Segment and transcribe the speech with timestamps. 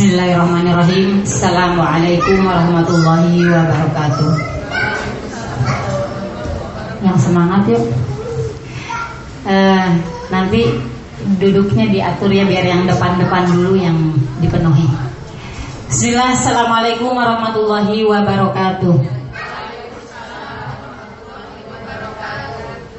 [0.00, 1.28] Bismillahirrahmanirrahim.
[1.28, 4.32] Assalamualaikum warahmatullahi wabarakatuh.
[7.04, 7.84] Yang semangat yuk.
[9.44, 10.00] Uh,
[10.32, 10.72] Nanti
[11.36, 14.88] duduknya diatur ya Biar yang depan-depan dulu yang dipenuhi.
[15.92, 16.32] Bismillah.
[16.32, 18.96] Assalamualaikum warahmatullahi wabarakatuh.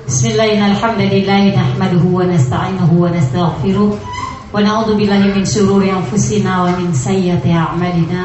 [0.06, 1.58] Bismillahirrahmanirrahim.
[1.58, 4.11] Nahmaduhu wa nasta'inuhu wa nastaghfiruh
[4.55, 8.23] ونعوذ بالله من شرور أنفسنا ومن سيئات أعمالنا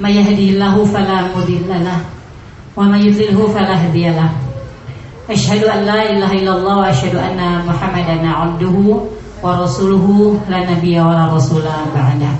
[0.00, 1.98] من يهده الله فلا مضل له
[2.76, 4.30] ومن يضلله فلا هادي له
[5.30, 8.76] أشهد أن لا إله إلا الله وأشهد أن محمدا عبده
[9.42, 10.06] ورسوله
[10.50, 11.62] لا نبي ولا رسول
[11.94, 12.32] بعده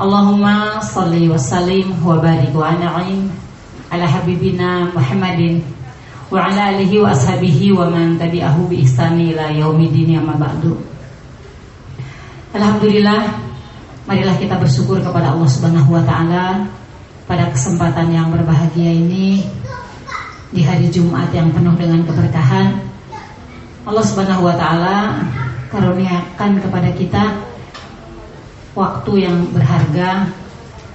[0.00, 0.44] اللهم
[0.80, 3.08] صل وسلم وبارك وأنعم
[3.92, 5.40] على حبيبنا محمد
[6.32, 10.62] وعلى آله وأصحابه ومن تبعه بإحسان إلى يوم الدين أما بعد
[12.51, 13.51] Alhamdulillah
[14.11, 16.65] Marilah kita bersyukur kepada Allah Subhanahu wa taala
[17.29, 19.45] pada kesempatan yang berbahagia ini
[20.49, 22.81] di hari Jumat yang penuh dengan keberkahan.
[23.85, 25.21] Allah Subhanahu wa taala
[25.69, 27.23] karuniakan kepada kita
[28.73, 30.27] waktu yang berharga,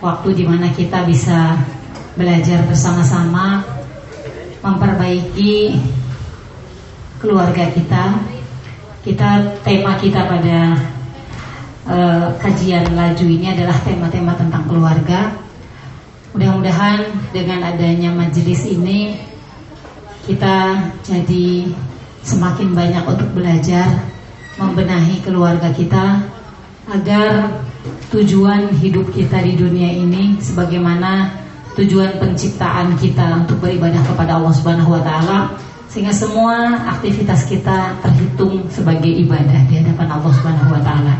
[0.02, 1.62] waktu di mana kita bisa
[2.18, 3.62] belajar bersama-sama
[4.66, 5.78] memperbaiki
[7.22, 8.18] keluarga kita.
[9.06, 10.95] Kita tema kita pada
[11.86, 15.32] uh, kajian laju ini adalah tema-tema tentang keluarga.
[16.36, 19.16] Mudah-mudahan dengan adanya majelis ini
[20.28, 20.76] kita
[21.06, 21.70] jadi
[22.26, 23.86] semakin banyak untuk belajar
[24.58, 26.26] membenahi keluarga kita
[26.90, 27.62] agar
[28.10, 31.30] tujuan hidup kita di dunia ini sebagaimana
[31.78, 35.38] tujuan penciptaan kita untuk beribadah kepada Allah Subhanahu wa taala
[35.86, 41.14] sehingga semua aktivitas kita terhitung sebagai ibadah di hadapan Allah Subhanahu wa taala.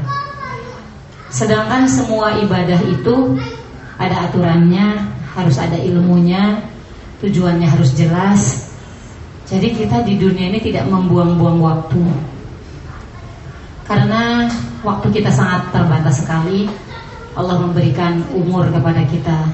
[1.37, 3.37] Sedangkan semua ibadah itu
[4.01, 5.05] ada aturannya,
[5.37, 6.65] harus ada ilmunya,
[7.21, 8.73] tujuannya harus jelas.
[9.45, 12.01] Jadi kita di dunia ini tidak membuang-buang waktu.
[13.85, 14.49] Karena
[14.81, 16.73] waktu kita sangat terbatas sekali.
[17.37, 19.45] Allah memberikan umur kepada kita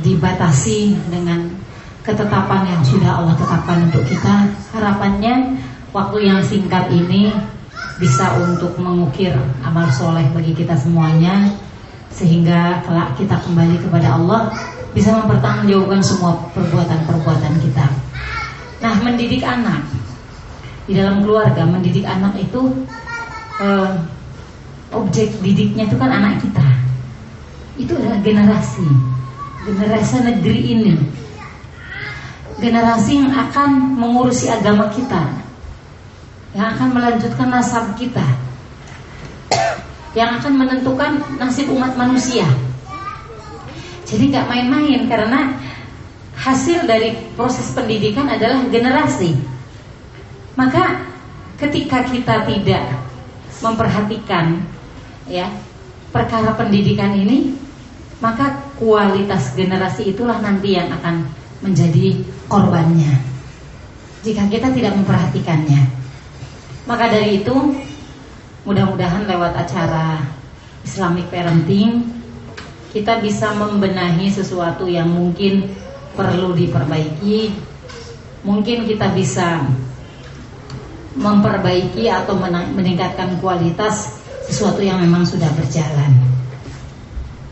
[0.00, 1.52] dibatasi dengan
[2.00, 4.48] ketetapan yang sudah Allah tetapkan untuk kita.
[4.72, 5.60] Harapannya
[5.92, 7.36] waktu yang singkat ini
[7.98, 11.54] bisa untuk mengukir amal soleh bagi kita semuanya
[12.14, 14.50] sehingga kelak kita kembali kepada Allah
[14.94, 17.86] bisa mempertanggungjawabkan semua perbuatan-perbuatan kita.
[18.78, 19.82] Nah, mendidik anak
[20.86, 22.86] di dalam keluarga, mendidik anak itu
[23.58, 23.90] eh,
[24.94, 26.62] objek didiknya itu kan anak kita.
[27.74, 28.86] Itu adalah generasi,
[29.66, 30.94] generasi negeri ini,
[32.62, 35.42] generasi yang akan mengurusi agama kita,
[36.54, 38.22] yang akan melanjutkan nasab kita.
[40.14, 42.46] Yang akan menentukan nasib umat manusia.
[44.06, 45.58] Jadi nggak main-main karena
[46.38, 49.34] hasil dari proses pendidikan adalah generasi.
[50.54, 51.02] Maka
[51.58, 53.02] ketika kita tidak
[53.58, 54.62] memperhatikan
[55.26, 55.50] ya
[56.14, 57.58] perkara pendidikan ini
[58.22, 61.26] maka kualitas generasi itulah nanti yang akan
[61.58, 63.18] menjadi korbannya.
[64.22, 66.03] Jika kita tidak memperhatikannya
[66.84, 67.54] maka dari itu
[68.68, 70.20] mudah-mudahan lewat acara
[70.84, 72.04] Islamic Parenting
[72.94, 75.66] kita bisa membenahi sesuatu yang mungkin
[76.14, 77.50] perlu diperbaiki.
[78.46, 79.66] Mungkin kita bisa
[81.18, 82.38] memperbaiki atau
[82.70, 86.14] meningkatkan kualitas sesuatu yang memang sudah berjalan.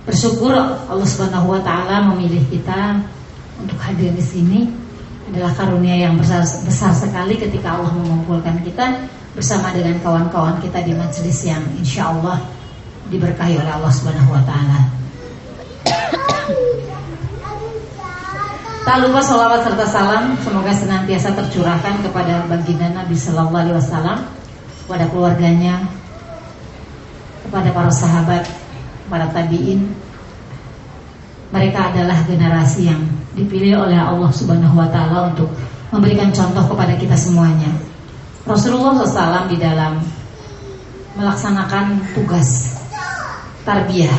[0.06, 0.54] Bersyukur
[0.86, 3.02] Allah Subhanahu wa taala memilih kita
[3.58, 4.60] untuk hadir di sini
[5.30, 10.92] adalah karunia yang besar, besar sekali ketika Allah mengumpulkan kita bersama dengan kawan-kawan kita di
[10.92, 12.40] majelis yang insya Allah
[13.08, 14.80] diberkahi oleh Allah Subhanahu Wa Taala.
[18.82, 24.26] Tak lupa salawat serta salam semoga senantiasa tercurahkan kepada baginda Nabi Sallallahu Alaihi Wasallam,
[24.84, 25.86] kepada keluarganya,
[27.46, 28.42] kepada para sahabat,
[29.06, 29.86] para tabiin.
[31.54, 33.06] Mereka adalah generasi yang
[33.38, 35.54] dipilih oleh Allah Subhanahu Wa Taala untuk
[35.94, 37.91] memberikan contoh kepada kita semuanya.
[38.42, 40.02] Rasulullah SAW di dalam
[41.14, 42.74] melaksanakan tugas
[43.62, 44.18] tarbiyah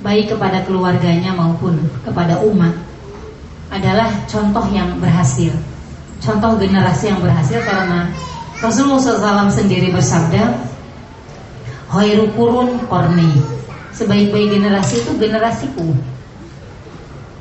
[0.00, 2.72] baik kepada keluarganya maupun kepada umat
[3.68, 5.52] adalah contoh yang berhasil,
[6.24, 8.08] contoh generasi yang berhasil karena
[8.60, 10.48] Rasulullah SAW sendiri bersabda,
[11.92, 13.36] "Khairu kurun korni."
[13.92, 15.92] Sebaik-baik generasi itu generasiku.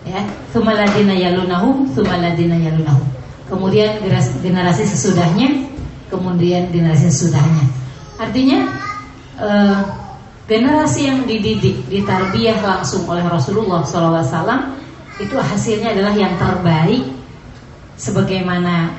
[0.03, 0.19] Ya,
[0.51, 3.07] sumaladina yalunahum, sumaladina yalunahum.
[3.47, 4.03] Kemudian
[4.43, 5.70] generasi sesudahnya
[6.11, 7.65] kemudian generasi sesudahnya.
[8.19, 8.59] Artinya
[9.39, 9.79] uh,
[10.51, 14.75] generasi yang dididik, ditarbiyah langsung oleh Rasulullah SAW
[15.17, 17.07] itu hasilnya adalah yang terbaik
[17.95, 18.91] sebagaimana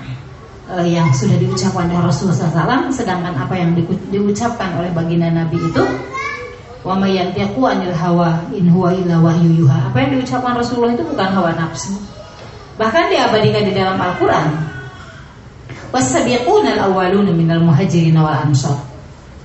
[0.73, 5.61] uh, yang sudah diucapkan oleh Rasulullah SAW sedangkan apa yang di, diucapkan oleh baginda Nabi
[5.61, 5.85] itu
[6.83, 11.29] wa mayantiqu anil hawa in huwa illa wahyu yuha apa yang diucapkan Rasulullah itu bukan
[11.31, 11.95] hawa nafsu
[12.75, 14.72] bahkan diabadikan di dalam Al-Qur'an
[15.93, 18.81] wasabiquna al-awwaluna minal muhajirin wal ansar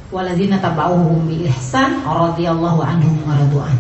[0.10, 3.78] waladina tabauhum bi ihsan radhiyallahu anhum wa radu'an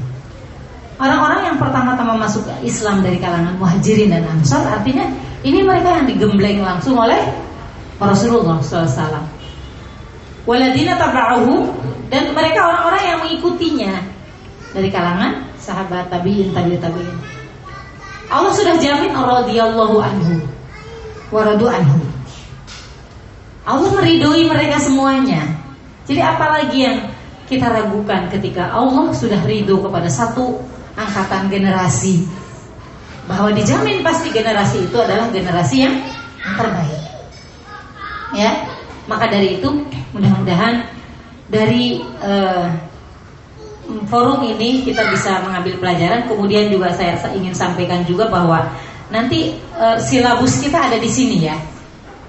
[0.97, 5.05] Orang-orang yang pertama-tama masuk Islam dari kalangan muhajirin dan ansar artinya
[5.45, 7.21] ini mereka yang digembleng langsung oleh
[8.01, 9.21] Rasulullah SAW.
[10.49, 11.69] Waladina tabauhum
[12.09, 13.93] dan mereka orang-orang yang mengikutinya
[14.73, 17.17] dari kalangan sahabat tabiin tabiin tabiin.
[18.33, 20.41] Allah sudah jamin radhiyallahu anhu
[21.29, 22.16] waradu anhu.
[23.67, 25.43] Allah meridhoi mereka semuanya.
[26.07, 26.97] Jadi apalagi yang
[27.51, 30.63] kita ragukan ketika Allah sudah ridho kepada satu
[30.95, 32.23] angkatan generasi
[33.27, 35.99] bahwa dijamin pasti generasi itu adalah generasi yang
[36.55, 37.03] terbaik.
[38.31, 38.71] Ya,
[39.07, 39.67] maka dari itu
[40.15, 40.87] mudah-mudahan
[41.51, 42.71] dari uh,
[44.07, 46.23] forum ini kita bisa mengambil pelajaran.
[46.27, 48.63] Kemudian juga saya ingin sampaikan juga bahwa
[49.11, 51.55] nanti uh, silabus kita ada di sini ya.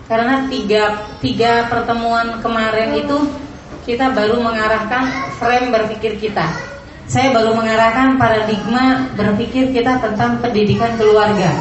[0.08, 3.28] Karena tiga tiga pertemuan kemarin itu
[3.84, 6.48] kita baru mengarahkan frame berpikir kita
[7.08, 11.56] saya baru mengarahkan paradigma berpikir kita tentang pendidikan keluarga.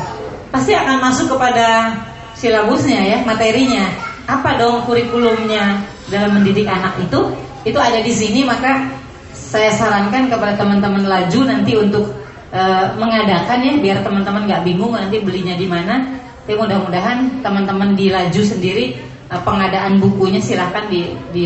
[0.52, 1.96] Pasti akan masuk kepada
[2.36, 3.88] silabusnya ya, materinya.
[4.28, 7.32] Apa dong kurikulumnya dalam mendidik anak itu?
[7.64, 8.92] Itu ada di sini maka
[9.32, 12.12] saya sarankan kepada teman-teman laju nanti untuk
[12.52, 12.62] e,
[13.00, 16.04] mengadakan ya biar teman-teman nggak bingung nanti belinya di mana.
[16.48, 18.96] Tapi mudah-mudahan teman-teman di laju sendiri
[19.28, 21.46] e, pengadaan bukunya silahkan di, di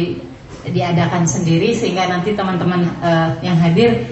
[0.69, 4.06] diadakan sendiri sehingga nanti teman-teman uh, yang hadir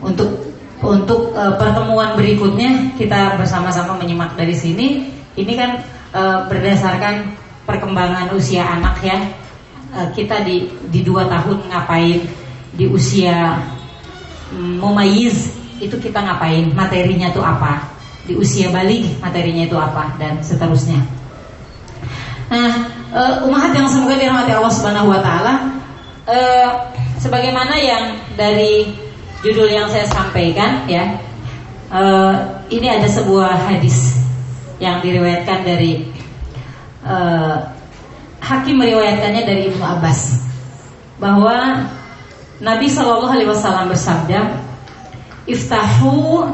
[0.00, 5.12] untuk untuk uh, pertemuan berikutnya kita bersama-sama menyimak dari sini.
[5.36, 5.70] Ini kan
[6.16, 7.36] uh, berdasarkan
[7.68, 9.20] perkembangan usia anak ya.
[9.92, 12.24] Uh, kita di di dua tahun ngapain
[12.72, 13.60] di usia
[14.48, 17.91] um, mumayiz itu kita ngapain materinya itu apa
[18.22, 21.02] di usia balik materinya itu apa dan seterusnya.
[22.52, 22.70] Nah,
[23.10, 25.54] uh, umat yang semoga dirahmati Allah Subhanahu wa taala,
[26.28, 26.68] uh,
[27.18, 28.92] sebagaimana yang dari
[29.42, 31.18] judul yang saya sampaikan ya
[31.90, 34.22] uh, ini ada sebuah hadis
[34.78, 36.10] yang diriwayatkan dari
[37.02, 37.58] uh,
[38.42, 40.42] hakim meriwayatkannya dari Ibnu Abbas
[41.18, 41.86] bahwa
[42.62, 44.58] Nabi Shallallahu Alaihi Wasallam bersabda
[45.46, 46.46] iftahu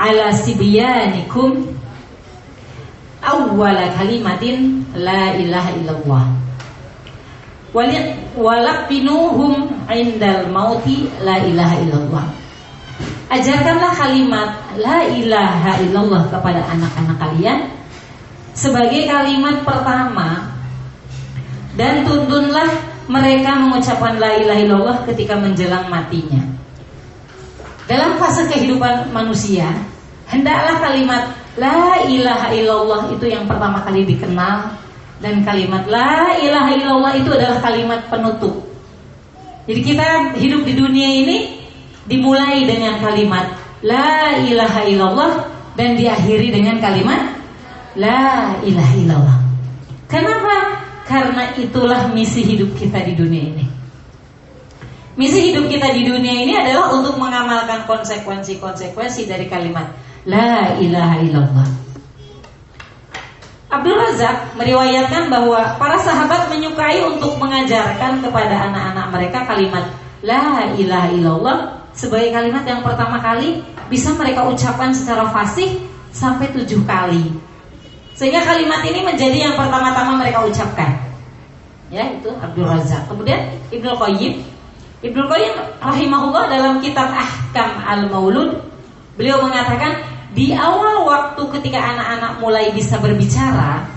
[0.00, 1.76] ala sibyanikum
[3.20, 6.24] awwala kalimatin la ilaha illallah
[7.70, 12.26] walaqinuhum indal mauti la ilaha illallah.
[13.30, 17.70] Ajarkanlah kalimat la ilaha illallah kepada anak-anak kalian
[18.58, 20.50] sebagai kalimat pertama
[21.78, 22.66] dan tuntunlah
[23.06, 26.42] mereka mengucapkan la ilaha illallah ketika menjelang matinya.
[27.90, 29.66] Dalam fase kehidupan manusia,
[30.30, 34.78] hendaklah kalimat la ilaha illallah itu yang pertama kali dikenal
[35.18, 38.62] dan kalimat la ilaha illallah itu adalah kalimat penutup.
[39.66, 41.38] Jadi kita hidup di dunia ini
[42.06, 45.32] dimulai dengan kalimat la ilaha illallah
[45.74, 47.34] dan diakhiri dengan kalimat
[47.98, 49.38] la ilaha illallah.
[50.06, 50.78] Kenapa?
[51.10, 53.79] Karena itulah misi hidup kita di dunia ini.
[55.18, 59.90] Misi hidup kita di dunia ini adalah untuk mengamalkan konsekuensi-konsekuensi dari kalimat
[60.22, 61.68] la ilaha illallah.
[63.70, 69.86] Abdul Razak meriwayatkan bahwa para sahabat menyukai untuk mengajarkan kepada anak-anak mereka kalimat
[70.20, 71.58] La ilaha illallah
[71.96, 75.80] sebagai kalimat yang pertama kali bisa mereka ucapkan secara fasih
[76.12, 77.32] sampai tujuh kali.
[78.12, 80.92] Sehingga kalimat ini menjadi yang pertama-tama mereka ucapkan.
[81.88, 83.08] Ya, itu Abdul Razak.
[83.08, 84.44] Kemudian Ibnu Qayyim
[85.00, 88.60] Ibnu Qayyim rahimahullah dalam kitab Ahkam Al-Maulud
[89.16, 89.96] beliau mengatakan
[90.36, 93.88] di awal waktu ketika anak-anak mulai bisa berbicara,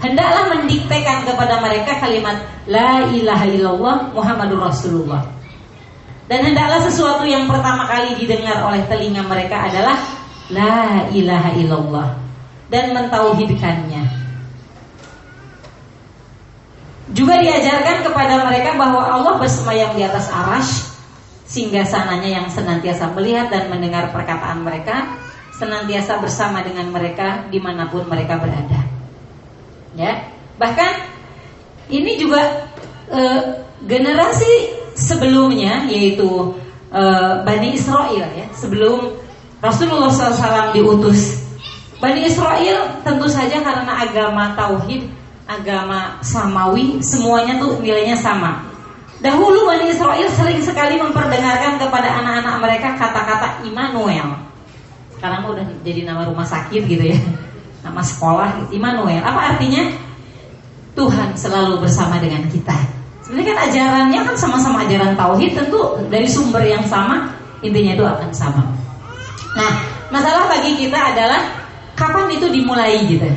[0.00, 5.28] hendaklah mendiktekan kepada mereka kalimat La ilaha illallah Muhammadur Rasulullah.
[6.32, 10.00] Dan hendaklah sesuatu yang pertama kali didengar oleh telinga mereka adalah
[10.48, 12.08] La ilaha illallah
[12.72, 14.07] dan mentauhidkannya.
[17.16, 20.72] Juga diajarkan kepada mereka bahwa Allah bersemayam di atas arash
[21.48, 25.16] sehingga sananya yang senantiasa melihat dan mendengar perkataan mereka,
[25.56, 28.84] senantiasa bersama dengan mereka di mana pun mereka berada.
[29.96, 30.28] Ya,
[30.60, 31.08] bahkan
[31.88, 32.68] ini juga
[33.08, 33.20] e,
[33.88, 36.26] generasi sebelumnya yaitu
[36.90, 39.14] uh, Bani Israel ya sebelum
[39.62, 41.46] Rasulullah SAW diutus
[41.98, 45.06] Bani Israel tentu saja karena agama tauhid
[45.48, 48.68] agama samawi semuanya tuh nilainya sama.
[49.18, 54.38] Dahulu Bani Israel sering sekali memperdengarkan kepada anak-anak mereka kata-kata Immanuel.
[55.16, 57.18] Sekarang udah jadi nama rumah sakit gitu ya.
[57.88, 59.24] Nama sekolah Immanuel.
[59.24, 59.90] Apa artinya?
[60.94, 62.74] Tuhan selalu bersama dengan kita.
[63.22, 65.78] Sebenarnya kan ajarannya kan sama-sama ajaran tauhid tentu
[66.10, 68.66] dari sumber yang sama intinya itu akan sama.
[69.54, 69.72] Nah
[70.10, 71.42] masalah bagi kita adalah
[71.94, 73.30] kapan itu dimulai gitu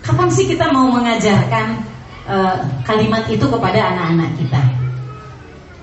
[0.00, 1.84] kapan sih kita mau mengajarkan
[2.28, 4.60] uh, kalimat itu kepada anak-anak kita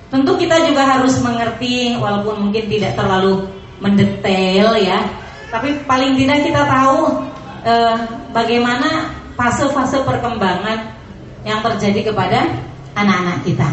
[0.08, 3.44] tentu kita juga harus mengerti walaupun mungkin tidak terlalu
[3.78, 5.04] mendetail ya
[5.48, 7.24] tapi paling tidak kita tahu
[7.64, 7.96] uh,
[8.36, 10.98] bagaimana fase-fase perkembangan
[11.46, 12.50] yang terjadi kepada
[12.98, 13.68] anak-anak kita.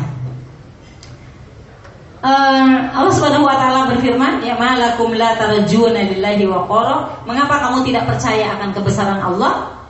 [2.25, 7.86] Uh, Allah Subhanahu wa taala berfirman, "Ya malakum la tarjuna lillahi wa qara?" Mengapa kamu
[7.86, 9.85] tidak percaya akan kebesaran Allah?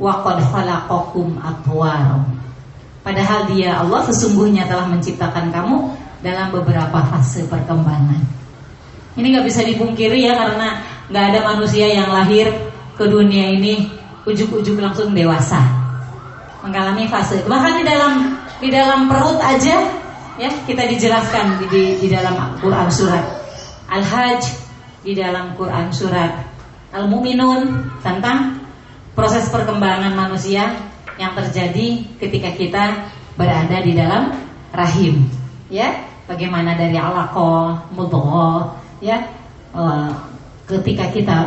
[0.00, 2.24] Wa qad khalaqakum atwar.
[3.04, 5.92] Padahal Dia Allah sesungguhnya telah menciptakan kamu
[6.24, 8.18] dalam beberapa fase perkembangan.
[9.14, 10.80] Ini nggak bisa dipungkiri ya karena
[11.12, 12.48] nggak ada manusia yang lahir
[12.96, 13.86] ke dunia ini
[14.24, 15.60] ujuk-ujuk langsung dewasa
[16.64, 17.44] mengalami fase.
[17.44, 18.12] Bahkan di dalam
[18.58, 19.84] di dalam perut aja
[20.40, 23.22] ya kita dijelaskan di, di, di dalam Quran surat
[23.92, 24.42] Al-Hajj
[25.04, 26.32] di dalam Quran surat
[26.96, 28.63] Al-Mu'minun tentang
[29.14, 30.74] proses perkembangan manusia
[31.18, 32.84] yang terjadi ketika kita
[33.38, 34.34] berada di dalam
[34.74, 35.30] rahim
[35.70, 39.22] ya bagaimana dari alaqah mudghah ya
[39.74, 40.10] uh,
[40.66, 41.38] ketika kita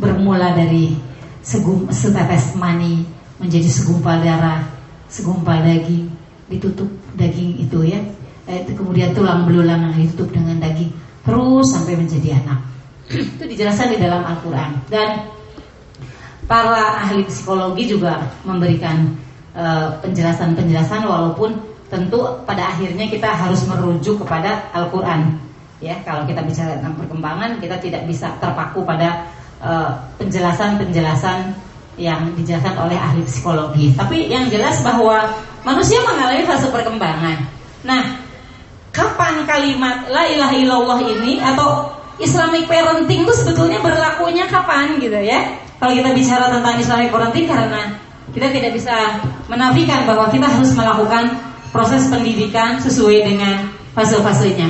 [0.00, 0.96] bermula dari
[1.40, 3.06] segum setetes mani
[3.40, 4.66] menjadi segumpal darah,
[5.08, 6.12] segumpal daging,
[6.52, 8.00] ditutup daging itu ya.
[8.50, 10.90] Eh, kemudian tulang belulang yang ditutup dengan daging
[11.22, 12.60] terus sampai menjadi anak.
[13.38, 15.30] itu dijelaskan di dalam Al-Qur'an dan
[16.50, 19.06] para ahli psikologi juga memberikan
[19.54, 21.54] eh, penjelasan-penjelasan walaupun
[21.86, 25.38] tentu pada akhirnya kita harus merujuk kepada Al-Qur'an.
[25.78, 29.30] Ya, kalau kita bicara tentang perkembangan, kita tidak bisa terpaku pada
[29.62, 33.94] eh, penjelasan-penjelasan uh, yang dijelaskan oleh ahli psikologi.
[33.94, 35.30] Tapi yang jelas bahwa
[35.62, 37.46] manusia mengalami fase perkembangan.
[37.86, 38.02] Nah,
[38.90, 45.69] kapan kalimat la ilaha illallah ini atau Islamic parenting itu sebetulnya berlakunya kapan gitu ya?
[45.80, 47.96] Kalau kita bicara tentang Islamic parenting karena
[48.36, 51.40] kita tidak bisa menafikan bahwa kita harus melakukan
[51.72, 54.68] proses pendidikan sesuai dengan fase-fasenya.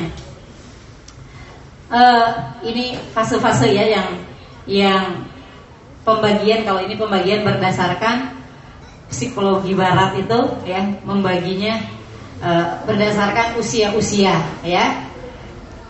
[1.90, 4.08] Uh, ini fase-fase ya yang
[4.70, 5.26] yang
[6.06, 8.38] pembagian kalau ini pembagian berdasarkan
[9.10, 11.82] psikologi barat itu ya membaginya
[12.38, 12.50] e,
[12.86, 14.86] berdasarkan usia-usia ya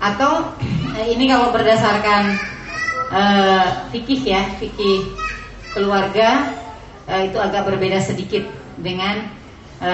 [0.00, 0.56] atau
[0.96, 2.40] e, ini kalau berdasarkan
[3.10, 3.22] e,
[3.92, 5.10] fikih ya fikih
[5.74, 6.54] keluarga
[7.10, 8.46] e, itu agak berbeda sedikit
[8.78, 9.28] dengan
[9.82, 9.90] e,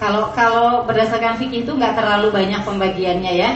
[0.00, 3.50] kalau kalau berdasarkan fikih itu nggak terlalu banyak pembagiannya ya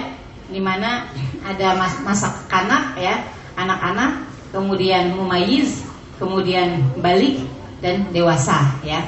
[0.53, 1.09] di mana
[1.43, 3.25] ada mas, masa kanak ya
[3.57, 5.83] anak-anak kemudian mumayiz,
[6.21, 7.41] kemudian balik
[7.81, 9.01] dan dewasa ya.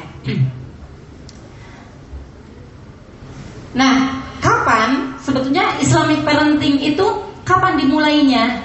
[3.74, 7.06] Nah, kapan sebetulnya Islamic parenting itu
[7.42, 8.62] kapan dimulainya?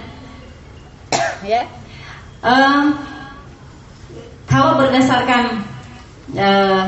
[1.46, 1.63] Ya.
[2.39, 2.96] Uh,
[4.50, 5.62] kalau berdasarkan
[6.34, 6.84] uh,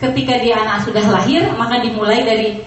[0.00, 2.64] ketika dia anak sudah lahir maka dimulai dari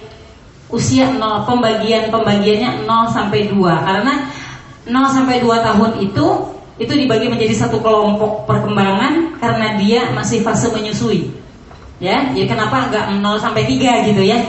[0.72, 4.14] usia 0 pembagian pembagiannya 0 sampai 2 karena
[4.86, 6.26] 0 sampai 2 tahun itu
[6.74, 11.30] itu dibagi menjadi satu kelompok perkembangan karena dia masih fase menyusui.
[12.02, 14.42] Ya, ya kenapa enggak 0 sampai 3 gitu ya?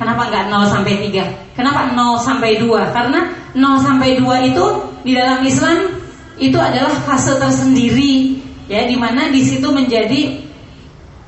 [0.00, 1.52] Kenapa enggak 0 sampai 3?
[1.52, 2.96] Kenapa 0 sampai 2?
[2.96, 3.20] Karena
[3.52, 4.64] 0 sampai 2 itu
[5.04, 5.92] di dalam Islam
[6.40, 10.40] itu adalah fase tersendiri ya di mana di situ menjadi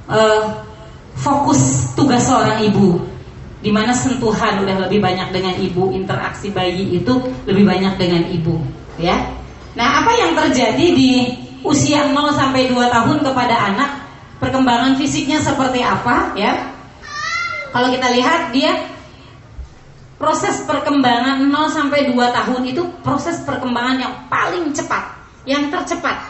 [0.08, 0.64] uh,
[1.20, 2.96] fokus tugas seorang ibu
[3.62, 7.14] di mana sentuhan udah lebih banyak dengan ibu, interaksi bayi itu
[7.46, 8.58] lebih banyak dengan ibu,
[8.98, 9.14] ya.
[9.78, 11.30] Nah, apa yang terjadi di
[11.62, 13.90] usia 0 sampai 2 tahun kepada anak?
[14.42, 16.58] Perkembangan fisiknya seperti apa, ya?
[17.72, 18.72] Kalau kita lihat dia
[20.20, 25.02] proses perkembangan 0 sampai 2 tahun itu proses perkembangan yang paling cepat,
[25.48, 26.20] yang tercepat.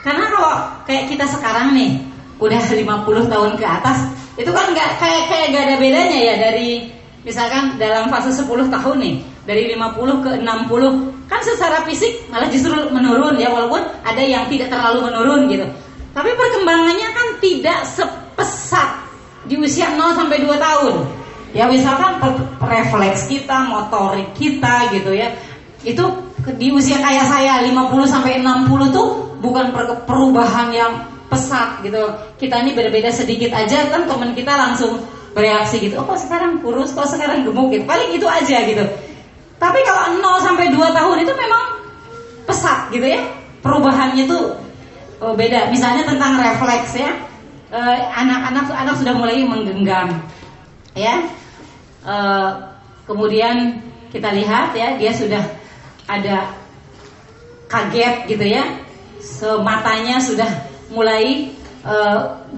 [0.00, 0.52] Karena kalau
[0.88, 2.00] kayak kita sekarang nih,
[2.40, 4.08] udah 50 tahun ke atas,
[4.40, 6.88] itu kan nggak kayak kayak gak ada bedanya ya dari
[7.20, 12.72] misalkan dalam fase 10 tahun nih dari 50 ke 60 kan secara fisik malah justru
[12.88, 15.66] menurun ya walaupun ada yang tidak terlalu menurun gitu
[16.16, 18.99] tapi perkembangannya kan tidak sepesat
[19.50, 20.94] di usia 0 sampai 2 tahun
[21.50, 22.22] Ya misalkan
[22.62, 25.34] refleks kita, motorik kita gitu ya.
[25.82, 29.74] Itu di usia kayak saya 50 sampai 60 tuh bukan
[30.06, 30.92] perubahan yang
[31.26, 31.98] pesat gitu.
[32.38, 35.02] Kita ini berbeda sedikit aja kan teman kita langsung
[35.34, 35.98] bereaksi gitu.
[35.98, 37.82] Oh kok sekarang kurus, kok sekarang gemuk gitu.
[37.82, 38.86] Paling itu aja gitu.
[39.58, 41.64] Tapi kalau 0 sampai 2 tahun itu memang
[42.46, 43.26] pesat gitu ya.
[43.58, 44.54] Perubahannya tuh
[45.18, 45.66] oh, beda.
[45.74, 47.10] Misalnya tentang refleks ya.
[47.70, 50.18] Eh, anak-anak anak sudah mulai menggenggam
[50.90, 51.22] ya.
[52.02, 52.16] E,
[53.06, 53.78] kemudian
[54.10, 55.38] kita lihat ya dia sudah
[56.10, 56.50] ada
[57.70, 58.66] kaget gitu ya.
[59.22, 60.50] Sematanya sudah
[60.90, 61.54] mulai
[61.86, 61.94] e,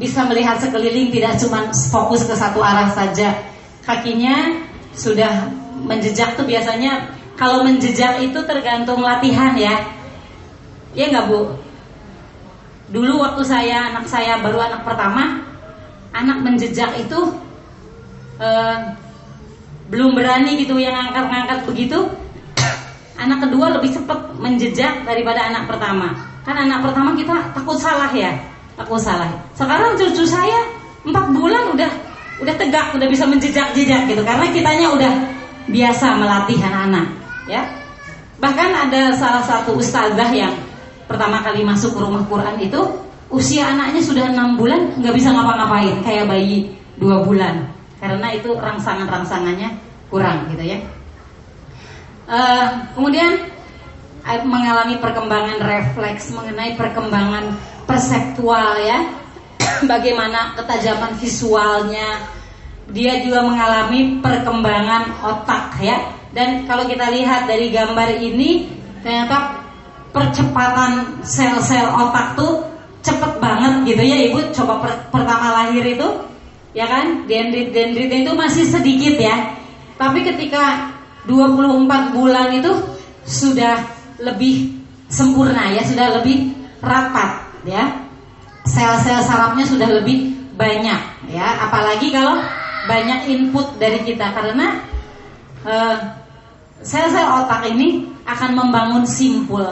[0.01, 3.37] bisa melihat sekeliling tidak cuma fokus ke satu arah saja.
[3.85, 4.65] Kakinya
[4.97, 5.45] sudah
[5.77, 9.77] menjejak tuh biasanya kalau menjejak itu tergantung latihan ya.
[10.97, 11.53] Ya nggak bu
[12.93, 15.41] dulu waktu saya anak saya baru anak pertama
[16.13, 17.21] anak menjejak itu
[18.37, 18.77] eh,
[19.89, 22.01] belum berani gitu yang angkat-angkat begitu.
[23.21, 26.17] Anak kedua lebih cepat menjejak daripada anak pertama.
[26.43, 28.35] Kan anak pertama kita takut salah ya
[28.75, 29.29] takut salah.
[29.53, 30.65] Sekarang cucu saya
[31.05, 31.91] empat bulan udah
[32.41, 34.23] udah tegak udah bisa menjejak-jejak gitu.
[34.25, 35.13] Karena kitanya udah
[35.69, 37.07] biasa melatih anak-anak
[37.47, 37.63] ya.
[38.43, 40.51] Bahkan ada salah satu ustazah yang
[41.13, 42.81] pertama kali masuk ke rumah Quran itu
[43.29, 47.69] usia anaknya sudah enam bulan nggak bisa ngapa-ngapain kayak bayi dua bulan
[48.03, 49.71] karena itu rangsangan-rangsangannya
[50.11, 50.79] kurang gitu ya.
[52.27, 52.67] Uh,
[52.99, 53.39] kemudian
[54.43, 57.55] mengalami perkembangan refleks mengenai perkembangan
[57.87, 59.07] perseptual ya,
[59.93, 62.27] bagaimana ketajaman visualnya.
[62.91, 66.03] Dia juga mengalami perkembangan otak ya.
[66.35, 68.67] Dan kalau kita lihat dari gambar ini
[69.07, 69.63] ternyata
[70.13, 72.69] percepatan sel-sel otak tuh
[73.03, 74.39] cepet banget gitu ya ibu.
[74.53, 76.09] Coba per pertama lahir itu
[76.77, 77.27] ya kan?
[77.27, 79.57] Dendrit dendrit itu masih sedikit ya.
[79.97, 80.93] Tapi ketika
[81.27, 82.73] 24 bulan itu
[83.25, 83.83] sudah
[84.21, 84.77] lebih
[85.09, 86.53] sempurna ya sudah lebih
[86.85, 88.05] rapat ya.
[88.63, 91.01] Sel-sel sarafnya sudah lebih banyak
[91.33, 91.47] ya.
[91.67, 92.39] Apalagi kalau
[92.87, 94.31] banyak input dari kita.
[94.31, 94.79] Karena
[95.67, 95.97] eh,
[96.83, 99.67] sel-sel uh, otak ini akan membangun simpul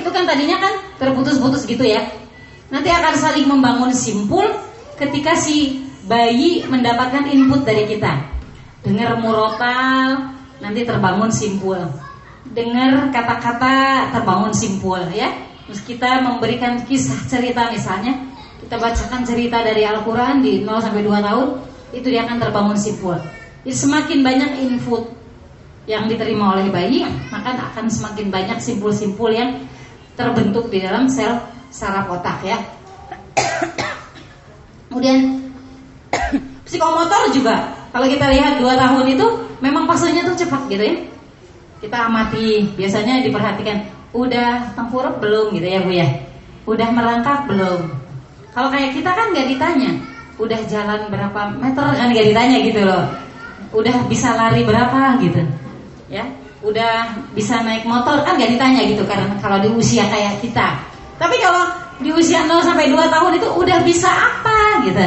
[0.00, 2.06] itu kan tadinya kan terputus-putus gitu ya
[2.72, 4.48] nanti akan saling membangun simpul
[4.96, 8.32] ketika si bayi mendapatkan input dari kita.
[8.82, 11.78] Dengar murotal, nanti terbangun simpul.
[12.50, 15.30] Dengar kata-kata terbangun simpul ya.
[15.68, 18.18] Terus kita memberikan kisah cerita misalnya,
[18.58, 21.48] kita bacakan cerita dari Al-Qur'an di 0 sampai 2 tahun,
[21.94, 23.14] itu dia akan terbangun simpul.
[23.62, 25.06] Jadi semakin banyak input
[25.86, 29.62] yang diterima oleh bayi, maka akan semakin banyak simpul-simpul yang
[30.18, 31.40] terbentuk di dalam sel
[31.72, 32.58] saraf otak ya.
[34.92, 35.48] Kemudian
[36.68, 37.72] psikomotor juga.
[37.92, 39.26] Kalau kita lihat dua tahun itu
[39.60, 40.96] memang fasenya tuh cepat gitu ya.
[41.80, 46.08] Kita amati, biasanya diperhatikan, udah tengkurap belum gitu ya Bu ya.
[46.68, 47.90] Udah merangkak belum.
[48.52, 49.90] Kalau kayak kita kan nggak ditanya,
[50.36, 53.04] udah jalan berapa meter kan nggak ditanya gitu loh.
[53.72, 55.42] Udah bisa lari berapa gitu.
[56.12, 56.28] Ya,
[56.62, 60.78] udah bisa naik motor kan nggak ditanya gitu karena kalau di usia kayak kita.
[61.18, 61.66] Tapi kalau
[62.02, 65.06] di usia 0 sampai 2 tahun itu udah bisa apa gitu.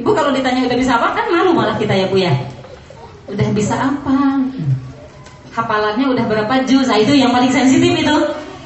[0.00, 2.32] Ibu kalau ditanya udah bisa apa kan malu malah kita ya Bu ya.
[3.28, 4.40] Udah bisa apa?
[5.52, 6.88] Hafalannya udah berapa juz?
[6.88, 8.16] Nah, itu yang paling sensitif itu.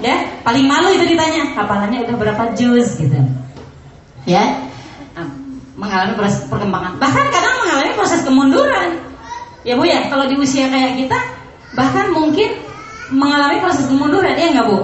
[0.03, 3.19] Ya, paling malu itu ditanya, hafalannya udah berapa juz gitu.
[4.29, 4.63] Ya.
[5.75, 7.03] Mengalami proses perkembangan.
[7.03, 9.01] Bahkan kadang mengalami proses kemunduran.
[9.67, 11.19] Ya Bu ya, kalau di usia kayak kita
[11.75, 12.51] bahkan mungkin
[13.11, 14.79] mengalami proses kemunduran ya nggak Bu?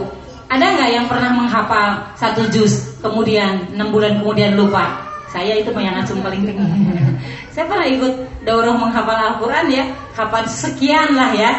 [0.50, 5.07] Ada nggak yang pernah menghafal satu juz kemudian enam bulan kemudian lupa?
[5.31, 6.66] Saya itu yang langsung paling tinggi.
[7.55, 9.85] saya pernah ikut daurah menghafal Al-Quran ya,
[10.18, 11.55] hafal sekian lah ya,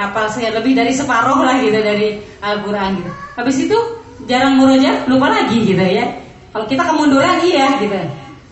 [0.00, 3.10] hafal saya lebih dari separuh lah gitu dari Al-Quran gitu.
[3.36, 3.78] Habis itu
[4.24, 6.08] jarang muroja, lupa lagi gitu ya.
[6.50, 7.94] Kalau kita kemunduran iya gitu.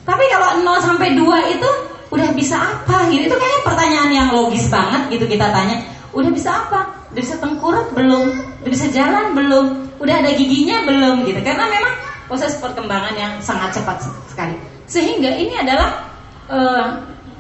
[0.05, 1.71] Tapi kalau 0 sampai 2 itu
[2.09, 3.29] udah bisa apa gitu?
[3.29, 5.81] Itu kayaknya pertanyaan yang logis banget gitu kita tanya.
[6.13, 7.09] Udah bisa apa?
[7.13, 8.27] Udah bisa tengkurap belum?
[8.65, 9.67] Udah bisa jalan belum?
[10.01, 11.41] Udah ada giginya belum gitu.
[11.45, 11.95] Karena memang
[12.29, 14.57] proses perkembangan yang sangat cepat sekali.
[14.89, 16.09] Sehingga ini adalah
[16.49, 16.87] uh,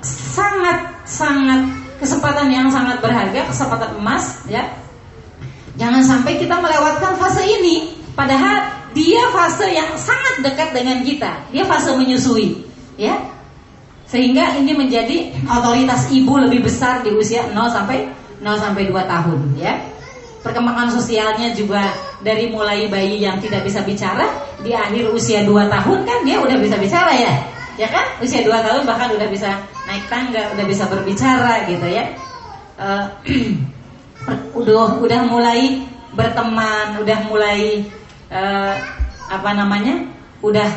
[0.04, 1.64] sangat sangat
[1.98, 4.64] kesempatan yang sangat berharga, kesempatan emas ya.
[5.78, 11.30] Jangan sampai kita melewatkan fase ini padahal dia fase yang sangat dekat dengan kita.
[11.54, 12.66] Dia fase menyusui,
[12.98, 13.14] ya.
[14.08, 18.08] Sehingga ini menjadi otoritas ibu lebih besar di usia 0 sampai
[18.42, 19.74] 0 sampai 2 tahun ya.
[20.38, 21.90] Perkembangan sosialnya juga
[22.22, 24.30] dari mulai bayi yang tidak bisa bicara
[24.62, 27.32] di akhir usia 2 tahun kan dia udah bisa bicara ya.
[27.78, 28.06] Ya kan?
[28.18, 29.54] Usia 2 tahun bahkan udah bisa
[29.86, 32.04] naik tangga, udah bisa berbicara gitu ya.
[32.78, 33.10] Uh,
[34.54, 35.82] udah udah mulai
[36.14, 37.82] berteman, udah mulai
[38.30, 38.78] uh,
[39.26, 40.06] apa namanya?
[40.38, 40.70] Udah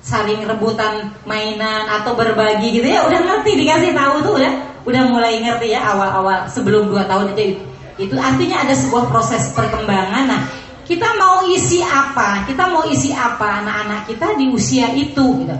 [0.00, 4.52] saling rebutan mainan atau berbagi gitu ya, udah ngerti dikasih tahu tuh udah
[4.88, 7.60] udah mulai ngerti ya awal-awal sebelum dua tahun itu
[7.98, 10.24] itu artinya ada sebuah proses perkembangan.
[10.30, 10.42] Nah,
[10.86, 12.46] kita mau isi apa?
[12.46, 15.56] Kita mau isi apa anak-anak kita di usia itu gitu.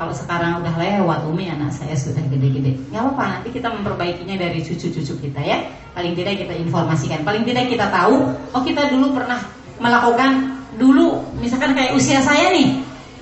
[0.00, 2.72] Kalau sekarang udah lewat Umi anak saya sudah gede-gede.
[2.88, 5.60] Gak apa-apa nanti kita memperbaikinya dari cucu-cucu kita ya.
[5.92, 7.20] Paling tidak kita informasikan.
[7.20, 9.40] Paling tidak kita tahu oh kita dulu pernah
[9.76, 12.80] melakukan dulu misalkan kayak usia saya nih.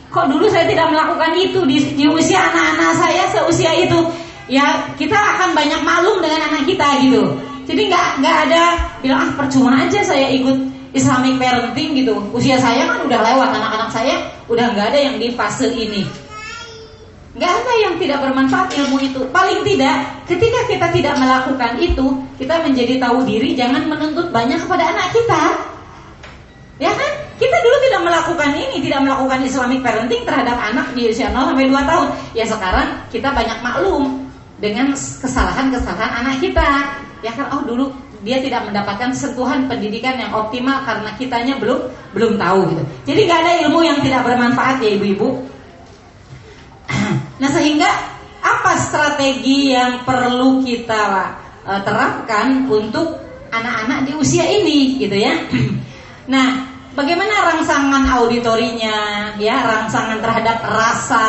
[0.08, 4.00] Kok dulu saya tidak melakukan itu di, di usia anak-anak saya seusia itu?
[4.48, 7.36] Ya kita akan banyak maklum dengan anak kita gitu.
[7.68, 8.62] Jadi nggak nggak ada
[9.04, 10.56] bilang ah percuma aja saya ikut
[10.96, 12.16] Islamic parenting gitu.
[12.32, 14.16] Usia saya kan udah lewat anak-anak saya
[14.48, 16.08] udah nggak ada yang di fase ini.
[17.38, 19.22] Gak ada yang tidak bermanfaat ilmu itu.
[19.30, 24.90] Paling tidak, ketika kita tidak melakukan itu, kita menjadi tahu diri, jangan menuntut banyak kepada
[24.90, 25.42] anak kita.
[26.78, 27.10] Ya kan?
[27.38, 31.66] Kita dulu tidak melakukan ini, tidak melakukan Islamic parenting terhadap anak di usia 0 sampai
[31.70, 32.06] 2 tahun.
[32.34, 34.26] Ya sekarang kita banyak maklum
[34.58, 36.98] dengan kesalahan-kesalahan anak kita.
[37.22, 37.90] Ya kan, oh dulu
[38.26, 42.82] dia tidak mendapatkan sentuhan pendidikan yang optimal karena kitanya belum belum tahu gitu.
[43.14, 45.28] Jadi gak ada ilmu yang tidak bermanfaat ya ibu-ibu.
[47.38, 47.86] Nah sehingga
[48.42, 51.30] apa strategi yang perlu kita
[51.62, 53.14] uh, terapkan untuk
[53.54, 55.38] anak-anak di usia ini gitu ya.
[56.28, 56.48] Nah
[56.92, 58.96] bagaimana rangsangan auditorinya
[59.40, 61.28] ya rangsangan terhadap rasa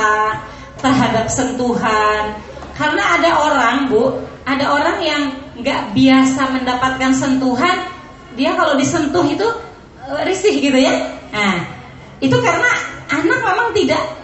[0.79, 2.35] terhadap sentuhan
[2.75, 4.15] karena ada orang bu
[4.47, 5.21] ada orang yang
[5.59, 7.85] nggak biasa mendapatkan sentuhan
[8.39, 9.43] dia kalau disentuh itu
[10.07, 10.95] uh, risih gitu ya
[11.35, 11.59] nah
[12.23, 12.71] itu karena
[13.11, 14.19] anak memang tidak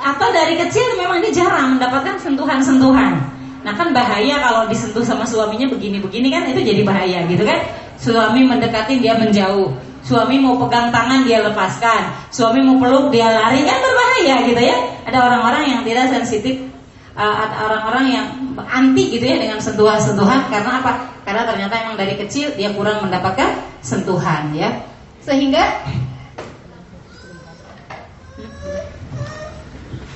[0.00, 3.20] atau dari kecil memang dia jarang mendapatkan sentuhan-sentuhan.
[3.66, 7.60] Nah kan bahaya kalau disentuh sama suaminya begini-begini kan itu jadi bahaya gitu kan.
[7.98, 9.74] Suami mendekati dia menjauh.
[10.08, 12.32] Suami mau pegang tangan dia lepaskan.
[12.32, 14.76] Suami mau peluk dia lari kan berbahaya gitu ya.
[15.04, 16.64] Ada orang-orang yang tidak sensitif
[17.12, 18.26] uh, ada orang-orang yang
[18.64, 20.92] anti gitu ya dengan sentuhan-sentuhan karena apa?
[21.28, 24.80] Karena ternyata emang dari kecil dia kurang mendapatkan sentuhan ya.
[25.20, 25.84] Sehingga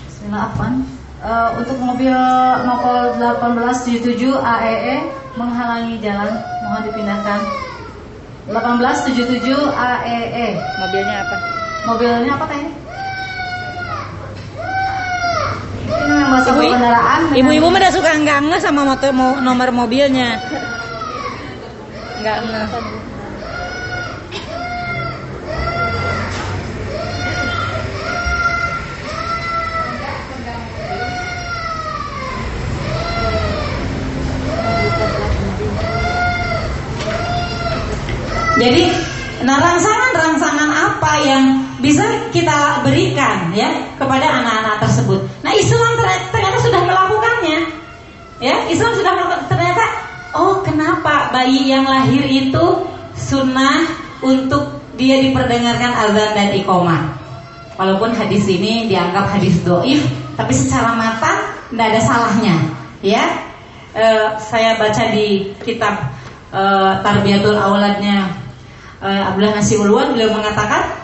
[0.09, 0.57] Bismillah
[1.21, 2.17] uh, untuk mobil
[2.65, 4.97] Nopol 1877 AEE
[5.37, 6.33] menghalangi jalan
[6.65, 7.41] mohon dipindahkan
[8.51, 10.49] 1877 AEE
[10.83, 11.37] mobilnya apa?
[11.87, 12.65] Mobilnya apa teh?
[16.03, 20.43] Ini ibu, kendaraan ibu-ibu mah suka enggak enggak sama motor nomor mobilnya?
[22.19, 22.67] Enggak enggak
[38.63, 38.83] Jadi
[39.43, 41.45] nah rangsangan-rangsangan apa yang
[41.83, 45.19] bisa kita berikan ya kepada anak-anak tersebut.
[45.43, 45.99] Nah Islam
[46.31, 47.59] ternyata sudah melakukannya.
[48.39, 49.83] Ya Islam sudah melakukan ternyata
[50.39, 52.87] oh kenapa bayi yang lahir itu
[53.19, 53.83] sunnah
[54.23, 57.19] untuk dia diperdengarkan azan dan iqomah.
[57.75, 60.07] Walaupun hadis ini dianggap hadis doif,
[60.39, 62.55] tapi secara mata tidak ada salahnya.
[63.03, 63.43] Ya,
[63.97, 64.07] e,
[64.39, 66.13] saya baca di kitab
[66.53, 66.63] e,
[67.03, 68.42] Tarbiyatul Auladnya
[69.03, 70.95] Abdullah Nasi Ulwan beliau mengatakan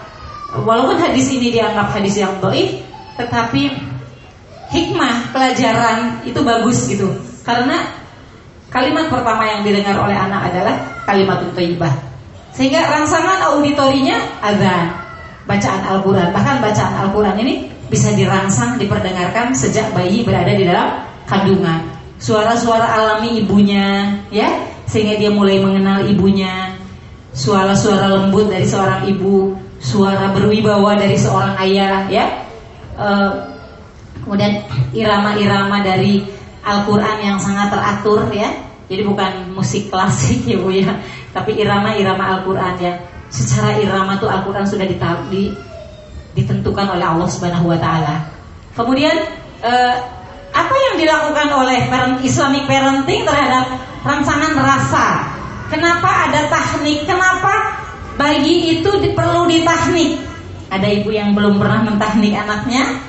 [0.55, 2.79] walaupun hadis ini dianggap hadis yang doif
[3.19, 3.75] tetapi
[4.71, 7.11] hikmah pelajaran itu bagus gitu.
[7.43, 7.91] Karena
[8.71, 10.77] kalimat pertama yang didengar oleh anak adalah
[11.09, 11.91] kalimat thayyibah.
[12.55, 14.95] Sehingga rangsangan auditorinya azan
[15.49, 16.31] bacaan Al-Quran.
[16.31, 17.55] Bahkan bacaan Al-Quran ini
[17.89, 21.83] bisa dirangsang diperdengarkan sejak bayi berada di dalam kandungan.
[22.21, 24.51] Suara-suara alami ibunya ya
[24.85, 26.78] sehingga dia mulai mengenal ibunya
[27.38, 32.27] suara-suara lembut dari seorang ibu, suara berwibawa dari seorang ayah, ya.
[32.98, 33.31] Uh,
[34.27, 36.27] kemudian irama-irama dari
[36.66, 38.51] Al-Quran yang sangat teratur, ya.
[38.90, 40.90] Jadi bukan musik klasik ya bu ya,
[41.31, 42.98] tapi irama-irama Al-Quran ya.
[43.31, 44.88] Secara irama tuh Al-Quran sudah
[45.31, 45.53] di,
[46.35, 48.16] ditentukan oleh Allah Subhanahu Wa Taala.
[48.74, 49.14] Kemudian
[49.62, 49.94] uh,
[50.48, 51.87] apa yang dilakukan oleh
[52.24, 53.68] Islamic parenting terhadap
[54.03, 55.38] rangsangan rasa
[55.68, 57.04] Kenapa ada tahnik?
[57.04, 57.76] Kenapa
[58.16, 60.16] bayi itu perlu ditahnik?
[60.68, 63.00] Ada ibu yang belum pernah mentahnik anaknya,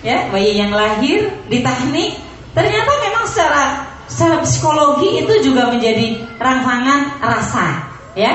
[0.00, 2.16] ya bayi yang lahir ditahnik.
[2.56, 3.62] Ternyata memang secara
[4.08, 7.66] secara psikologi itu juga menjadi rangsangan rasa,
[8.16, 8.32] ya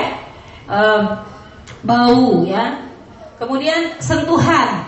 [0.66, 0.78] e,
[1.82, 2.86] bau, ya.
[3.38, 4.86] Kemudian sentuhan.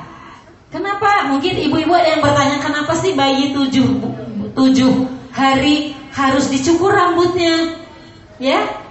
[0.70, 1.30] Kenapa?
[1.30, 3.86] Mungkin ibu-ibu ada yang bertanya kenapa sih bayi tujuh
[4.54, 4.92] tujuh
[5.34, 7.78] hari harus dicukur rambutnya,
[8.38, 8.83] ya?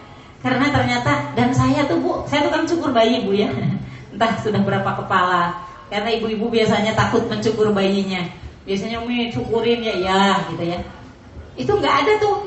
[0.44, 3.48] Karena ternyata dan saya tuh bu, saya tuh kan cukur bayi bu ya,
[4.14, 5.64] entah sudah berapa kepala.
[5.88, 8.28] Karena ibu-ibu biasanya takut mencukur bayinya,
[8.68, 10.80] biasanya umi cukurin ya ya gitu ya.
[11.56, 12.44] Itu nggak ada tuh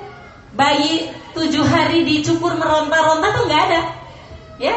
[0.52, 3.80] bayi tujuh hari dicukur meronta-ronta tuh nggak ada,
[4.60, 4.76] ya?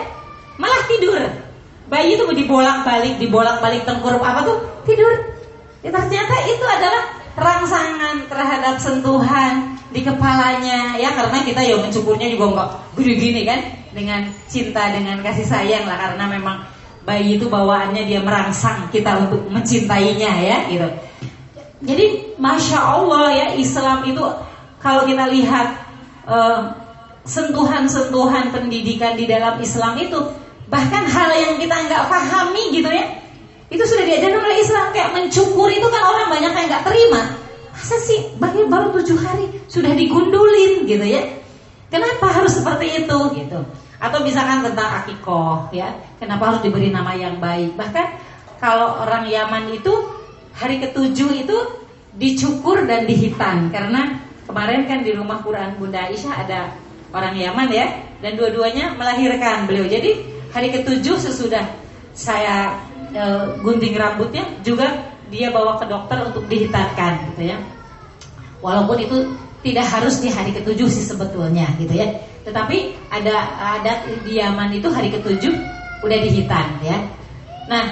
[0.55, 1.19] Malah tidur.
[1.89, 5.11] Bayi itu dibolak-balik, dibolak-balik tengkurap apa tuh tidur.
[5.79, 7.03] Ya, ternyata itu adalah
[7.39, 13.59] rangsangan terhadap sentuhan di kepalanya ya karena kita ya mencukurnya juga nggak gini gini kan?
[13.89, 16.57] Dengan cinta dengan kasih sayang lah karena memang
[17.03, 20.87] bayi itu bawaannya dia merangsang kita untuk mencintainya ya gitu.
[21.79, 24.21] Jadi masya Allah ya Islam itu
[24.77, 25.67] kalau kita lihat
[26.29, 26.59] eh,
[27.25, 30.17] sentuhan-sentuhan pendidikan di dalam Islam itu
[30.69, 33.19] bahkan hal yang kita nggak pahami gitu ya
[33.69, 34.85] itu sudah diajarkan oleh Islam.
[34.91, 37.21] Kayak mencukur itu kan orang banyak yang nggak terima.
[37.89, 41.25] Masa sih bayi baru tujuh hari sudah digundulin gitu ya?
[41.89, 43.65] Kenapa harus seperti itu gitu?
[43.97, 47.73] Atau misalkan tentang akikoh ya, kenapa harus diberi nama yang baik?
[47.73, 48.07] Bahkan
[48.61, 49.89] kalau orang Yaman itu
[50.53, 51.57] hari ketujuh itu
[52.13, 56.69] dicukur dan dihitan karena kemarin kan di rumah Quran Bunda Aisyah ada
[57.09, 57.89] orang Yaman ya
[58.21, 59.89] dan dua-duanya melahirkan beliau.
[59.89, 61.65] Jadi hari ketujuh sesudah
[62.13, 63.23] saya e,
[63.65, 64.93] gunting rambutnya juga
[65.33, 67.78] dia bawa ke dokter untuk dihitankan gitu ya.
[68.59, 69.17] Walaupun itu
[69.59, 72.07] tidak harus di hari ketujuh sih sebetulnya gitu ya.
[72.47, 73.35] Tetapi ada
[73.79, 75.53] adat di Yaman itu hari ketujuh
[76.03, 76.97] udah dihitan ya.
[77.67, 77.85] Nah,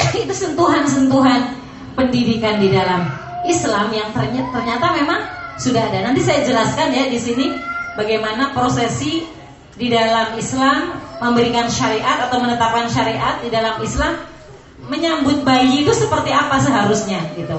[0.24, 1.52] itu sentuhan-sentuhan
[1.92, 3.04] pendidikan di dalam
[3.44, 5.20] Islam yang ternyata, ternyata memang
[5.60, 6.08] sudah ada.
[6.08, 7.52] Nanti saya jelaskan ya di sini
[7.94, 9.28] bagaimana prosesi
[9.76, 14.16] di dalam Islam memberikan syariat atau menetapkan syariat di dalam Islam
[14.90, 17.54] menyambut bayi itu seperti apa seharusnya gitu.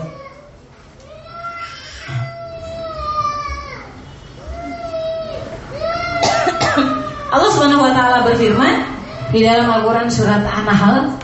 [7.33, 8.85] Allah Subhanahu wa taala berfirman
[9.33, 11.17] di dalam Al-Qur'an surat An-Nahl.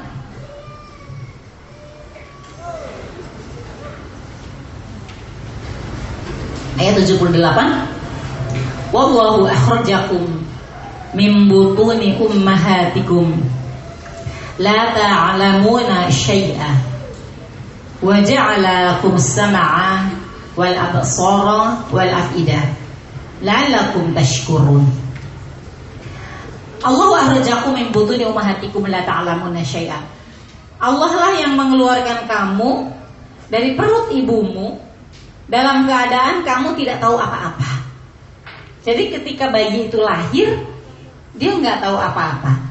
[6.82, 10.26] Ayat 78 Wallahu akhrajakum
[11.13, 13.30] min butuni ummahatikum.
[14.58, 16.74] La ta'lamuna syai'a
[18.02, 20.10] wa ja'ala lakum sam'a
[20.58, 22.65] wal absara wal af'idah
[23.45, 25.09] la'allakum tashkurun
[26.80, 30.00] Allah ahrajakum min butuni ummahatikum la ta'lamuna syai'a
[30.80, 32.88] Allah lah yang mengeluarkan kamu
[33.52, 34.80] dari perut ibumu
[35.52, 37.84] dalam keadaan kamu tidak tahu apa-apa.
[38.88, 40.56] Jadi ketika bayi itu lahir,
[41.36, 42.63] dia nggak tahu apa-apa.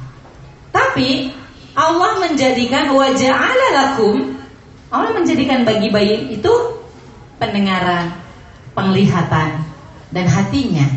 [0.72, 1.28] Tapi
[1.76, 3.36] Allah menjadikan wajah
[3.76, 4.40] lakum,
[4.88, 6.52] Allah menjadikan bagi bayi itu
[7.36, 8.08] pendengaran,
[8.72, 9.60] penglihatan,
[10.16, 10.88] dan hatinya.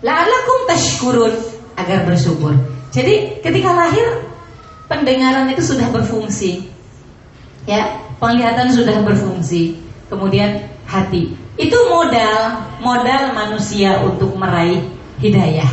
[0.00, 2.54] La'alakum tashkurun agar bersyukur.
[2.94, 4.24] Jadi ketika lahir
[4.86, 6.70] pendengaran itu sudah berfungsi.
[7.64, 9.80] Ya, penglihatan sudah berfungsi.
[10.12, 11.34] Kemudian hati.
[11.56, 14.84] Itu modal, modal manusia untuk meraih
[15.22, 15.68] hidayah.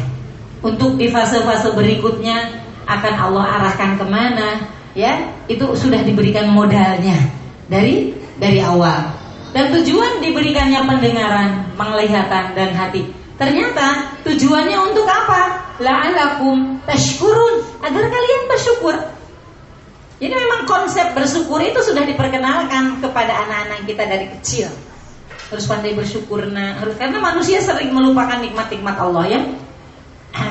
[0.61, 4.61] Untuk di fase-fase berikutnya akan Allah arahkan ke mana,
[4.93, 7.17] ya itu sudah diberikan modalnya
[7.65, 9.09] dari dari awal.
[9.51, 13.03] Dan tujuan diberikannya pendengaran, penglihatan dan hati.
[13.35, 15.70] Ternyata tujuannya untuk apa?
[15.81, 17.81] La'alakum tashkurun.
[17.81, 18.95] Agar kalian bersyukur.
[20.21, 24.69] Jadi memang konsep bersyukur itu sudah diperkenalkan kepada anak-anak kita dari kecil.
[25.49, 29.41] Harus pandai bersyukur nah karena manusia sering melupakan nikmat-nikmat Allah ya.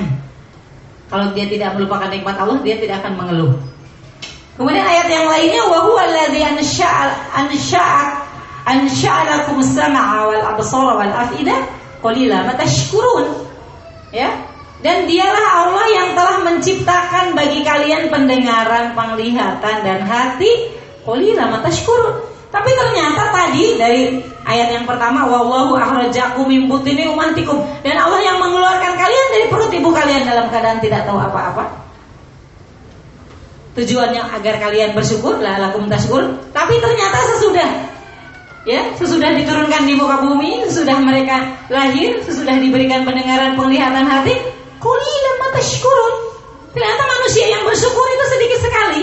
[1.11, 3.55] Kalau dia tidak melupakan nikmat Allah dia tidak akan mengeluh.
[4.59, 6.43] Kemudian ayat yang lainnya wa huwa alladzi
[8.67, 11.65] ansha'alakum sam'a wal absara wal af'idah
[12.05, 13.47] qalila matashkurun
[14.13, 14.50] ya
[14.81, 20.73] dan dialah Allah yang telah menciptakan bagi kalian pendengaran, penglihatan dan hati.
[21.05, 22.17] Qalila matashkurun.
[22.51, 24.03] Tapi ternyata tadi dari
[24.43, 29.89] ayat yang pertama wallahu akhrajakum min ummatikum dan Allah yang mengeluarkan kalian dari perut ibu
[29.95, 31.71] kalian dalam keadaan tidak tahu apa-apa.
[33.79, 36.27] Tujuannya agar kalian bersyukur lah lakum tashkur.
[36.51, 37.69] Tapi ternyata sesudah
[38.67, 44.37] ya, sesudah diturunkan di muka bumi, sesudah mereka lahir, sesudah diberikan pendengaran, penglihatan hati,
[44.81, 46.15] qulilan matashkurun.
[46.73, 49.03] Ternyata manusia yang bersyukur itu sedikit sekali.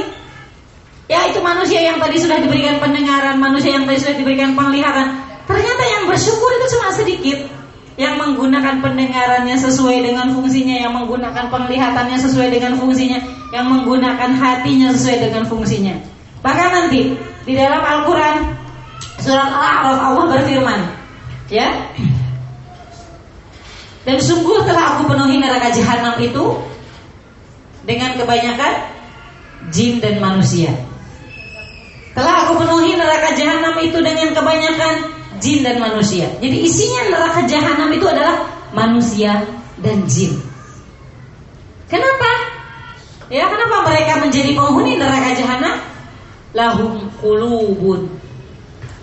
[1.08, 5.24] Ya itu manusia yang tadi sudah diberikan pendengaran, manusia yang tadi sudah diberikan penglihatan.
[5.48, 7.40] Ternyata yang bersyukur itu cuma sedikit.
[7.98, 13.18] Yang menggunakan pendengarannya sesuai dengan fungsinya, yang menggunakan penglihatannya sesuai dengan fungsinya,
[13.50, 15.98] yang menggunakan hatinya sesuai dengan fungsinya.
[16.46, 18.54] Bahkan nanti di dalam Al-Quran
[19.18, 20.80] surat Al-A'raf Allah berfirman,
[21.50, 21.74] Ya.
[24.08, 26.56] Dan sungguh telah aku penuhi neraka jahanam itu
[27.84, 28.88] dengan kebanyakan
[29.68, 30.72] jin dan manusia.
[32.16, 35.12] Telah aku penuhi neraka jahanam itu dengan kebanyakan
[35.44, 36.32] jin dan manusia.
[36.40, 39.44] Jadi isinya neraka jahanam itu adalah manusia
[39.84, 40.40] dan jin.
[41.92, 42.32] Kenapa?
[43.28, 45.84] Ya, kenapa mereka menjadi penghuni neraka jahanam?
[46.56, 48.08] Lahum qulubun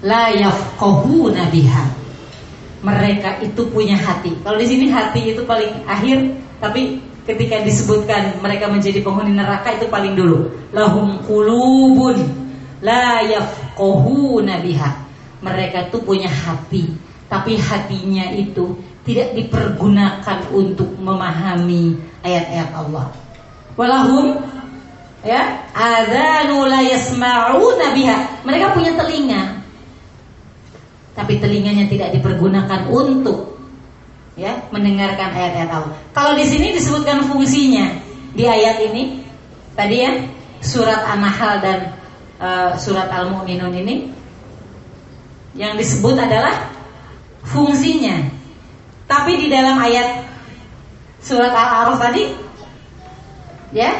[0.00, 2.03] la yafqahuna biha
[2.84, 4.36] mereka itu punya hati.
[4.44, 9.88] Kalau di sini hati itu paling akhir, tapi ketika disebutkan mereka menjadi penghuni neraka itu
[9.88, 10.52] paling dulu.
[10.76, 12.20] Lahum qulubun
[12.84, 14.90] la yafqahuna biha.
[15.40, 16.92] Mereka itu punya hati,
[17.28, 23.12] tapi hatinya itu tidak dipergunakan untuk memahami ayat-ayat Allah.
[23.76, 24.40] Walahum
[25.20, 28.16] ya adzanu la yasma'una biha.
[28.44, 29.53] Mereka punya telinga,
[31.14, 33.54] tapi telinganya tidak dipergunakan untuk
[34.34, 35.94] ya mendengarkan ayat-ayat Allah.
[36.10, 37.86] Kalau di sini disebutkan fungsinya
[38.34, 39.22] di ayat ini
[39.78, 40.12] tadi ya
[40.58, 41.78] surat An-Nahl dan
[42.42, 44.10] uh, surat Al-Mu'minun ini
[45.54, 46.66] yang disebut adalah
[47.46, 48.26] fungsinya.
[49.06, 50.26] Tapi di dalam ayat
[51.22, 52.34] surat Al-A'raf tadi
[53.70, 53.90] ya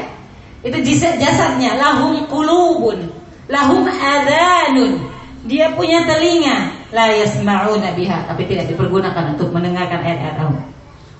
[0.65, 3.05] itu jasadnya lahum qulubun
[3.45, 4.97] lahum adanun
[5.45, 10.65] dia punya telinga la yasma'una biha tapi tidak dipergunakan untuk mendengarkan ayat-ayat Allah.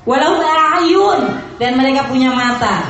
[0.08, 1.20] Walau a'yun
[1.60, 2.88] dan mereka punya mata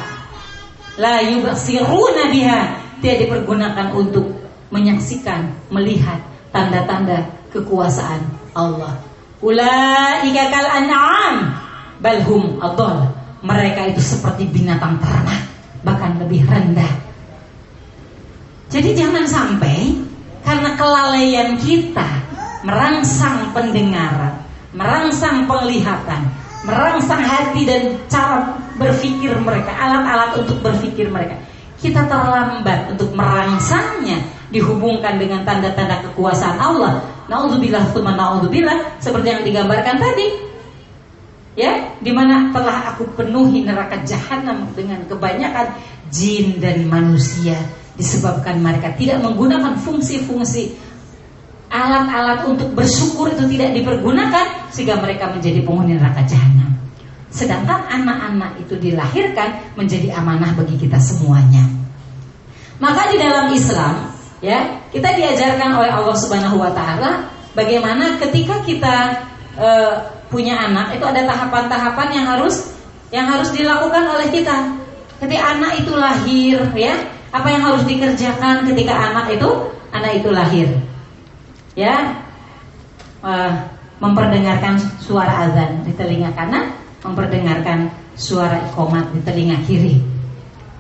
[1.02, 2.60] la yubsiruna biha
[3.02, 4.30] tidak dipergunakan untuk
[4.70, 6.22] menyaksikan, melihat
[6.54, 8.22] tanda-tanda kekuasaan
[8.54, 9.02] Allah.
[9.42, 11.36] Ulaika kal an'am
[12.00, 13.10] balhum adall.
[13.46, 15.46] Mereka itu seperti binatang ternak,
[15.86, 16.90] bahkan lebih rendah.
[18.74, 19.94] Jadi jangan sampai
[20.42, 22.10] karena kelalaian kita
[22.66, 24.42] merangsang pendengaran,
[24.74, 26.26] merangsang penglihatan,
[26.66, 31.38] merangsang hati dan cara berpikir mereka, alat-alat untuk berpikir mereka.
[31.78, 34.18] Kita terlambat untuk merangsangnya
[34.50, 37.06] dihubungkan dengan tanda-tanda kekuasaan Allah.
[37.30, 40.28] Nauzubillah tsumma nauzubillah seperti yang digambarkan tadi.
[41.56, 45.72] Ya, di mana telah aku penuhi neraka jahanam dengan kebanyakan
[46.12, 47.56] jin dan manusia
[47.96, 50.76] disebabkan mereka tidak menggunakan fungsi-fungsi
[51.70, 56.76] alat-alat untuk bersyukur itu tidak dipergunakan sehingga mereka menjadi penghuni neraka jahanam.
[57.36, 61.68] Sedangkan anak-anak itu dilahirkan menjadi amanah bagi kita semuanya.
[62.80, 64.08] Maka di dalam Islam,
[64.40, 68.96] ya, kita diajarkan oleh Allah Subhanahu wa taala bagaimana ketika kita
[69.56, 69.70] e,
[70.32, 72.72] punya anak itu ada tahapan-tahapan yang harus
[73.12, 74.76] yang harus dilakukan oleh kita.
[75.20, 76.96] Ketika anak itu lahir, ya,
[77.32, 79.50] apa yang harus dikerjakan ketika anak itu
[79.92, 80.68] anak itu lahir?
[81.76, 82.24] Ya
[83.20, 83.52] uh,
[84.00, 90.00] memperdengarkan suara azan di telinga kanan, memperdengarkan suara ikomat di telinga kiri.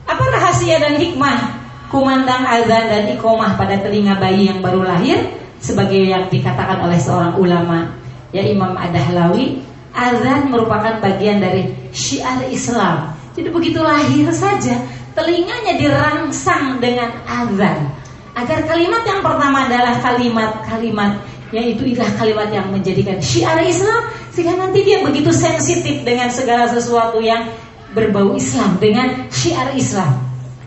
[0.08, 5.20] Apa rahasia dan hikmah kumandang azan dan ikomah pada telinga bayi yang baru lahir?
[5.60, 7.96] Sebagai yang dikatakan oleh seorang ulama,
[8.36, 9.64] ya Imam Adahlawi,
[9.96, 13.16] azan merupakan bagian dari syiar Islam.
[13.34, 14.78] Jadi begitu lahir saja,
[15.16, 18.05] telinganya dirangsang dengan azan
[18.36, 21.12] agar kalimat yang pertama adalah kalimat-kalimat
[21.56, 27.24] yaitu ilah kalimat yang menjadikan syiar Islam sehingga nanti dia begitu sensitif dengan segala sesuatu
[27.24, 27.48] yang
[27.96, 30.20] berbau Islam dengan syiar Islam.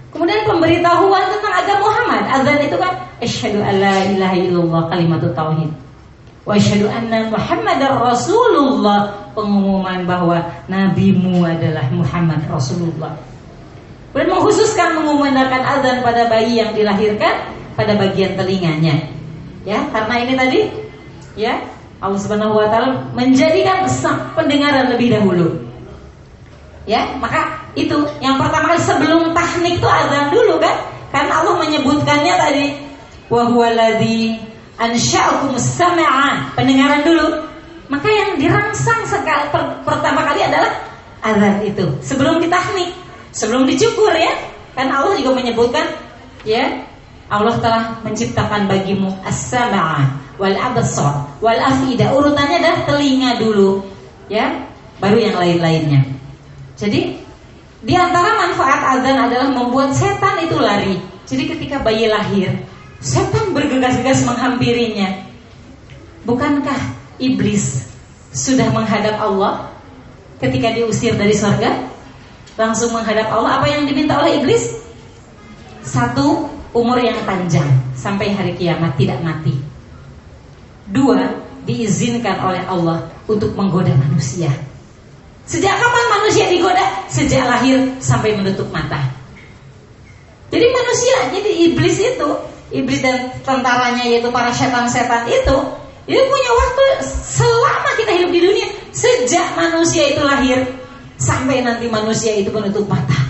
[0.08, 2.24] Kemudian pemberitahuan tentang agama Muhammad.
[2.32, 5.68] Azan itu kan asyhadu alla ilaha illallah kalimat tauhid.
[6.48, 10.40] Wa asyhadu anna Muhammadar Rasulullah pengumuman bahwa
[10.72, 13.12] nabimu adalah Muhammad Rasulullah.
[14.16, 19.06] Dan mengkhususkan mengumandangkan azan pada bayi yang dilahirkan pada bagian telinganya.
[19.62, 20.60] Ya, karena ini tadi
[21.38, 21.62] ya
[22.02, 23.86] Allah Subhanahu wa taala menjadikan
[24.34, 25.62] pendengaran lebih dahulu.
[26.88, 30.74] Ya, maka itu yang pertama kali sebelum tahnik itu azan dulu kan?
[31.14, 32.64] Karena Allah menyebutkannya tadi
[33.28, 34.40] wa huwaladzi
[34.80, 37.44] ansya'akum sam'a, pendengaran dulu.
[37.88, 40.72] Maka yang dirangsang sekali per, pertama kali adalah
[41.22, 42.90] azan itu sebelum ditahnik,
[43.36, 44.32] sebelum dicukur ya.
[44.72, 45.82] Kan Allah juga menyebutkan
[46.46, 46.88] ya
[47.28, 50.08] Allah telah menciptakan bagimu as-sam'a
[50.40, 52.08] wal absar wal afida.
[52.16, 53.84] Urutannya adalah telinga dulu,
[54.32, 54.64] ya,
[54.96, 56.00] baru yang lain-lainnya.
[56.80, 57.20] Jadi
[57.84, 60.96] di antara manfaat azan adalah membuat setan itu lari.
[61.28, 62.48] Jadi ketika bayi lahir,
[62.98, 65.28] setan bergegas-gegas menghampirinya.
[66.24, 66.80] Bukankah
[67.20, 67.92] iblis
[68.32, 69.68] sudah menghadap Allah
[70.40, 71.92] ketika diusir dari surga?
[72.58, 73.62] Langsung menghadap Allah.
[73.62, 74.82] Apa yang diminta oleh iblis?
[75.86, 79.56] Satu, umur yang panjang sampai hari kiamat tidak mati.
[80.88, 81.20] Dua,
[81.68, 84.48] diizinkan oleh Allah untuk menggoda manusia.
[85.48, 87.08] Sejak kapan manusia digoda?
[87.08, 89.00] Sejak lahir sampai menutup mata.
[90.48, 92.28] Jadi manusia, jadi iblis itu,
[92.72, 95.56] iblis dan tentaranya yaitu para setan-setan itu,
[96.08, 100.64] itu punya waktu selama kita hidup di dunia, sejak manusia itu lahir
[101.20, 103.28] sampai nanti manusia itu menutup mata.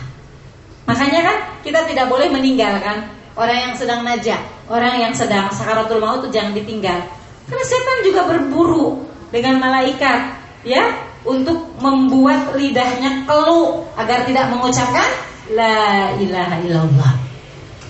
[0.87, 1.37] Makanya kan
[1.67, 6.53] kita tidak boleh meninggalkan orang yang sedang najah, orang yang sedang sakaratul maut itu jangan
[6.59, 6.99] ditinggal.
[7.47, 10.35] Karena setan juga berburu dengan malaikat,
[10.67, 10.83] ya,
[11.23, 15.07] untuk membuat lidahnya keluh agar tidak mengucapkan
[15.55, 17.13] la ilaha illallah.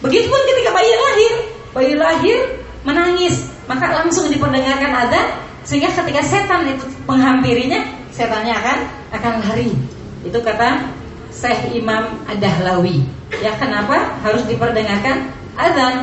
[0.04, 1.32] Begitupun ketika bayi lahir,
[1.74, 2.38] bayi lahir
[2.86, 5.20] menangis, maka langsung diperdengarkan ada
[5.66, 7.82] sehingga ketika setan itu menghampirinya,
[8.14, 8.78] setannya akan
[9.16, 9.72] akan lari.
[10.22, 10.86] Itu kata
[11.34, 13.04] Syekh Imam Ad-Dahlawi.
[13.44, 15.94] Ya kenapa harus diperdengarkan azan?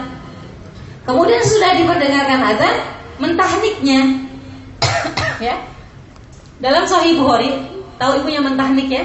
[1.08, 2.76] Kemudian sudah diperdengarkan azan,
[3.24, 4.02] mentahniknya.
[5.48, 5.56] ya,
[6.60, 7.52] dalam Sahih Bukhari,
[7.96, 9.04] tahu ibunya mentahnik ya?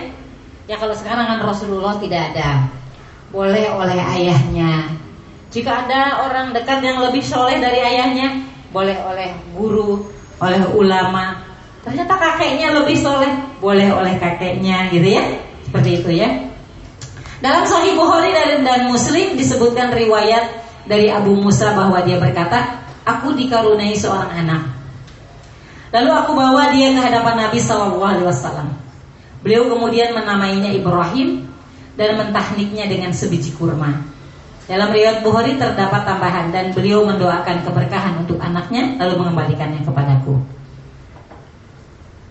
[0.66, 2.66] Ya kalau sekarang kan Rasulullah tidak ada.
[3.30, 4.90] Boleh oleh ayahnya.
[5.50, 8.38] Jika ada orang dekat yang lebih soleh dari ayahnya,
[8.70, 10.06] boleh oleh guru,
[10.38, 11.42] oleh ulama.
[11.82, 15.24] Ternyata kakeknya lebih soleh, boleh oleh kakeknya, gitu ya?
[15.66, 16.49] Seperti itu ya.
[17.40, 23.32] Dalam Sahih Bukhari dan, dan Muslim disebutkan riwayat dari Abu Musa bahwa dia berkata, aku
[23.32, 24.80] dikaruniai seorang anak
[25.90, 28.70] Lalu aku bawa dia ke hadapan Nabi Shallallahu Alaihi Wasallam.
[29.42, 31.50] Beliau kemudian menamainya Ibrahim
[31.98, 33.98] dan mentahniknya dengan sebiji kurma.
[34.70, 40.38] Dalam riwayat Bukhari terdapat tambahan dan beliau mendoakan keberkahan untuk anaknya lalu mengembalikannya kepadaku.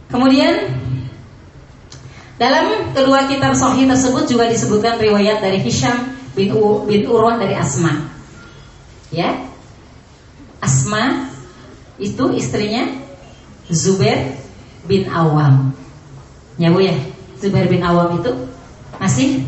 [0.07, 0.71] Kemudian
[2.39, 7.51] dalam kedua kitab Sahih tersebut juga disebutkan riwayat dari Hisham bin, U, bin Urwah dari
[7.51, 7.91] Asma.
[9.11, 9.35] Ya,
[10.63, 11.27] Asma
[11.99, 12.87] itu istrinya
[13.67, 14.39] Zubair
[14.87, 15.75] bin Awam.
[16.55, 16.95] Ya Bu ya,
[17.43, 18.31] Zubair bin Awam itu
[18.95, 19.43] masih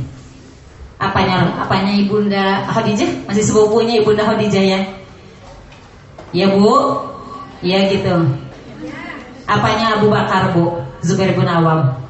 [0.99, 3.23] apanya apanya ibunda Khadijah?
[3.23, 4.79] Masih sepupunya ibunda Khadijah ya?
[6.35, 7.07] Ya bu.
[7.63, 8.35] Ya gitu.
[9.47, 10.83] Apanya Abu Bakar bu?
[10.99, 12.00] Zubair bin Awam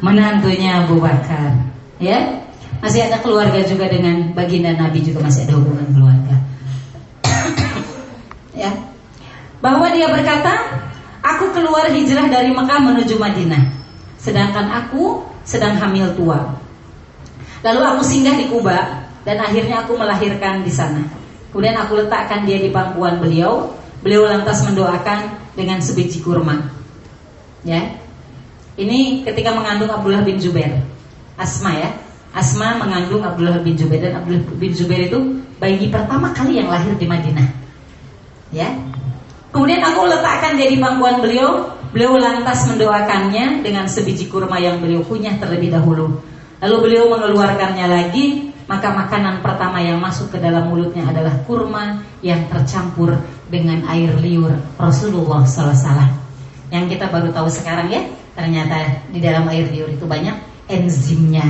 [0.00, 1.56] menantunya Abu Bakar
[2.00, 2.44] ya
[2.84, 6.36] masih ada keluarga juga dengan baginda Nabi juga masih ada hubungan keluarga
[8.62, 8.72] ya
[9.64, 10.76] bahwa dia berkata
[11.26, 13.74] Aku keluar hijrah dari Mekah menuju Madinah.
[14.14, 16.54] Sedangkan aku sedang hamil tua.
[17.66, 21.02] Lalu aku singgah di Kuba dan akhirnya aku melahirkan di sana.
[21.50, 23.74] Kemudian aku letakkan dia di pangkuan beliau.
[24.06, 26.62] Beliau lantas mendoakan dengan sebiji kurma.
[27.66, 28.05] Ya.
[28.76, 30.80] Ini ketika mengandung Abdullah bin Zubair.
[31.40, 31.90] Asma ya.
[32.36, 36.92] Asma mengandung Abdullah bin Zubair dan Abdullah bin Zubair itu bayi pertama kali yang lahir
[37.00, 37.48] di Madinah.
[38.52, 38.68] Ya,
[39.56, 41.72] Kemudian aku letakkan dia di pangkuan beliau.
[41.96, 46.20] Beliau lantas mendoakannya dengan sebiji kurma yang beliau punya terlebih dahulu.
[46.60, 52.44] Lalu beliau mengeluarkannya lagi, maka makanan pertama yang masuk ke dalam mulutnya adalah kurma yang
[52.52, 53.16] tercampur
[53.48, 56.04] dengan air liur Rasulullah SAW.
[56.68, 58.04] Yang kita baru tahu sekarang ya,
[58.36, 60.36] ternyata di dalam air liur itu banyak
[60.68, 61.42] enzimnya.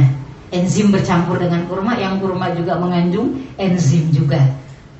[0.55, 4.39] Enzim bercampur dengan kurma, yang kurma juga mengandung enzim juga.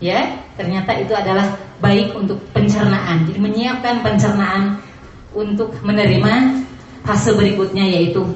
[0.03, 3.25] Ya, ternyata itu adalah baik untuk pencernaan.
[3.31, 4.83] Jadi menyiapkan pencernaan
[5.31, 6.67] untuk menerima
[7.07, 8.27] fase berikutnya yaitu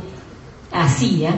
[0.71, 1.35] ASI ya.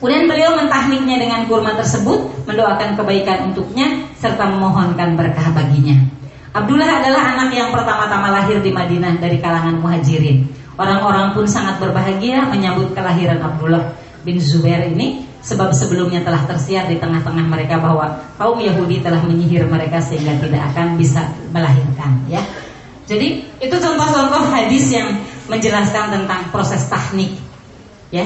[0.00, 5.96] Kemudian beliau mentahniknya dengan kurma tersebut, mendoakan kebaikan untuknya serta memohonkan berkah baginya.
[6.54, 10.44] Abdullah adalah anak yang pertama-tama lahir di Madinah dari kalangan muhajirin.
[10.74, 13.94] Orang-orang pun sangat berbahagia menyambut kelahiran Abdullah
[14.26, 19.68] bin Zubair ini Sebab sebelumnya telah tersiar di tengah-tengah mereka bahwa kaum Yahudi telah menyihir
[19.68, 21.20] mereka sehingga tidak akan bisa
[21.52, 22.40] melahirkan ya.
[23.04, 25.20] Jadi itu contoh-contoh hadis yang
[25.52, 27.36] menjelaskan tentang proses teknik
[28.08, 28.24] ya.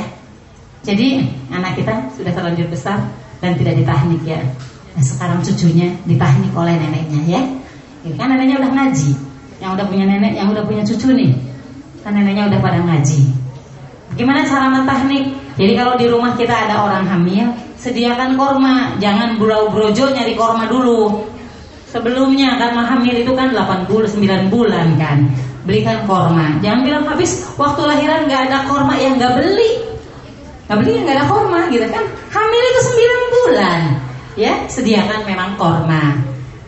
[0.86, 3.02] Jadi anak kita sudah terlanjur besar
[3.42, 4.38] dan tidak ditahnik ya.
[4.94, 7.42] Nah, sekarang cucunya ditahnik oleh neneknya ya.
[8.06, 9.10] Ini kan neneknya udah ngaji.
[9.58, 11.34] Yang udah punya nenek, yang udah punya cucu nih.
[12.08, 13.20] Kan neneknya udah pada ngaji.
[14.16, 15.28] Gimana cara mentahnik?
[15.60, 20.64] Jadi kalau di rumah kita ada orang hamil, sediakan korma, jangan burau brojo nyari korma
[20.72, 21.28] dulu.
[21.92, 25.28] Sebelumnya kan hamil itu kan 8 bulan, 9 bulan kan.
[25.68, 26.56] Belikan korma.
[26.64, 29.76] Jangan bilang habis waktu lahiran nggak ada korma yang nggak beli.
[30.64, 32.04] Nggak beli nggak ada korma gitu kan.
[32.32, 33.80] Hamil itu 9 bulan.
[34.40, 36.16] Ya, sediakan memang korma.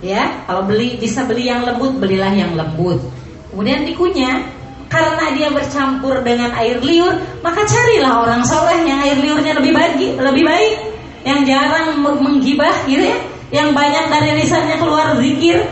[0.05, 3.01] Ya, kalau beli bisa beli yang lembut, belilah yang lembut.
[3.49, 4.60] Kemudian dikunyah,
[4.91, 7.14] karena dia bercampur dengan air liur,
[7.47, 10.74] maka carilah orang soleh yang air liurnya lebih baik, lebih baik,
[11.22, 13.18] yang jarang menggibah gitu ya,
[13.55, 15.62] yang banyak dari lisannya keluar zikir,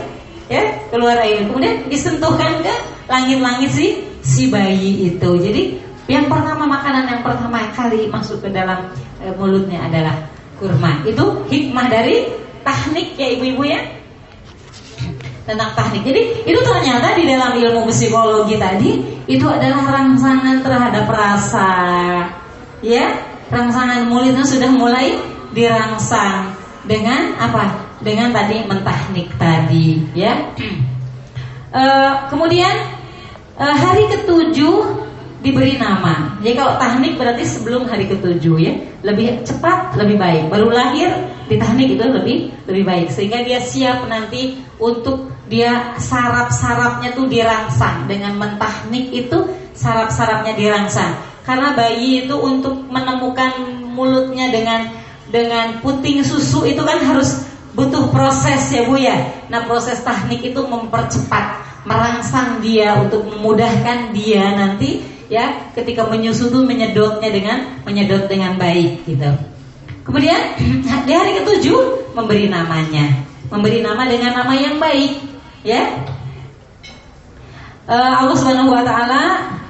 [0.47, 1.43] ya keluar air.
[1.43, 2.73] Kemudian disentuhkan ke
[3.11, 3.85] langit-langit si
[4.23, 5.29] si bayi itu.
[5.35, 5.75] Jadi
[6.07, 8.87] yang pertama makanan yang pertama kali masuk ke dalam
[9.19, 10.15] e, mulutnya adalah
[10.63, 11.03] kurma.
[11.03, 12.31] Itu hikmah dari
[12.63, 13.98] teknik ya ibu-ibu ya
[15.49, 21.69] tentang teknik jadi itu ternyata di dalam ilmu psikologi tadi itu adalah rangsangan terhadap rasa
[22.85, 23.17] ya
[23.49, 25.17] rangsangan mulutnya sudah mulai
[25.53, 26.53] dirangsang
[26.85, 30.55] dengan apa dengan tadi menteknik tadi ya.
[31.69, 31.83] E,
[32.31, 32.73] kemudian
[33.59, 35.05] e, hari ketujuh
[35.39, 36.35] diberi nama.
[36.43, 38.73] Jadi kalau teknik berarti sebelum hari ketujuh ya,
[39.03, 40.43] lebih cepat lebih baik.
[40.47, 41.11] Baru lahir
[41.47, 42.37] di teknik itu lebih
[42.69, 50.53] lebih baik sehingga dia siap nanti untuk dia sarap-sarapnya tuh dirangsang dengan menteknik itu sarap-sarapnya
[50.53, 51.17] dirangsang.
[51.41, 54.93] Karena bayi itu untuk menemukan mulutnya dengan
[55.33, 59.17] dengan puting susu itu kan harus butuh proses ya Bu ya.
[59.49, 61.45] Nah, proses teknik itu mempercepat,
[61.89, 69.05] merangsang dia untuk memudahkan dia nanti ya ketika menyusu tuh menyedotnya dengan menyedot dengan baik
[69.05, 69.29] gitu.
[70.05, 70.57] Kemudian
[71.07, 76.05] di hari ketujuh memberi namanya, memberi nama dengan nama yang baik, ya.
[77.89, 79.23] Uh, Allah Subhanahu Wa Taala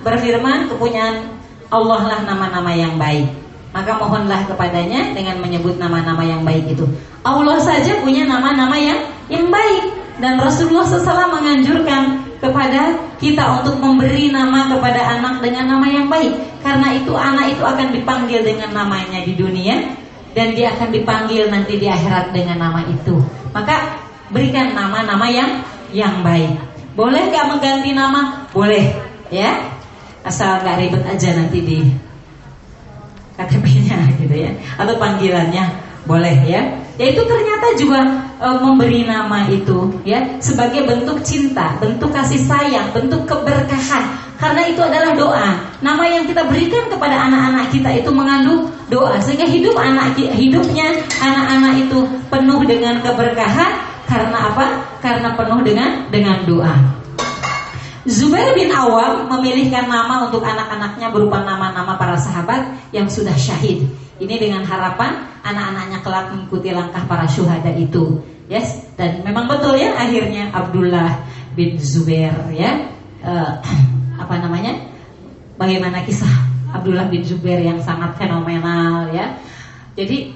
[0.03, 3.29] berfirman kepunyaan Allah lah nama-nama yang baik.
[3.69, 6.89] Maka mohonlah kepadanya dengan menyebut nama-nama yang baik itu.
[7.21, 14.33] Allah saja punya nama-nama yang yang baik dan Rasulullah SAW menganjurkan kepada kita untuk memberi
[14.33, 16.33] nama kepada anak dengan nama yang baik
[16.65, 19.95] karena itu anak itu akan dipanggil dengan namanya di dunia
[20.33, 23.21] dan dia akan dipanggil nanti di akhirat dengan nama itu.
[23.53, 24.01] Maka
[24.33, 25.61] berikan nama-nama yang
[25.95, 26.55] yang baik.
[26.93, 28.49] Boleh gak mengganti nama?
[28.51, 28.91] Boleh,
[29.31, 29.55] ya.
[30.25, 31.79] Asal gak ribet aja nanti di
[33.39, 35.63] KTP-nya gitu ya atau panggilannya
[36.03, 36.61] boleh ya
[36.99, 38.03] ya itu ternyata juga
[38.35, 44.03] e, memberi nama itu ya sebagai bentuk cinta bentuk kasih sayang bentuk keberkahan
[44.39, 49.47] karena itu adalah doa nama yang kita berikan kepada anak-anak kita itu mengandung doa sehingga
[49.47, 54.65] hidup anak hidupnya anak-anak itu penuh dengan keberkahan karena apa
[54.99, 56.99] karena penuh dengan dengan doa
[58.09, 63.85] Zubair bin Awam memilihkan nama untuk anak-anaknya berupa nama-nama para sahabat yang sudah syahid.
[64.17, 68.23] Ini dengan harapan anak-anaknya kelak mengikuti langkah para syuhada itu.
[68.49, 71.21] Yes, dan memang betul ya akhirnya Abdullah
[71.53, 72.89] bin Zubair ya.
[73.21, 73.61] Uh,
[74.25, 74.79] apa namanya?
[75.59, 76.33] Bagaimana kisah
[76.73, 79.37] Abdullah bin Zubair yang sangat fenomenal ya.
[79.93, 80.33] Jadi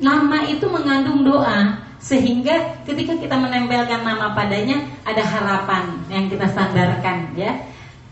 [0.00, 7.36] nama itu mengandung doa sehingga ketika kita menempelkan nama padanya ada harapan yang kita sandarkan
[7.36, 7.60] ya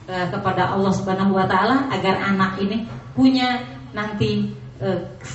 [0.08, 3.60] kepada Allah Subhanahu wa taala agar anak ini punya
[3.92, 4.88] nanti e,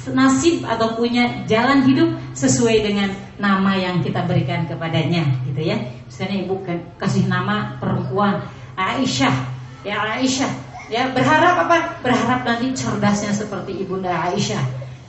[0.10, 5.78] nasib atau punya jalan hidup sesuai dengan nama yang kita berikan kepadanya gitu ya.
[6.10, 6.56] Misalnya ibu
[6.98, 8.42] kasih nama perempuan
[8.74, 9.36] Aisyah
[9.86, 10.52] ya Aisyah
[10.90, 12.02] ya berharap apa?
[12.02, 14.62] Berharap nanti cerdasnya seperti ibunda Aisyah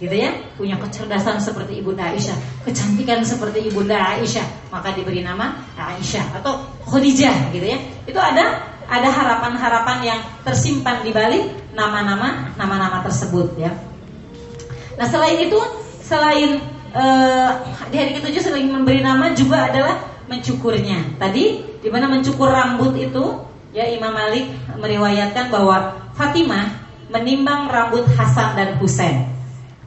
[0.05, 0.31] gitu ya.
[0.55, 2.37] Punya kecerdasan seperti ibunda Aisyah.
[2.69, 4.71] Kecantikan seperti ibunda Aisyah.
[4.71, 7.79] Maka diberi nama Aisyah atau Khadijah gitu ya.
[8.05, 13.73] Itu ada ada harapan-harapan yang tersimpan di balik nama-nama nama-nama tersebut ya.
[15.01, 15.59] Nah selain itu
[16.05, 16.61] selain
[16.93, 17.51] uh,
[17.89, 21.17] di hari ketujuh selain memberi nama juga adalah mencukurnya.
[21.17, 21.45] Tadi
[21.81, 23.25] di mana mencukur rambut itu
[23.73, 29.35] ya Imam Malik meriwayatkan bahwa Fatimah menimbang rambut Hasan dan Husain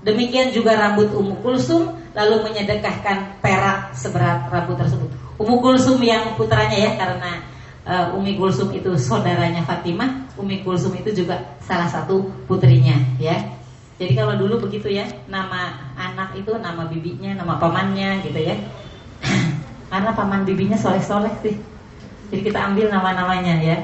[0.05, 5.09] Demikian juga rambut Ummu Kulsum lalu menyedekahkan perak seberat rambut tersebut.
[5.37, 7.31] Ummu Kulsum yang putranya ya karena
[7.87, 13.39] uh, Umi Kulsum itu saudaranya Fatimah, Umi Kulsum itu juga salah satu putrinya ya.
[13.97, 18.53] Jadi kalau dulu begitu ya, nama anak itu nama bibinya, nama pamannya gitu ya.
[19.89, 21.57] Karena paman bibinya soleh-soleh sih.
[22.29, 23.77] Jadi kita ambil nama-namanya ya.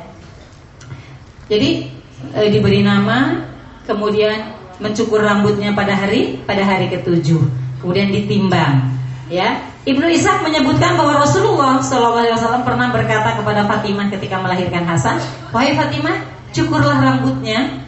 [1.50, 1.90] Jadi
[2.30, 3.42] e, diberi nama,
[3.90, 4.54] kemudian
[4.84, 7.40] mencukur rambutnya pada hari pada hari ketujuh,
[7.80, 8.92] kemudian ditimbang.
[9.32, 15.20] Ya, Ibnu Ishaq menyebutkan bahwa Rasulullah SAW pernah berkata kepada Fatimah ketika melahirkan Hasan,
[15.56, 17.84] wahai Fatimah, cukurlah rambutnya,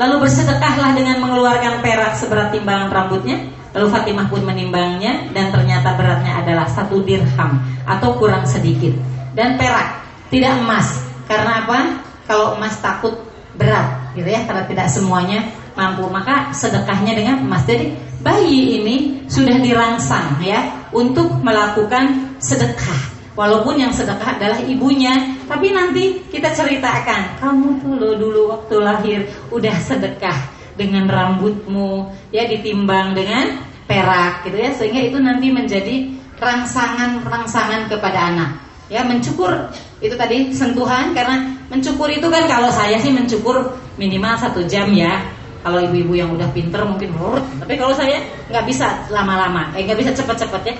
[0.00, 3.40] lalu bersedekahlah dengan mengeluarkan perak seberat timbangan rambutnya.
[3.74, 8.94] Lalu Fatimah pun menimbangnya dan ternyata beratnya adalah satu dirham atau kurang sedikit.
[9.34, 9.98] Dan perak,
[10.30, 11.02] tidak emas.
[11.26, 12.04] Karena apa?
[12.28, 13.18] Kalau emas takut
[13.58, 15.42] berat, gitu ya, karena tidak semuanya
[15.78, 16.06] mampu.
[16.08, 17.62] Maka sedekahnya dengan emas.
[17.66, 17.94] Jadi
[18.24, 18.96] bayi ini
[19.28, 23.12] sudah dirangsang ya untuk melakukan sedekah.
[23.34, 25.34] Walaupun yang sedekah adalah ibunya.
[25.44, 29.20] Tapi nanti kita ceritakan kamu tuh lo dulu waktu lahir
[29.52, 30.38] udah sedekah
[30.74, 34.70] dengan rambutmu ya ditimbang dengan perak gitu ya.
[34.72, 38.50] Sehingga itu nanti menjadi rangsangan rangsangan kepada anak.
[38.92, 41.12] Ya, mencukur itu tadi sentuhan.
[41.12, 45.20] Karena mencukur itu kan kalau saya sih mencukur minimal satu jam ya.
[45.64, 48.20] Kalau ibu-ibu yang udah pinter mungkin hurut, tapi kalau saya
[48.52, 50.74] nggak bisa lama-lama, eh nggak bisa cepet-cepet ya,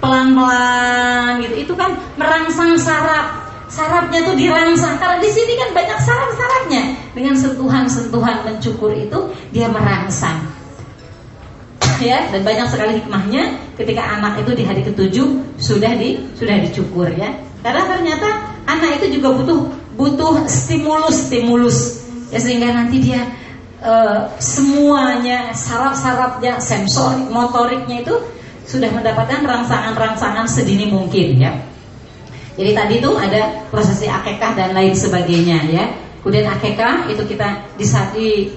[0.00, 1.68] pelan-pelan gitu.
[1.68, 3.36] Itu kan merangsang saraf,
[3.68, 4.96] sarafnya tuh dirangsang.
[4.96, 6.82] Karena di sini kan banyak saraf-sarafnya.
[7.12, 9.18] Dengan sentuhan-sentuhan mencukur itu
[9.52, 10.40] dia merangsang.
[12.00, 13.60] Ya dan banyak sekali hikmahnya.
[13.76, 17.28] Ketika anak itu di hari ketujuh sudah di sudah dicukur ya.
[17.60, 19.68] Karena ternyata anak itu juga butuh
[20.00, 22.00] butuh stimulus stimulus
[22.32, 23.20] ya sehingga nanti dia
[23.84, 28.14] uh, semuanya saraf-sarafnya sensorik motoriknya itu
[28.68, 31.52] sudah mendapatkan rangsangan-rangsangan sedini mungkin ya.
[32.54, 35.84] Jadi tadi itu ada prosesi akekah dan lain sebagainya ya.
[36.20, 37.48] Kemudian akekah itu kita
[38.12, 38.52] di,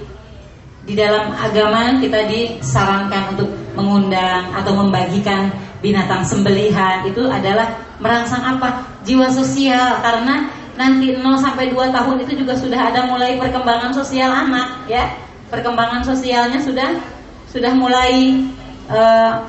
[0.84, 5.48] di dalam agama kita disarankan untuk mengundang atau membagikan
[5.80, 7.02] binatang sembelihan.
[7.08, 8.84] Itu adalah merangsang apa?
[9.08, 10.04] Jiwa sosial.
[10.04, 15.14] Karena nanti 0 sampai 2 tahun itu juga sudah ada mulai perkembangan sosial anak ya.
[15.48, 16.98] Perkembangan sosialnya sudah
[17.46, 18.42] sudah mulai
[18.90, 19.46] uh,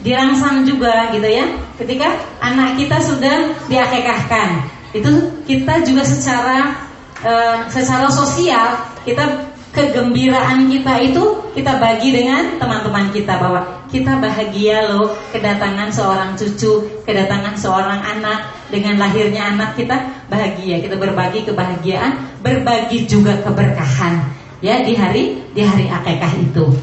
[0.00, 1.44] dirangsang juga gitu ya.
[1.76, 4.64] Ketika anak kita sudah diakekahkan,
[4.96, 5.10] itu
[5.44, 6.88] kita juga secara
[7.20, 11.22] uh, secara sosial kita kegembiraan kita itu
[11.52, 18.52] kita bagi dengan teman-teman kita bahwa kita bahagia loh kedatangan seorang cucu, kedatangan seorang anak
[18.68, 19.96] dengan lahirnya anak kita
[20.28, 20.84] bahagia.
[20.84, 24.20] Kita berbagi kebahagiaan, berbagi juga keberkahan
[24.60, 26.76] ya di hari di hari akikah itu.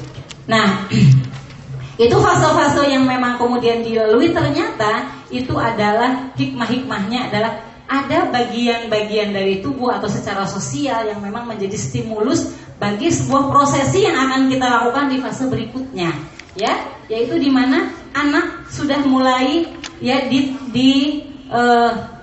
[0.50, 0.90] Nah,
[2.04, 9.94] itu fase-fase yang memang kemudian dilalui ternyata itu adalah hikmah-hikmahnya adalah ada bagian-bagian dari tubuh
[9.94, 15.18] atau secara sosial yang memang menjadi stimulus bagi sebuah prosesi yang akan kita lakukan di
[15.22, 16.74] fase berikutnya ya
[17.10, 19.66] yaitu di mana anak sudah mulai
[20.00, 20.92] ya di di
[21.50, 22.14] uh,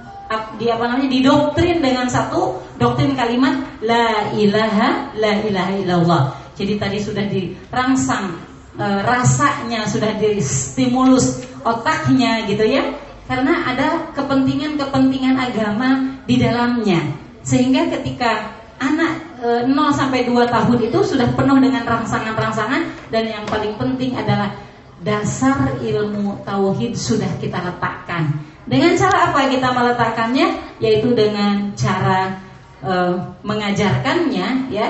[0.57, 6.23] di apa namanya didoktrin dengan satu doktrin kalimat la ilaha la ilaha illallah.
[6.55, 8.37] Jadi tadi sudah dirangsang
[8.79, 12.85] e, rasanya sudah distimulus otaknya gitu ya.
[13.27, 17.01] Karena ada kepentingan-kepentingan agama di dalamnya.
[17.47, 23.45] Sehingga ketika anak 0 e, sampai 2 tahun itu sudah penuh dengan rangsangan-rangsangan dan yang
[23.49, 24.53] paling penting adalah
[25.01, 28.37] dasar ilmu tauhid sudah kita letakkan.
[28.69, 30.47] Dengan cara apa kita meletakkannya?
[30.79, 32.37] Yaitu dengan cara
[32.85, 32.93] e,
[33.41, 34.89] mengajarkannya ya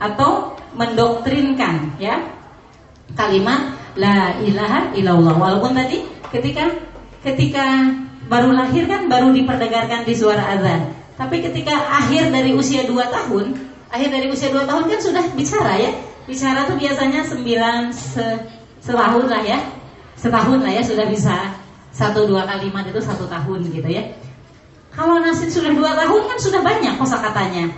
[0.00, 2.18] atau mendoktrinkan ya
[3.12, 5.34] kalimat la ilaha illallah.
[5.36, 6.72] Walaupun tadi ketika
[7.20, 7.92] ketika
[8.32, 10.92] baru lahir kan baru diperdengarkan di suara azan.
[11.14, 15.78] Tapi ketika akhir dari usia 2 tahun, akhir dari usia 2 tahun kan sudah bicara
[15.78, 15.90] ya.
[16.26, 18.26] Bicara tuh biasanya 9 se
[18.82, 19.58] setahun lah ya.
[20.18, 21.54] Setahun lah ya sudah bisa
[21.94, 24.02] satu dua kalimat itu satu tahun gitu ya.
[24.90, 27.70] Kalau Nasin sudah dua tahun kan sudah banyak kosakatanya,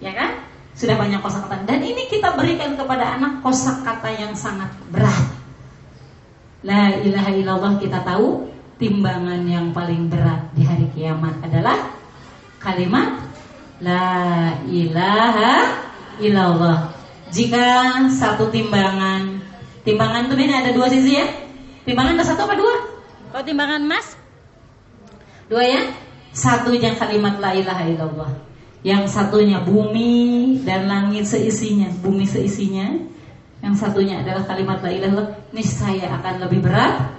[0.00, 0.44] ya kan?
[0.76, 5.28] Sudah banyak kosakata dan ini kita berikan kepada anak kosakata yang sangat berat.
[6.64, 8.48] La ilaha illallah kita tahu
[8.80, 11.94] timbangan yang paling berat di hari kiamat adalah
[12.58, 13.20] kalimat
[13.82, 15.54] La ilaha
[16.22, 16.94] illallah.
[17.34, 19.44] Jika satu timbangan
[19.84, 21.28] Timbangan itu ini ada dua sisi ya?
[21.84, 22.74] Timbangan ada satu apa dua?
[23.28, 24.16] Kalau timbangan emas?
[25.52, 25.92] Dua ya?
[26.32, 28.32] Satunya kalimat la ilaha illallah.
[28.80, 32.96] Yang satunya bumi dan langit seisinya Bumi seisinya.
[33.60, 35.28] Yang satunya adalah kalimat la ilaha illallah.
[35.60, 37.12] Saya akan lebih berat.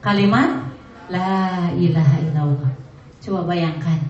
[0.00, 0.72] Kalimat
[1.12, 2.72] La ilaha illallah.
[3.20, 4.00] Coba bayangkan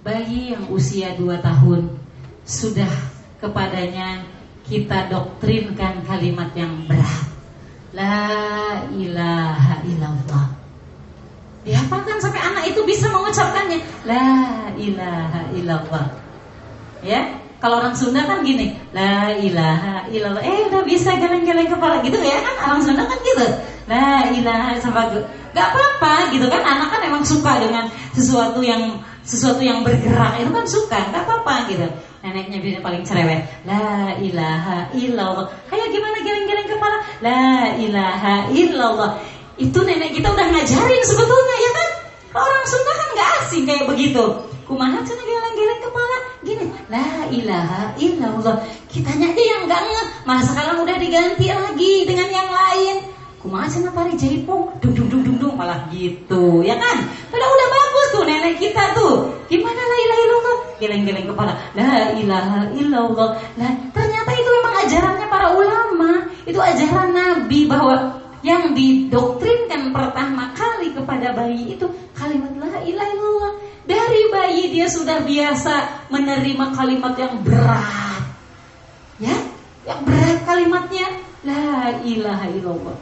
[0.00, 1.92] bayi yang usia 2 tahun
[2.48, 2.88] sudah
[3.40, 4.24] kepadanya
[4.64, 7.26] kita doktrinkan kalimat yang berat.
[7.90, 10.46] La ilaha illallah.
[11.66, 13.82] Dihafalkan sampai anak itu bisa mengucapkannya.
[14.06, 14.26] La
[14.78, 16.06] ilaha illallah.
[17.02, 20.40] Ya, kalau orang Sunda kan gini, la ilaha illallah.
[20.40, 22.54] Eh, udah bisa geleng-geleng kepala gitu ya kan?
[22.70, 23.46] Orang Sunda kan gitu.
[23.90, 25.18] La ilaha sampai
[25.50, 26.62] gak apa-apa gitu kan?
[26.62, 31.70] Anak kan emang suka dengan sesuatu yang sesuatu yang bergerak itu kan suka, nggak apa-apa
[31.70, 31.86] gitu.
[32.26, 35.46] Neneknya biasanya paling cerewet, la ilaha illallah.
[35.70, 39.10] Kayak gimana geleng-geleng kepala, la ilaha illallah.
[39.54, 41.88] Itu nenek kita udah ngajarin sebetulnya ya kan?
[42.34, 44.24] Orang Sunda kan nggak asing kayak begitu.
[44.66, 48.56] Kumaha cina geleng-geleng kepala gini, la ilaha illallah.
[48.90, 52.96] Kitanya aja yang nggak nge, malah sekarang udah diganti lagi dengan yang lain.
[53.40, 57.08] Kumaha cina pari jaipong, dung dung dung dung dung malah gitu, ya kan?
[57.32, 57.89] Padahal udah bagus
[58.20, 59.32] tuh nenek kita tuh.
[59.48, 60.58] Gimana la ilaha illallah?
[60.76, 61.52] Geleng-geleng kepala.
[61.72, 63.30] La ilaha illallah.
[63.56, 66.10] Nah, ternyata itu memang ajarannya para ulama.
[66.44, 71.88] Itu ajaran Nabi bahwa yang didoktrinkan pertama kali kepada bayi itu
[72.84, 73.52] ilaha illallah.
[73.88, 78.22] Dari bayi dia sudah biasa menerima kalimat yang berat.
[79.16, 79.36] Ya,
[79.88, 81.08] yang berat kalimatnya
[81.48, 82.96] la ilaha illallah.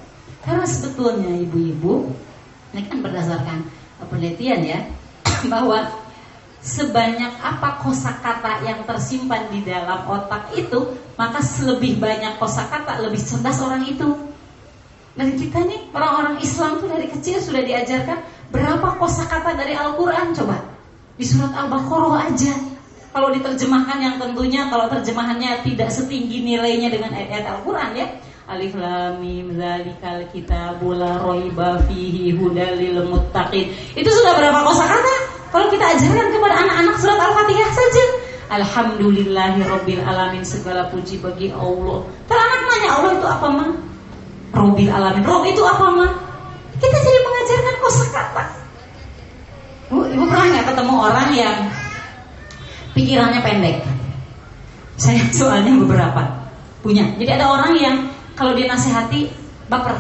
[0.47, 2.15] Karena sebetulnya ibu-ibu
[2.73, 3.67] ini kan berdasarkan
[4.07, 4.81] penelitian ya
[5.53, 5.89] bahwa
[6.59, 13.63] sebanyak apa kosakata yang tersimpan di dalam otak itu, maka lebih banyak kosakata, lebih cerdas
[13.63, 14.29] orang itu.
[15.19, 18.23] Dan kita nih orang-orang Islam tuh dari kecil sudah diajarkan
[18.55, 20.63] berapa kosakata dari Al-Qur'an coba.
[21.19, 22.55] Di surat Al-Baqarah aja.
[23.11, 28.07] Kalau diterjemahkan yang tentunya kalau terjemahannya tidak setinggi nilainya dengan ayat-ayat Al-Qur'an ya.
[28.49, 33.69] Alif lam mim zalikal kitabul la raiba fihi hudal lil muttaqin.
[33.93, 35.15] Itu sudah berapa kosakata?
[35.53, 38.05] Kalau kita ajarkan kepada anak-anak surat Al-Fatihah saja.
[38.49, 43.71] Alhamdulillahi Rabbil Alamin Segala puji bagi Allah Kalau anak nanya Allah itu apa mah?
[44.57, 46.13] Rabbil Alamin Rob itu apa mah?
[46.81, 48.45] Kita jadi mengajarkan kosakata
[49.93, 51.57] Bu, ibu pernah nggak ketemu orang yang
[52.97, 53.77] pikirannya pendek?
[54.97, 56.25] Saya soalnya beberapa
[56.81, 57.05] punya.
[57.21, 57.97] Jadi ada orang yang
[58.39, 59.35] kalau dinasehati
[59.67, 59.99] baper.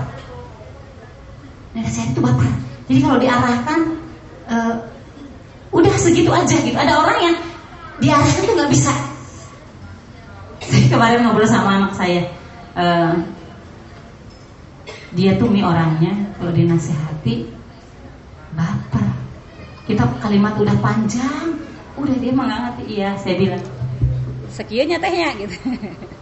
[1.74, 2.47] Nasihat itu baper.
[2.86, 3.78] Jadi kalau diarahkan
[4.47, 4.74] uh,
[5.74, 6.78] udah segitu aja gitu.
[6.78, 7.36] Ada orang yang
[7.99, 8.95] diarahkan itu nggak bisa.
[10.62, 12.30] Saya kemarin ngobrol sama anak saya.
[12.78, 13.26] Uh,
[15.18, 17.51] dia tuh mi orangnya kalau dinasehati
[18.55, 19.07] baper.
[19.91, 21.59] Kita kalimat udah panjang,
[21.99, 22.82] udah dia mengerti.
[22.86, 23.64] Iya, saya bilang.
[24.53, 25.57] Sekiannya tehnya gitu.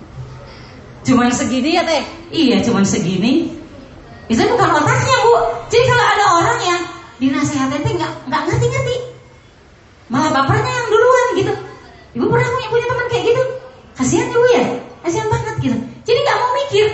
[1.06, 2.02] cuman segini ya teh?
[2.34, 3.54] Iya, cuman segini.
[4.26, 5.34] Itu bukan otaknya bu.
[5.70, 6.80] Jadi kalau ada orang yang
[7.22, 8.96] dinasehatin teh nggak nggak ngerti-ngerti,
[10.10, 11.54] malah bapernya yang duluan gitu.
[12.18, 13.42] Ibu pernah punya punya teman kayak gitu?
[13.96, 14.64] Kasihan ibu ya,
[15.06, 15.76] kasihan banget gitu.
[16.04, 16.86] Jadi nggak mau mikir.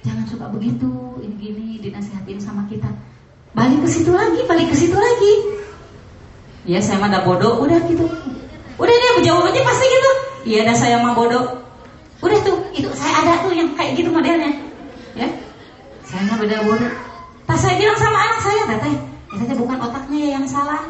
[0.00, 0.90] Jangan suka begitu,
[1.20, 2.88] ini gini dinasehatin sama kita.
[3.52, 5.34] Balik ke situ lagi, balik ke situ lagi.
[6.64, 8.08] Ya saya mah bodoh, udah gitu.
[8.80, 10.10] Udah dia jawabannya pasti gitu.
[10.48, 11.60] Iya, ada saya mah bodoh.
[12.20, 14.50] Udah tuh, itu saya ada tuh yang kayak gitu modelnya.
[15.14, 15.30] Ya.
[16.02, 16.94] Saya nggak beda bodoh.
[17.46, 18.94] Pas saya bilang sama anak saya, teh,
[19.38, 20.82] ya bukan otaknya ya yang salah.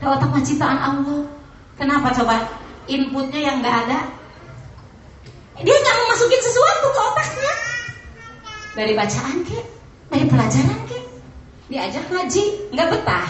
[0.00, 1.28] Itu otak ciptaan Allah.
[1.76, 2.48] Kenapa coba?
[2.88, 4.00] Inputnya yang nggak ada.
[5.60, 7.52] Dia nggak mau masukin sesuatu ke otaknya.
[8.74, 9.60] Dari bacaan ke,
[10.08, 10.98] dari pelajaran ke.
[11.68, 13.28] Diajak ngaji, nggak betah.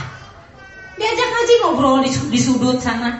[0.94, 3.18] Diajak ngaji ngobrol di, di sudut sana.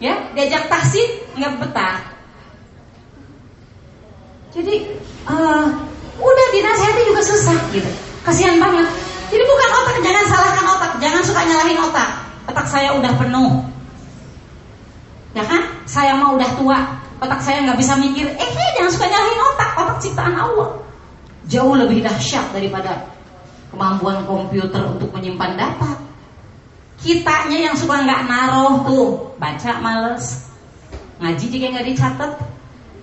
[0.00, 2.09] Ya, diajak tahsin nggak betah
[4.50, 4.74] jadi
[5.30, 5.66] uh,
[6.18, 7.90] udah dinasehati juga susah gitu.
[8.26, 8.86] Kasihan banget.
[9.30, 12.10] Jadi bukan otak, jangan salahkan otak, jangan suka nyalahin otak.
[12.50, 13.62] Otak saya udah penuh.
[15.38, 15.62] Ya kan?
[15.86, 16.78] Saya mau udah tua,
[17.22, 18.26] otak saya nggak bisa mikir.
[18.26, 20.68] Eh, hey, jangan suka nyalahin otak, otak ciptaan Allah.
[21.46, 23.06] Jauh lebih dahsyat daripada
[23.70, 25.94] kemampuan komputer untuk menyimpan data.
[27.00, 29.08] Kitanya yang suka nggak naruh tuh,
[29.40, 30.50] baca males,
[31.22, 32.32] ngaji juga nggak dicatat,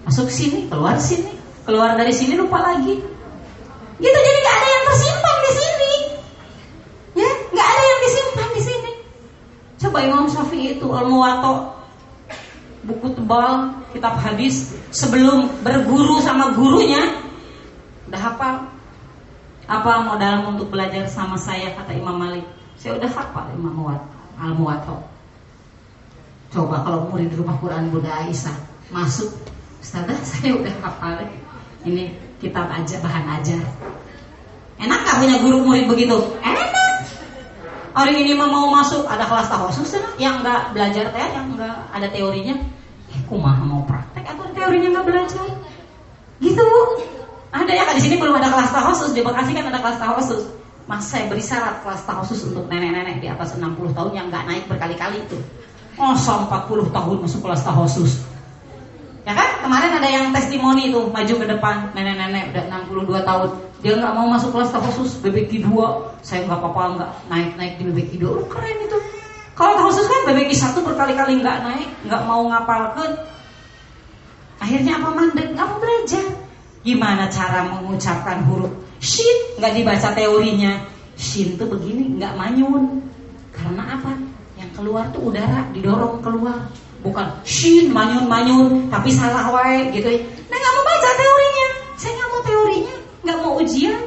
[0.06, 1.37] masuk sini, keluar sini,
[1.68, 2.96] keluar dari sini lupa lagi.
[4.00, 5.94] Gitu jadi nggak ada yang tersimpan di sini.
[7.20, 8.92] Ya nggak ada yang disimpan di sini.
[9.84, 11.76] Coba Imam Syafi'i itu al muwato
[12.88, 17.20] buku tebal kitab hadis sebelum berguru sama gurunya
[18.08, 18.56] udah hafal.
[19.68, 22.48] Apa modal untuk belajar sama saya kata Imam Malik?
[22.80, 23.92] Saya udah hafal Imam
[24.40, 25.18] al muwato
[26.48, 28.56] coba kalau murid rumah Quran Bunda Aisyah
[28.88, 29.36] masuk
[29.84, 31.20] Ustazah saya udah hafal
[31.84, 33.62] ini kitab aja bahan ajar.
[34.78, 36.18] Enak gak punya guru murid begitu?
[36.42, 36.68] Enak.
[37.98, 42.54] Hari ini mau masuk ada kelas tahosus yang nggak belajar teh, yang nggak ada teorinya.
[43.10, 45.50] Eh, kumaha mau praktek atau teorinya nggak belajar?
[46.38, 46.82] Gitu bu.
[47.50, 50.46] Ada ya di sini belum ada kelas tahosus di Bekasi kan ada kelas tahosus.
[50.86, 54.64] Mas saya beri syarat kelas tahosus untuk nenek-nenek di atas 60 tahun yang nggak naik
[54.70, 55.42] berkali-kali itu.
[55.98, 58.22] Oh, 40 tahun masuk kelas tahosus.
[59.28, 59.60] Ya kan?
[59.60, 63.50] Kemarin ada yang testimoni itu maju ke depan nenek-nenek udah 62 tahun.
[63.84, 66.24] Dia nggak mau masuk kelas khusus BBQ 2.
[66.24, 68.32] Saya nggak apa-apa nggak naik-naik di BBQ 2.
[68.32, 68.96] Oh, keren itu.
[69.52, 73.20] Kalau khusus kan BBQ 1 berkali-kali nggak naik, nggak mau ngapalkan.
[74.64, 75.52] Akhirnya apa mandek?
[75.52, 76.26] Nggak mau belajar.
[76.88, 78.72] Gimana cara mengucapkan huruf
[79.04, 79.60] shin?
[79.60, 80.88] Nggak dibaca teorinya.
[81.20, 83.04] Shin tuh begini, nggak manyun.
[83.52, 84.16] Karena apa?
[84.56, 86.72] Yang keluar tuh udara didorong keluar
[87.06, 90.08] bukan shin manyun manyun tapi salah wae gitu.
[90.10, 91.68] Ya nah nggak mau baca teorinya.
[91.98, 92.96] Saya nggak mau teorinya
[93.28, 94.02] nggak mau ujian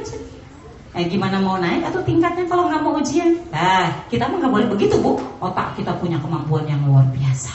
[0.91, 3.39] eh gimana mau naik atau tingkatnya kalau nggak mau ujian?
[3.47, 5.15] Nah kita mah nggak boleh begitu bu.
[5.39, 7.53] Otak kita punya kemampuan yang luar biasa.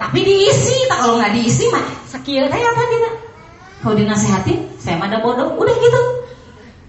[0.00, 3.14] Tapi diisi tak kalau nggak diisi mah sekian kayak tadi kan
[3.84, 5.52] kalau dinasehatin saya mah ada bodoh.
[5.60, 6.00] Udah gitu.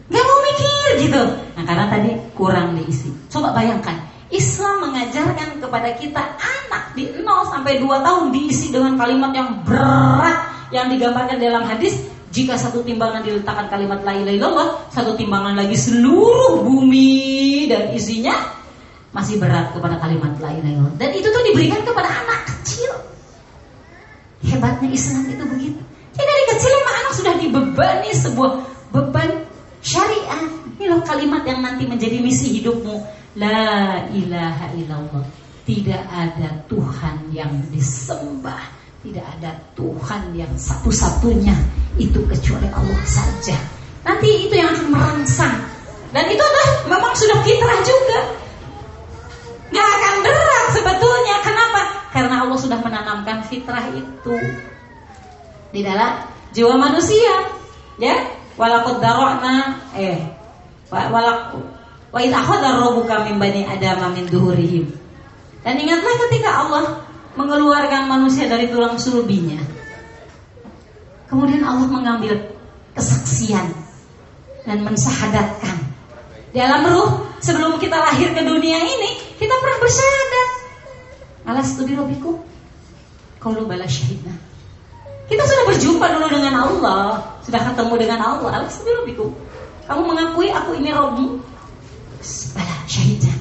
[0.08, 1.22] Nggak mau mikir gitu.
[1.60, 3.12] Nah karena tadi kurang diisi.
[3.28, 4.00] Coba bayangkan
[4.34, 10.70] Islam mengajarkan kepada kita anak di 0 sampai 2 tahun diisi dengan kalimat yang berat
[10.74, 12.02] yang digambarkan dalam hadis
[12.36, 18.36] jika satu timbangan diletakkan kalimat la ilaha illallah, satu timbangan lagi seluruh bumi dan isinya
[19.16, 20.96] masih berat kepada kalimat la ilaha illallah.
[21.00, 22.92] Dan itu tuh diberikan kepada anak kecil.
[24.52, 25.80] Hebatnya Islam itu begitu.
[26.12, 28.52] Jadi dari kecil emang anak sudah dibebani sebuah
[28.92, 29.30] beban
[29.80, 30.44] syariat.
[30.76, 33.00] Ini loh kalimat yang nanti menjadi misi hidupmu.
[33.36, 35.26] La ilaha illallah.
[35.68, 38.64] Tidak ada Tuhan yang disembah.
[39.04, 41.54] Tidak ada Tuhan yang satu-satunya
[42.00, 43.60] itu kecuali Allah saja.
[44.08, 45.56] Nanti itu yang akan merangsang.
[46.16, 48.20] Dan itu adalah memang sudah fitrah juga.
[49.76, 51.36] Gak akan berat sebetulnya.
[51.44, 51.82] Kenapa?
[52.16, 54.36] Karena Allah sudah menanamkan fitrah itu
[55.76, 56.24] di dalam
[56.56, 57.52] jiwa manusia.
[58.00, 60.24] Ya, walakut darokna eh
[60.88, 61.52] walak
[62.16, 64.88] Wa idh akhadha rabbuka min bani adama min duhurihim.
[65.68, 67.04] Dan ingatlah ketika Allah
[67.36, 69.60] mengeluarkan manusia dari tulang sulbinya.
[71.28, 72.40] Kemudian Allah mengambil
[72.96, 73.68] kesaksian
[74.64, 75.76] dan mensahadatkan.
[76.56, 80.50] Di alam ruh sebelum kita lahir ke dunia ini, kita pernah bersyahadat.
[81.52, 82.40] Alas tu birobiku.
[83.44, 84.32] Qaulu bala syahidna.
[85.28, 88.64] Kita sudah berjumpa dulu dengan Allah, sudah ketemu dengan Allah.
[88.64, 89.28] Alas tu birobiku.
[89.84, 91.55] Kamu mengakui aku ini Robmu?
[92.58, 93.34] Bala syahidna.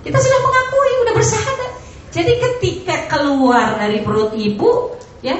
[0.00, 1.72] Kita sudah mengakui, sudah bersahadat.
[2.10, 5.36] Jadi ketika keluar dari perut ibu, ya,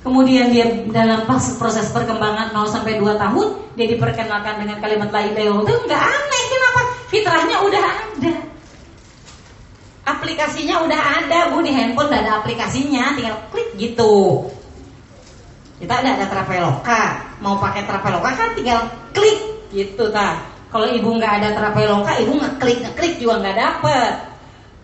[0.00, 3.46] kemudian dia dalam proses perkembangan 0 sampai 2 tahun,
[3.78, 5.66] dia diperkenalkan dengan kalimat la ilaha illallah.
[5.68, 6.80] Itu enggak aneh, kenapa?
[7.10, 8.34] Fitrahnya udah ada.
[10.10, 14.48] Aplikasinya udah ada, Bu, di handphone udah ada aplikasinya, tinggal klik gitu.
[15.80, 17.02] Kita ada ada Traveloka,
[17.40, 20.49] mau pakai Traveloka kan tinggal klik gitu ta.
[20.70, 24.12] Kalau ibu nggak ada Traveloka, ibu ngeklik ngeklik juga nggak dapet.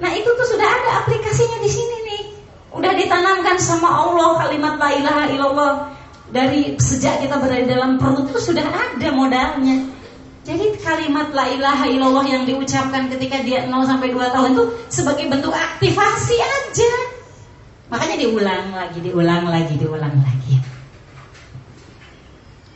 [0.03, 2.23] Nah itu tuh sudah ada aplikasinya di sini nih.
[2.75, 5.73] Udah ditanamkan sama Allah kalimat la ilaha illallah
[6.35, 9.87] dari sejak kita berada dalam perut itu sudah ada modalnya.
[10.43, 15.27] Jadi kalimat la ilaha illallah yang diucapkan ketika dia 0 sampai 2 tahun itu sebagai
[15.31, 16.93] bentuk aktivasi aja.
[17.91, 20.55] Makanya diulang lagi, diulang lagi, diulang lagi.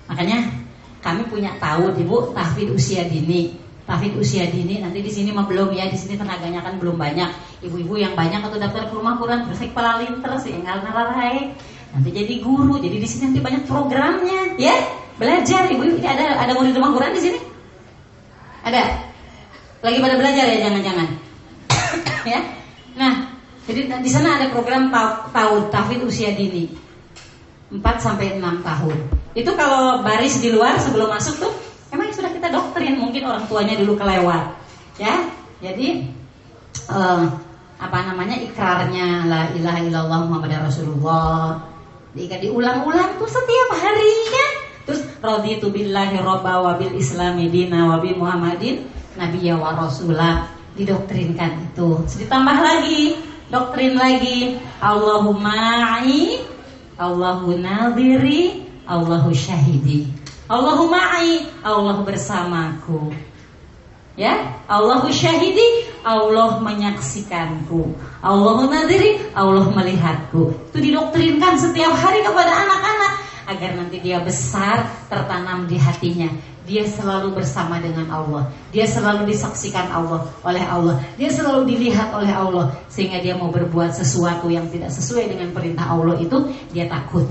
[0.07, 0.70] Makanya
[1.01, 3.57] kami punya tahu Ibu tahfid usia dini.
[3.89, 7.27] Tahfid usia dini nanti di sini mah belum ya, di sini tenaganya kan belum banyak.
[7.67, 11.57] Ibu-ibu yang banyak atau daftar ke rumah Quran bersih kepala linter sih enggak nararai.
[11.91, 14.77] Nanti jadi guru, jadi di sini nanti banyak programnya, ya.
[15.19, 17.39] Belajar ibu-ibu ada ada murid rumah Quran di sini?
[18.63, 19.11] Ada?
[19.83, 21.09] Lagi pada belajar ya jangan-jangan.
[22.31, 22.41] ya.
[22.95, 23.13] Nah,
[23.67, 24.93] jadi di sana ada program
[25.35, 26.69] tahun tahfid usia dini.
[27.71, 29.20] 4 sampai 6 tahun.
[29.35, 31.53] Itu kalau baris di luar sebelum masuk tuh
[31.95, 34.59] emang sudah kita doktrin mungkin orang tuanya dulu kelewat.
[34.99, 35.31] Ya.
[35.61, 36.09] Jadi
[36.89, 37.29] uh,
[37.81, 41.63] apa namanya ikrarnya la ilaha illallah Muhammad Rasulullah.
[42.17, 44.51] Diulang-ulang tuh setiap hari kan.
[44.89, 48.83] Terus raditu billahi robba wa bil islami dina wa bi Muhammadin
[49.15, 52.03] nabiyya wa rasulah didoktrinkan itu.
[52.09, 53.15] Terus ditambah lagi
[53.53, 56.01] doktrin lagi Allahumma
[57.01, 60.11] Allahu nadiri, Allahu syahidi.
[60.51, 60.91] Allahu
[61.63, 63.15] Allah bersamaku.
[64.19, 67.95] Ya, Allahu syahidi, Allah menyaksikanku.
[68.19, 70.75] Allahu nadiri, Allah melihatku.
[70.75, 73.13] Itu didoktrinkan setiap hari kepada anak-anak
[73.47, 76.29] agar nanti dia besar tertanam di hatinya.
[76.67, 78.51] Dia selalu bersama dengan Allah.
[78.75, 81.03] Dia selalu disaksikan Allah oleh Allah.
[81.15, 85.91] Dia selalu dilihat oleh Allah sehingga dia mau berbuat sesuatu yang tidak sesuai dengan perintah
[85.91, 87.27] Allah itu dia takut.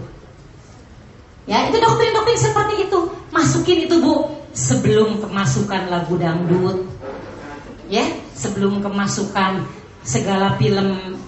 [1.48, 3.00] Ya, itu doktrin-doktrin seperti itu.
[3.32, 6.88] Masukin itu, Bu, sebelum kemasukan lagu dangdut.
[7.90, 9.66] Ya, sebelum kemasukan
[10.06, 11.20] segala film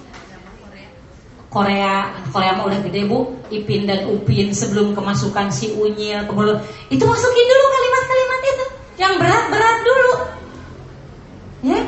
[1.51, 7.03] Korea, Korea mah udah gede bu, Ipin dan Upin sebelum kemasukan si Unyil, kemudian itu
[7.03, 10.13] masukin dulu kalimat-kalimat itu, yang berat-berat dulu,
[11.67, 11.81] ya,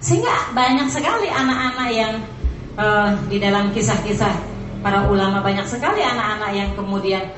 [0.00, 2.12] sehingga banyak sekali anak-anak yang
[2.80, 4.32] uh, di dalam kisah-kisah
[4.80, 7.28] para ulama banyak sekali anak-anak yang kemudian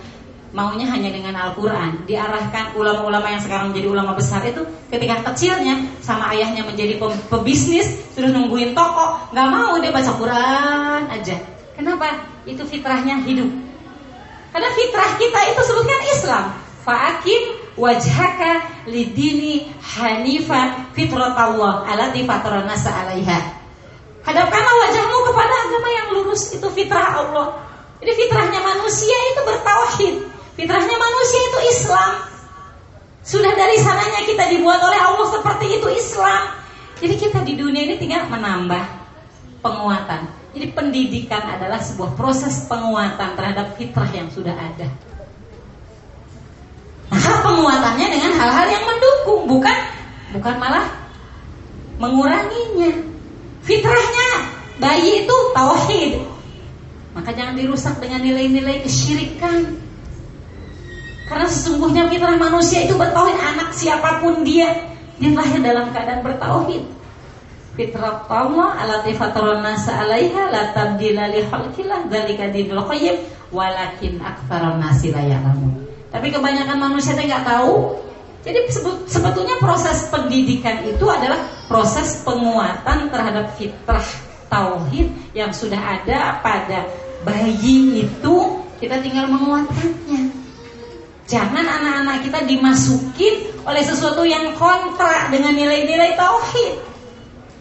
[0.57, 6.33] maunya hanya dengan Al-Quran diarahkan ulama-ulama yang sekarang menjadi ulama besar itu ketika kecilnya sama
[6.33, 6.97] ayahnya menjadi
[7.29, 11.37] pebisnis sudah nungguin toko nggak mau dia baca Quran aja
[11.77, 12.09] Kenapa?
[12.49, 13.53] Itu fitrahnya hidup.
[14.51, 16.45] Karena fitrah kita itu sebutkan Islam.
[16.89, 17.43] Fa'akim
[17.77, 23.39] wajhaka lidini hanifa fitrat Allah alati fatranasa alaiha.
[24.25, 27.61] Hadapkanlah wajahmu kepada agama yang lurus itu fitrah Allah.
[28.01, 30.15] Jadi fitrahnya manusia itu bertauhid.
[30.57, 32.13] Fitrahnya manusia itu Islam.
[33.21, 36.43] Sudah dari sananya kita dibuat oleh Allah seperti itu Islam.
[36.97, 38.81] Jadi kita di dunia ini tinggal menambah
[39.61, 40.33] penguatan.
[40.57, 44.89] Jadi pendidikan adalah sebuah proses penguatan terhadap fitrah yang sudah ada.
[47.13, 49.79] Nah, penguatannya dengan hal-hal yang mendukung, bukan
[50.33, 50.89] bukan malah
[52.01, 52.97] menguranginya.
[53.61, 54.29] Fitrahnya
[54.81, 56.13] bayi itu tauhid.
[57.13, 59.86] Maka jangan dirusak dengan nilai-nilai kesyirikan.
[61.27, 66.87] Karena sesungguhnya fitrah manusia itu bertauhid anak siapa pun dia, dia lahir dalam keadaan bertauhid.
[67.77, 73.21] Fitrah Allah alati fatron nasa alaiha la tabdila li khalqillah dzalika dinul qayyim
[73.53, 75.85] walakin aktsaron nasi la ya'lamun.
[76.15, 78.01] Tapi kebanyakan manusia itu nggak tahu.
[78.47, 78.71] Jadi
[79.11, 84.07] sebetulnya proses pendidikan itu adalah proses penguatan terhadap fitrah
[84.47, 86.87] tauhid yang sudah ada pada
[87.27, 88.35] bayi itu
[88.79, 90.36] kita tinggal menguatkannya.
[91.27, 93.35] Jangan anak-anak kita dimasukin
[93.67, 96.79] oleh sesuatu yang kontra dengan nilai-nilai tauhid.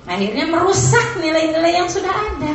[0.06, 2.54] Akhirnya merusak nilai-nilai yang sudah ada.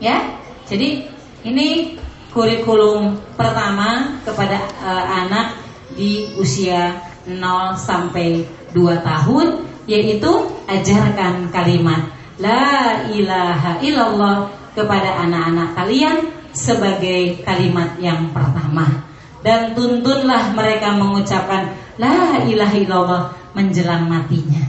[0.00, 0.16] Ya,
[0.64, 1.12] jadi
[1.44, 2.00] ini
[2.32, 5.60] kurikulum pertama kepada uh, anak
[5.92, 6.96] di usia
[7.28, 9.46] 0 sampai 2 tahun
[9.84, 10.32] yaitu
[10.64, 12.08] ajarkan kalimat
[12.40, 16.16] la ilaha illallah kepada anak-anak kalian
[16.52, 19.04] sebagai kalimat yang pertama
[19.42, 23.22] dan tuntunlah mereka mengucapkan la ilaha illallah
[23.52, 24.62] menjelang matinya.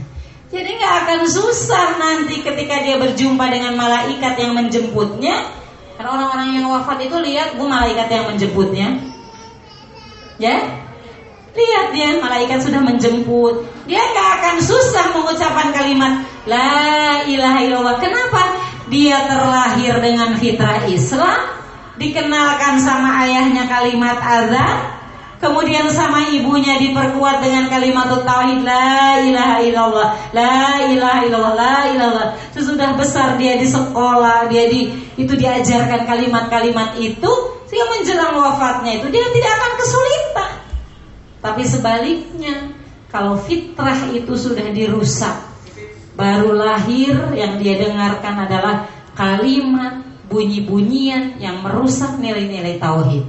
[0.50, 5.50] Jadi nggak akan susah nanti ketika dia berjumpa dengan malaikat yang menjemputnya
[5.94, 8.88] karena orang-orang yang wafat itu lihat bu malaikat yang menjemputnya.
[10.34, 10.58] Ya,
[11.54, 13.66] lihat dia malaikat sudah menjemput.
[13.86, 17.96] Dia nggak akan susah mengucapkan kalimat La ilaha illallah.
[18.02, 18.42] Kenapa?
[18.92, 21.40] Dia terlahir dengan fitrah Islam,
[22.00, 24.94] dikenalkan sama ayahnya kalimat azan,
[25.44, 32.24] Kemudian sama ibunya diperkuat dengan kalimat tauhid la ilaha illallah, la ilaha illallah, la ilaha.
[32.56, 34.88] Sesudah besar dia di sekolah, dia di
[35.20, 37.28] itu diajarkan kalimat-kalimat itu
[37.68, 40.52] sehingga menjelang wafatnya itu dia tidak akan kesulitan.
[41.44, 42.54] Tapi sebaliknya,
[43.12, 45.44] kalau fitrah itu sudah dirusak,
[46.16, 53.24] baru lahir yang dia dengarkan adalah kalimat bunyi-bunyian yang merusak nilai-nilai tauhid.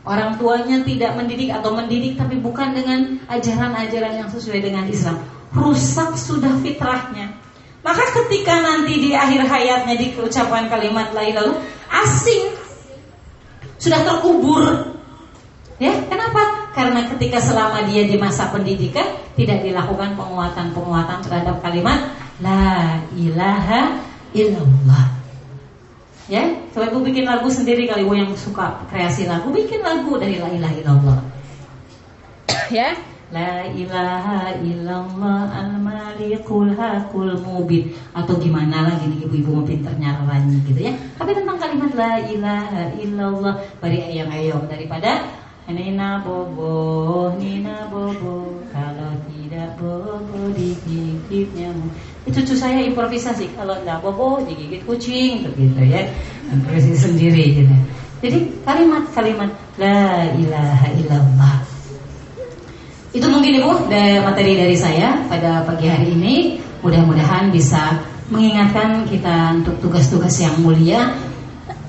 [0.00, 5.20] Orang tuanya tidak mendidik atau mendidik tapi bukan dengan ajaran-ajaran yang sesuai dengan Islam.
[5.52, 7.36] Rusak sudah fitrahnya.
[7.80, 11.52] Maka ketika nanti di akhir hayatnya diucapkan kalimat lain lalu
[11.88, 12.52] asing
[13.80, 14.96] sudah terkubur.
[15.80, 16.72] Ya, kenapa?
[16.76, 22.12] Karena ketika selama dia di masa pendidikan tidak dilakukan penguatan-penguatan terhadap kalimat
[22.44, 24.00] la ilaha
[24.36, 25.19] illallah.
[26.30, 30.38] Ya, coba ibu bikin lagu sendiri kali ibu yang suka kreasi lagu, bikin lagu dari
[30.38, 31.18] la ilaha illallah.
[32.70, 32.94] ya,
[33.30, 37.94] La ilaha illallah al-malikul hakul mubin.
[38.14, 40.94] Atau gimana lagi nih ibu-ibu mau pinter nyanyi gitu ya.
[41.14, 45.30] Tapi tentang kalimat la ilaha illallah Bari ayam-ayam daripada
[45.70, 51.94] Nina bobo, Nina bobo Kalau tidak bobo digigit nyamuk
[52.28, 53.56] Cucu saya improvisasi.
[53.56, 56.04] Kalau tidak bobo digigit kucing Begitu ya.
[56.52, 57.74] Improvisasi sendiri gitu.
[58.20, 59.50] Jadi kalimat-kalimat
[59.80, 61.54] La ilaha illallah.
[63.10, 63.72] Itu mungkin ibu
[64.22, 66.60] materi dari saya Pada pagi hari ini.
[66.84, 71.16] Mudah-mudahan bisa mengingatkan kita Untuk tugas-tugas yang mulia.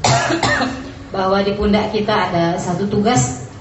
[1.14, 3.52] Bahwa di pundak kita ada satu tugas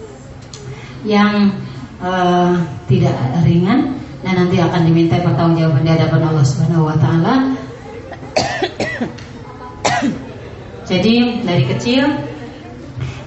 [1.03, 1.51] yang
[1.99, 2.55] uh,
[2.87, 7.35] tidak ringan dan nanti akan diminta pertanggungjawaban di hadapan Allah Subhanahu wa taala.
[10.91, 12.03] Jadi dari kecil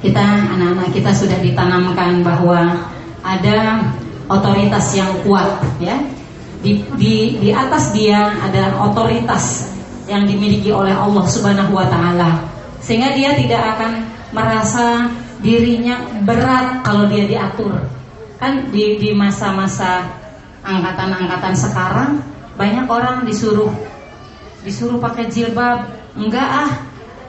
[0.04, 0.20] kita
[0.52, 2.92] anak-anak kita sudah ditanamkan bahwa
[3.24, 3.88] ada
[4.28, 5.48] otoritas yang kuat
[5.80, 5.96] ya.
[6.64, 9.76] Di, di, di atas dia ada otoritas
[10.08, 12.44] yang dimiliki oleh Allah Subhanahu wa taala.
[12.84, 13.92] Sehingga dia tidak akan
[14.36, 15.08] merasa
[15.40, 17.80] dirinya berat kalau dia diatur.
[18.40, 20.23] Kan di di masa-masa
[20.64, 22.12] angkatan-angkatan sekarang
[22.56, 23.70] banyak orang disuruh
[24.64, 25.84] disuruh pakai jilbab,
[26.16, 26.72] enggak ah,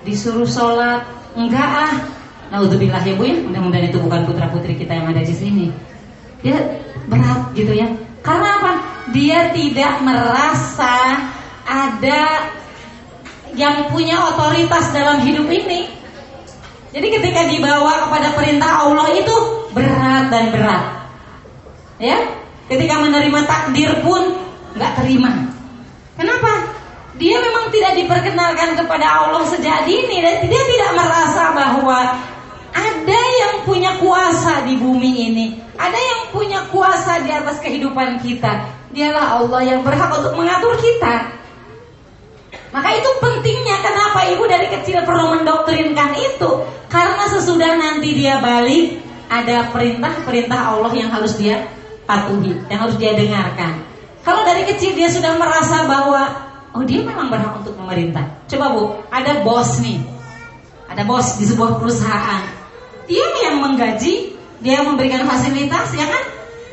[0.07, 1.03] disuruh sholat,
[1.35, 1.93] enggak ah.
[2.55, 5.67] Naudzubillah ya Bu ya, mudah-mudahan itu bukan putra-putri kita yang ada di sini.
[6.45, 6.55] Dia
[7.11, 7.91] berat gitu ya.
[8.23, 8.73] Karena apa?
[9.11, 11.19] Dia tidak merasa
[11.67, 12.47] ada
[13.59, 15.91] yang punya otoritas dalam hidup ini.
[16.95, 19.35] Jadi ketika dibawa kepada perintah Allah itu
[19.75, 20.85] berat dan berat.
[21.99, 22.23] Ya,
[22.69, 24.41] ketika menerima takdir pun
[24.75, 25.33] nggak terima.
[26.17, 26.53] Kenapa?
[27.15, 31.99] Dia memang tidak diperkenalkan kepada Allah sejak dini dan dia tidak merasa bahwa
[32.75, 35.47] ada yang punya kuasa di bumi ini,
[35.79, 38.67] ada yang punya kuasa di atas kehidupan kita.
[38.91, 41.35] Dialah Allah yang berhak untuk mengatur kita.
[42.75, 46.51] Maka itu pentingnya kenapa ibu dari kecil perlu mendoktrinkan itu
[46.91, 48.99] Karena sesudah nanti dia balik
[49.31, 51.63] Ada perintah-perintah Allah yang harus dia
[52.05, 53.73] patuhi Yang harus dia dengarkan.
[54.25, 56.45] Kalau dari kecil dia sudah merasa bahwa
[56.75, 58.27] Oh dia memang berhak untuk memerintah.
[58.51, 60.03] Coba bu, ada bos nih.
[60.91, 62.43] Ada bos di sebuah perusahaan.
[63.07, 64.35] Dia yang menggaji
[64.65, 66.25] Dia memberikan fasilitas ya kan?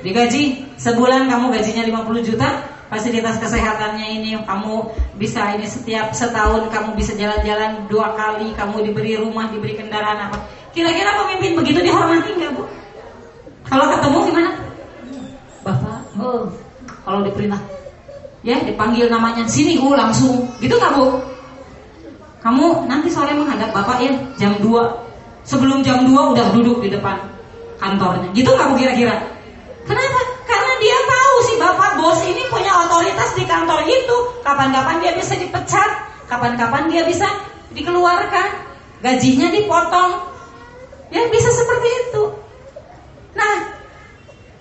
[0.01, 2.49] Digaji sebulan kamu gajinya 50 juta.
[2.87, 9.19] Fasilitas kesehatannya ini kamu bisa ini setiap setahun kamu bisa jalan-jalan dua kali kamu diberi
[9.19, 10.39] rumah diberi kendaraan apa.
[10.71, 12.63] Kira-kira pemimpin begitu dihormati nggak bu?
[13.67, 14.49] Kalau ketemu gimana
[16.21, 16.45] oh
[17.01, 17.57] kalau diperintah.
[18.45, 19.45] Ya dipanggil namanya.
[19.49, 20.45] Sini bu langsung.
[20.61, 21.17] Gitu nggak bu?
[22.41, 24.65] Kamu nanti sore menghadap bapak ya jam 2
[25.45, 27.17] sebelum jam 2 udah duduk di depan
[27.81, 28.29] kantornya.
[28.33, 29.17] Gitu nggak bu kira-kira?
[29.85, 30.31] Kenapa?
[30.81, 34.17] Dia tahu si bapak bos ini punya otoritas di kantor itu.
[34.41, 37.29] Kapan-kapan dia bisa dipecat, kapan-kapan dia bisa
[37.69, 38.49] dikeluarkan,
[39.05, 40.25] gajinya dipotong.
[41.13, 42.33] Ya bisa seperti itu.
[43.37, 43.77] Nah,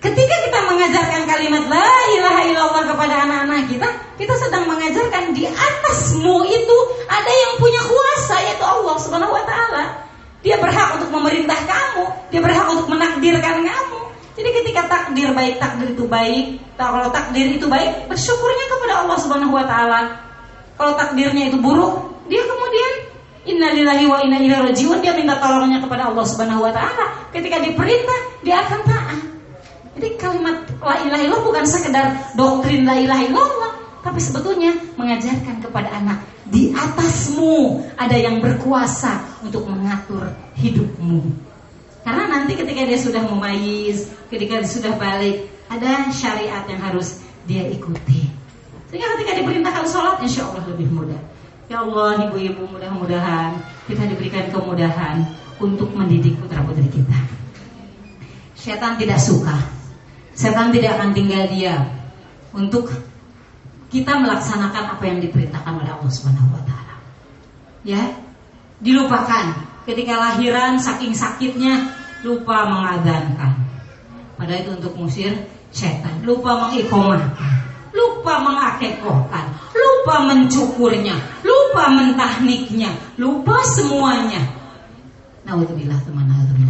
[0.01, 6.41] ketika kita mengajarkan kalimat la ilaha illallah kepada anak-anak kita, kita sedang mengajarkan di atasmu
[6.49, 10.09] itu ada yang punya kuasa yaitu Allah Subhanahu wa taala.
[10.41, 13.99] Dia berhak untuk memerintah kamu, dia berhak untuk menakdirkan kamu.
[14.41, 19.53] Jadi ketika takdir baik takdir itu baik, kalau takdir itu baik, bersyukurnya kepada Allah Subhanahu
[19.53, 20.17] wa taala.
[20.81, 22.91] Kalau takdirnya itu buruk, dia kemudian
[23.45, 27.29] innalillahi wa inna ilaihi rajiun, dia minta tolongnya kepada Allah Subhanahu wa taala.
[27.29, 29.00] Ketika diperintah, dia akan taat.
[29.91, 32.05] Jadi kalimat la ilaha illallah bukan sekedar
[32.39, 39.67] doktrin la ilaha illallah, tapi sebetulnya mengajarkan kepada anak di atasmu ada yang berkuasa untuk
[39.67, 41.27] mengatur hidupmu.
[42.01, 47.67] Karena nanti ketika dia sudah memayis, ketika dia sudah balik, ada syariat yang harus dia
[47.67, 48.31] ikuti.
[48.89, 51.21] Sehingga ketika diperintahkan sholat, insya Allah lebih mudah.
[51.71, 53.55] Ya Allah, ibu-ibu mudah-mudahan
[53.87, 55.23] kita diberikan kemudahan
[55.61, 57.15] untuk mendidik putra putri kita.
[58.57, 59.55] Setan tidak suka,
[60.35, 61.83] setan tidak akan tinggal diam
[62.55, 62.91] untuk
[63.91, 66.95] kita melaksanakan apa yang diperintahkan oleh Allah Subhanahu Wa Taala.
[67.83, 68.01] Ya,
[68.79, 69.51] dilupakan
[69.83, 71.91] ketika lahiran saking sakitnya
[72.23, 73.67] lupa mengadankan.
[74.39, 75.35] Pada itu untuk musir
[75.69, 77.53] setan, lupa mengikomahkan,
[77.93, 81.13] lupa mengakekohkan, lupa mencukurnya,
[81.45, 82.89] lupa mentahniknya,
[83.21, 84.41] lupa semuanya.
[85.45, 86.25] Naudzubillah teman.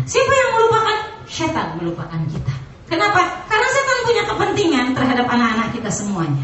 [0.09, 0.97] Siapa yang melupakan?
[1.30, 2.71] Setan melupakan kita.
[2.92, 3.48] Kenapa?
[3.48, 6.44] Karena setan punya kepentingan terhadap anak-anak kita semuanya.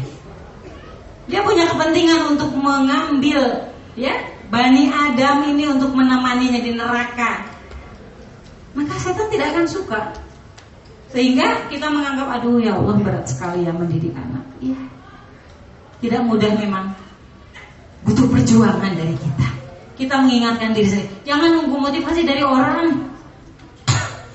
[1.28, 4.16] Dia punya kepentingan untuk mengambil ya
[4.48, 7.44] Bani Adam ini untuk menemaninya di neraka.
[8.72, 10.00] Maka setan tidak akan suka.
[11.12, 14.44] Sehingga kita menganggap Aduh ya Allah berat sekali ya mendidik anak.
[14.64, 14.80] Iya.
[16.00, 16.96] Tidak mudah memang.
[18.08, 19.48] Butuh perjuangan dari kita.
[20.00, 21.28] Kita mengingatkan diri sendiri.
[21.28, 23.04] Jangan nunggu motivasi dari orang.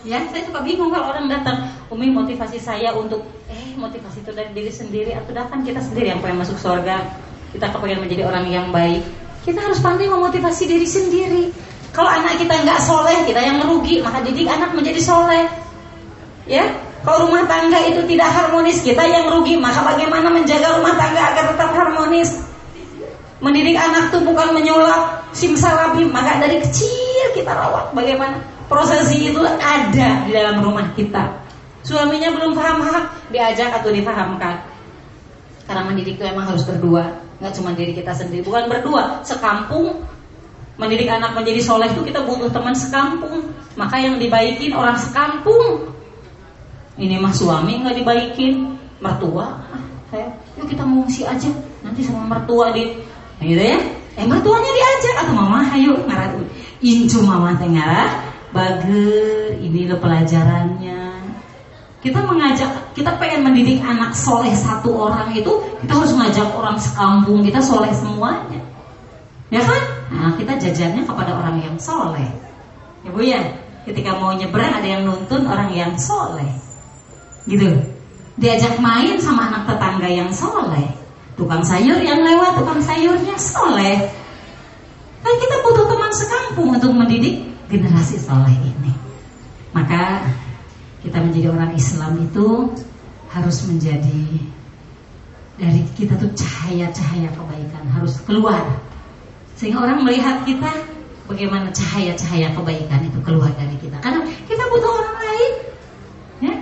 [0.04, 3.22] Ya, saya suka bingung kalau orang datang, Umi motivasi saya untuk,
[3.54, 7.06] eh motivasi itu dari diri sendiri atau datang kita sendiri yang pengen masuk surga,
[7.54, 9.06] kita kepengen menjadi orang yang baik.
[9.46, 11.54] Kita harus pandai memotivasi diri sendiri.
[11.94, 15.46] Kalau anak kita nggak soleh, kita yang merugi, maka didik anak menjadi soleh.
[16.50, 16.66] Ya,
[17.06, 19.54] kalau rumah tangga itu tidak harmonis, kita yang rugi.
[19.62, 22.42] Maka bagaimana menjaga rumah tangga agar tetap harmonis?
[23.38, 27.94] Mendidik anak itu bukan menyulap simsalabim, maka dari kecil kita rawat.
[27.94, 31.43] Bagaimana prosesi itu ada di dalam rumah kita.
[31.84, 34.56] Suaminya belum paham hak, diajak atau difahamkan.
[35.68, 38.44] Karena mendidik itu emang harus berdua nggak cuma diri kita sendiri.
[38.48, 40.00] Bukan berdua sekampung.
[40.80, 43.52] Mendidik anak menjadi soleh itu kita butuh teman sekampung.
[43.76, 45.92] Maka yang dibaikin orang sekampung.
[46.96, 48.80] Ini mah suami nggak dibaikin.
[49.04, 51.52] Mertua ah, saya yuk kita mengungsi aja.
[51.84, 52.96] Nanti sama mertua di
[53.40, 53.80] nah, gitu ya.
[54.16, 55.16] Eh mertuanya diajak.
[55.28, 56.40] Atau mama ayo ngarat.
[56.80, 58.24] Incu mama tengah
[58.56, 61.03] bager ini lo pelajarannya
[62.04, 67.40] kita mengajak, kita pengen mendidik anak soleh satu orang itu, kita harus mengajak orang sekampung
[67.40, 68.60] kita soleh semuanya.
[69.48, 69.84] Ya kan?
[70.12, 72.28] Nah, kita jajannya kepada orang yang soleh.
[73.08, 73.40] Ya bu ya,
[73.88, 76.52] ketika mau nyebrang ada yang nuntun orang yang soleh.
[77.48, 77.72] Gitu.
[78.36, 80.92] Diajak main sama anak tetangga yang soleh.
[81.40, 84.12] Tukang sayur yang lewat, tukang sayurnya soleh.
[85.24, 88.92] Kan kita butuh teman sekampung untuk mendidik generasi soleh ini.
[89.72, 90.28] Maka
[91.04, 92.48] kita menjadi orang Islam itu
[93.30, 94.24] harus menjadi
[95.60, 98.64] dari kita tuh cahaya-cahaya kebaikan harus keluar
[99.54, 100.72] sehingga orang melihat kita
[101.30, 105.52] bagaimana cahaya-cahaya kebaikan itu keluar dari kita karena kita butuh orang lain
[106.42, 106.56] ya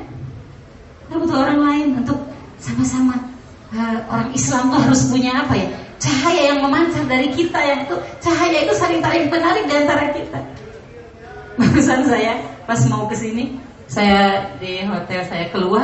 [1.07, 2.19] kita butuh orang lain untuk
[2.61, 3.31] sama-sama
[3.73, 5.67] eh, orang Islam tuh harus punya apa ya?
[6.01, 10.39] Cahaya yang memancar dari kita yang itu cahaya itu saling tarik menarik di antara kita.
[11.59, 13.57] Barusan saya pas mau ke sini,
[13.91, 15.83] saya di hotel saya keluar,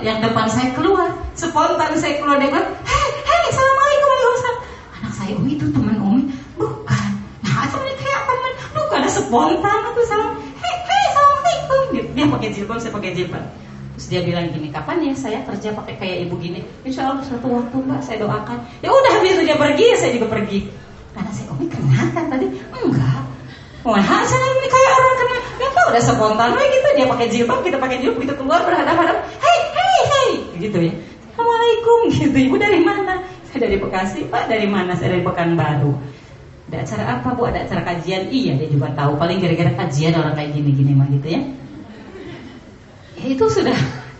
[0.00, 4.12] yang depan saya keluar, spontan saya keluar dia bilang, hei, hei, assalamualaikum.
[4.96, 7.08] Anak saya, oh itu teman Umi, bukan.
[7.44, 11.80] Nah, asal kayak teman, bukan ada spontan aku salam, hei, hei, assalamualaikum.
[12.16, 13.44] Dia, pakai jilbab, saya pakai jilbab.
[13.94, 16.64] Terus dia bilang gini, kapan ya saya kerja pakai kayak ibu gini?
[16.82, 18.56] Insya Allah suatu waktu mbak, saya doakan.
[18.80, 20.72] Ya udah habis itu dia pergi, ya saya juga pergi.
[21.12, 22.48] Karena saya, Umi kenapa tadi?
[22.72, 23.20] Enggak.
[23.84, 24.68] Wah, saya ini
[25.74, 29.26] kok udah spontan we gitu dia pakai jilbab, kita pakai jilbab, kita keluar berhadapan-hadapan.
[29.42, 30.30] Hei, hei, hei,
[30.62, 30.94] gitu ya.
[31.34, 32.36] Assalamualaikum gitu.
[32.46, 33.26] Ibu dari mana?
[33.50, 34.46] Saya dari Bekasi, Pak.
[34.46, 34.94] Dari mana?
[34.94, 35.92] Saya dari Pekanbaru.
[36.70, 37.42] Ada acara apa, Bu?
[37.50, 38.30] Ada acara kajian?
[38.30, 39.18] Iya, dia juga tahu.
[39.18, 41.42] Paling gara-gara kajian orang kayak gini-gini mah gitu ya.
[43.18, 43.74] Ya itu sudah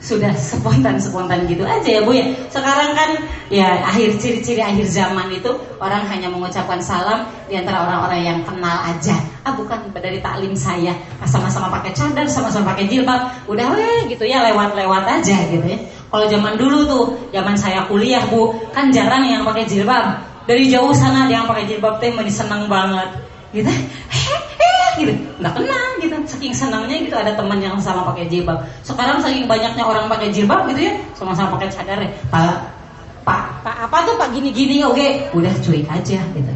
[0.05, 2.29] sudah spontan-spontan gitu aja ya Bu ya.
[2.53, 3.17] Sekarang kan
[3.49, 5.49] ya akhir ciri-ciri akhir zaman itu
[5.81, 9.17] orang hanya mengucapkan salam di antara orang-orang yang kenal aja.
[9.49, 10.93] Ah bukan dari taklim saya,
[11.25, 15.81] sama-sama pakai cadar, sama-sama pakai jilbab, udah weh gitu ya lewat-lewat aja gitu ya.
[16.13, 20.21] Kalau zaman dulu tuh, zaman saya kuliah Bu, kan jarang yang pakai jilbab.
[20.45, 23.09] Dari jauh sana yang pakai jilbab teh masih senang banget.
[23.55, 23.71] Gitu.
[24.95, 25.13] Gitu.
[25.43, 26.17] Nggak kenal gitu.
[26.25, 28.63] Saking senangnya gitu ada teman yang sama pakai jilbab.
[28.87, 32.11] Sekarang saking banyaknya orang pakai jilbab gitu ya, sama-sama pakai cadar ya.
[32.31, 32.57] Pak,
[33.27, 36.53] Pak, Pak apa tuh Pak gini-gini oke, udah cuek aja gitu.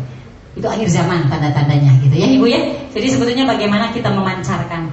[0.59, 2.60] Itu akhir zaman tanda-tandanya gitu ya Ibu ya.
[2.90, 4.90] Jadi sebetulnya bagaimana kita memancarkan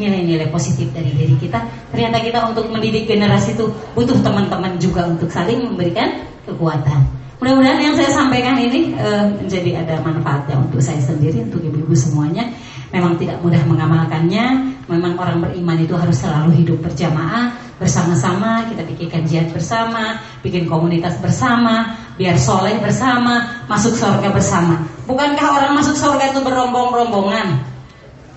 [0.00, 1.60] nilai-nilai positif dari diri kita.
[1.92, 7.04] Ternyata kita untuk mendidik generasi itu butuh teman-teman juga untuk saling memberikan kekuatan.
[7.42, 12.46] Mudah-mudahan yang saya sampaikan ini uh, menjadi ada manfaatnya untuk saya sendiri, untuk ibu-ibu semuanya.
[12.92, 14.76] Memang tidak mudah mengamalkannya.
[14.86, 18.68] Memang orang beriman itu harus selalu hidup berjamaah, bersama-sama.
[18.68, 24.84] Kita bikin kajian bersama, bikin komunitas bersama, biar soleh bersama, masuk surga bersama.
[25.08, 27.64] Bukankah orang masuk surga itu berombong-rombongan?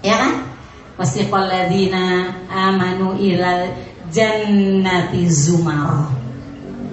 [0.02, 0.34] Ya kan?
[0.95, 3.76] Wasiqalladzina amanu ilal
[4.07, 6.07] jannati zumar.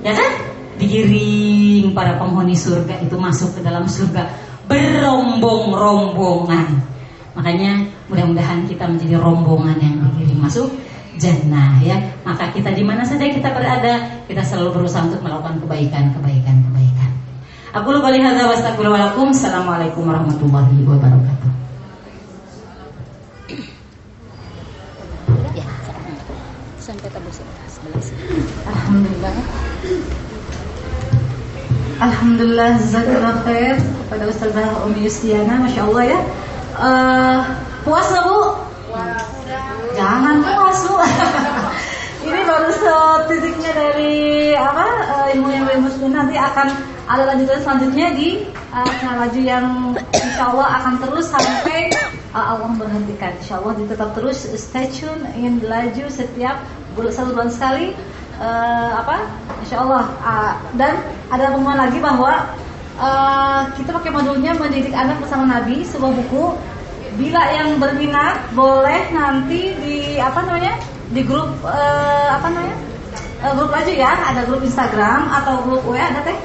[0.02, 0.52] Ya kan?
[0.82, 4.26] digiring para penghuni surga itu masuk ke dalam surga
[4.66, 6.90] berombong-rombongan.
[7.32, 10.68] Makanya mudah-mudahan kita menjadi rombongan yang digiring masuk
[11.16, 11.96] jannah ya.
[12.28, 17.10] Maka kita di mana saja kita berada, kita selalu berusaha untuk melakukan kebaikan, kebaikan, kebaikan.
[17.72, 19.32] Aku lupa lihat wa astagfirullahaladzim.
[19.32, 21.50] Assalamualaikum warahmatullahi wabarakatuh.
[25.56, 25.64] Ya,
[26.76, 28.44] sampai tebus sebelah sini.
[28.68, 29.34] Alhamdulillah.
[32.02, 36.20] Alhamdulillah jazakallah khair kepada Ustazah Umi Yustiana, masya Allah ya.
[36.82, 37.38] Uh,
[37.86, 38.38] puas nggak bu?
[39.94, 40.98] Jangan puas bu.
[42.26, 46.74] Ini baru setitiknya dari apa uh, ilmu yang ilmu nanti akan
[47.06, 51.94] ada lanjutan selanjutnya di uh, laju yang insya Allah akan terus sampai
[52.34, 53.30] uh, Allah berhentikan.
[53.38, 56.58] Insya Allah tetap terus stay tune ingin laju setiap
[56.98, 57.94] bulan satu bulan sekali
[58.42, 59.22] uh, apa
[59.62, 60.98] Insya Allah uh, dan
[61.30, 62.32] ada pengumuman lagi bahwa
[62.98, 66.71] uh, kita pakai modulnya mendidik anak bersama Nabi sebuah buku
[67.16, 70.74] bila yang berminat boleh nanti di apa namanya
[71.12, 72.76] di grup uh, apa namanya
[73.44, 74.12] uh, grup aja ya.
[74.32, 76.38] Ada grup Instagram atau grup WA ada teh?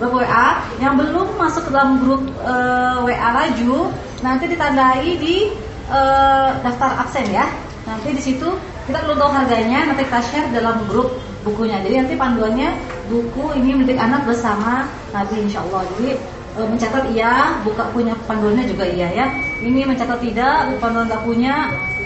[0.00, 3.92] Grup WA yang belum masuk ke dalam grup uh, WA laju
[4.24, 5.52] nanti ditandai di
[5.92, 7.44] uh, daftar absen ya.
[7.84, 8.48] Nanti di situ
[8.88, 11.12] kita belum tahu harganya nanti kita share dalam grup
[11.44, 11.76] bukunya.
[11.84, 12.72] Jadi nanti panduannya
[13.12, 15.84] buku ini mendidik anak bersama Nabi Insya Allah.
[15.96, 16.16] Jadi
[16.54, 19.26] e, mencatat iya buka punya panduannya juga iya ya.
[19.60, 21.54] Ini mencatat tidak panduan nggak punya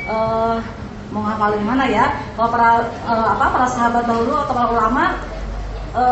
[0.09, 0.16] e,
[1.09, 2.12] mau ngapalin mana ya?
[2.37, 5.05] Kalau para e, apa para sahabat dahulu atau para ulama
[5.93, 6.03] e,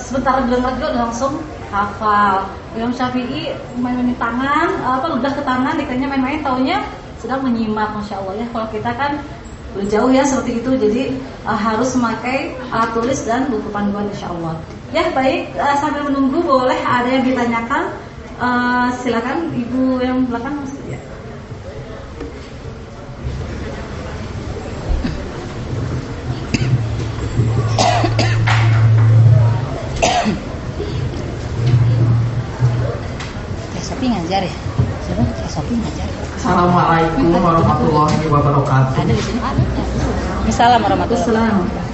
[0.00, 1.40] sebentar dengar juga langsung
[1.72, 2.46] hafal.
[2.76, 6.84] Imam Syafi'i main-main tangan apa udah ke tangan dikanya main-main taunya
[7.16, 8.46] sedang menyimak masya Allah ya.
[8.52, 9.12] Kalau kita kan
[9.84, 11.02] jauh ya seperti itu jadi
[11.44, 14.56] uh, harus memakai alat tulis dan buku panduan insya Allah
[14.94, 17.90] ya baik uh, sambil menunggu boleh ada yang ditanyakan
[18.38, 21.00] uh, silakan ibu yang belakang ya.
[33.86, 34.54] Sopi ngajar ya?
[35.06, 35.22] Siapa?
[35.22, 36.08] Ngajar.
[36.36, 38.98] Assalamualaikum warahmatullahi wabarakatuh.
[38.98, 39.38] Ada di sini.
[40.46, 41.85] Assalamualaikum warahmatullahi wabarakatuh.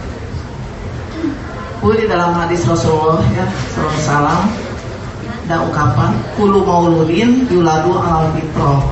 [1.82, 3.42] Bu di dalam hadis Rasulullah ya,
[4.06, 4.46] salam
[5.50, 8.86] ada ungkapan kulu mauludin yuladu alal fitro.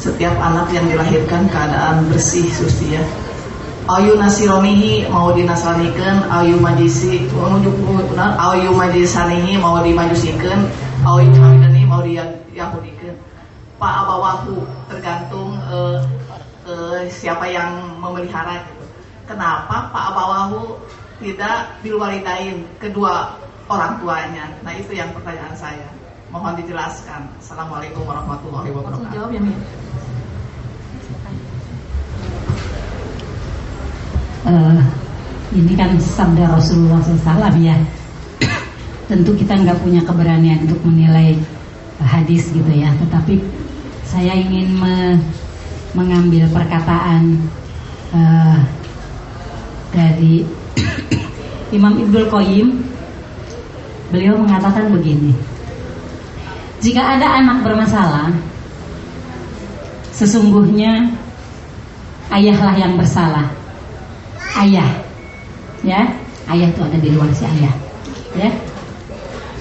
[0.00, 3.04] Setiap anak yang dilahirkan keadaan bersih suci ya.
[3.84, 7.28] Ayu nasironihi mau dinasranikan, ayu majisi
[8.40, 10.64] ayu majisanihi mau dimajusikan,
[11.04, 13.20] ayu hawidani mau diyahudikan.
[13.76, 16.00] Pak abawahu tergantung uh,
[16.64, 18.64] uh, siapa yang memelihara.
[19.28, 20.80] Kenapa Pak abawahu
[21.22, 23.38] tidak bilwalidain kedua
[23.70, 24.50] orang tuanya?
[24.66, 25.88] Nah itu yang pertanyaan saya.
[26.34, 27.30] Mohon dijelaskan.
[27.38, 29.14] Assalamualaikum warahmatullahi wabarakatuh.
[29.14, 29.54] Jawab ya, Mir.
[34.48, 34.80] uh,
[35.52, 37.76] ini kan sabda Rasulullah SAW ya
[39.10, 41.36] tentu kita nggak punya keberanian untuk menilai
[42.00, 43.40] hadis gitu ya tetapi
[44.04, 45.20] saya ingin me
[45.94, 47.38] mengambil perkataan
[48.10, 48.58] uh,
[49.94, 50.42] dari
[51.74, 52.68] Imam Ibnul Qayyim
[54.14, 55.34] beliau mengatakan begini
[56.78, 58.30] jika ada anak bermasalah
[60.14, 61.10] sesungguhnya
[62.30, 63.50] ayahlah yang bersalah.
[64.54, 64.86] Ayah
[65.82, 66.06] ya
[66.46, 67.74] ayah itu ada di luar si ayah
[68.38, 68.50] ya.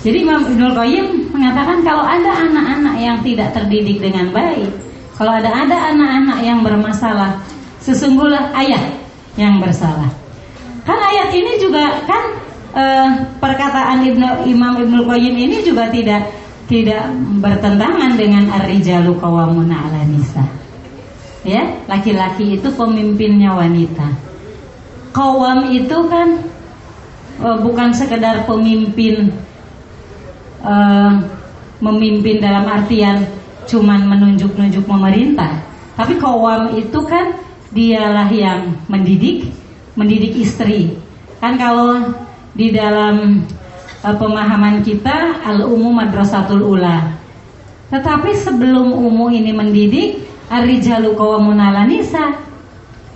[0.03, 4.69] Jadi Imam Ibnul Qayyim mengatakan kalau ada anak-anak yang tidak terdidik dengan baik
[5.17, 7.39] kalau ada ada anak-anak yang bermasalah
[7.81, 8.83] sesungguhnya ayah
[9.39, 10.11] yang bersalah
[10.83, 12.23] kan ayat ini juga kan
[12.75, 16.29] eh, perkataan Ibnu Imam Ibnul Qayyim ini juga tidak
[16.67, 17.11] tidak
[17.43, 20.43] bertentangan dengan ar-rijalu qawwamuna 'ala nisa.
[21.43, 21.59] Ya,
[21.91, 24.07] laki-laki itu pemimpinnya wanita
[25.13, 26.41] Kawam itu kan
[27.37, 29.29] uh, bukan sekedar pemimpin
[30.65, 31.21] uh,
[31.77, 33.21] memimpin dalam artian
[33.69, 35.61] cuman menunjuk-nunjuk pemerintah,
[35.93, 37.37] tapi kawam itu kan
[37.71, 39.53] dialah yang mendidik,
[39.93, 40.97] mendidik istri.
[41.37, 42.13] Kan kalau
[42.53, 43.45] di dalam
[44.05, 47.17] uh, pemahaman kita al-umu madrasatul ula.
[47.89, 51.13] Tetapi sebelum umu ini mendidik, ar-rijalu
[51.85, 52.33] nisa.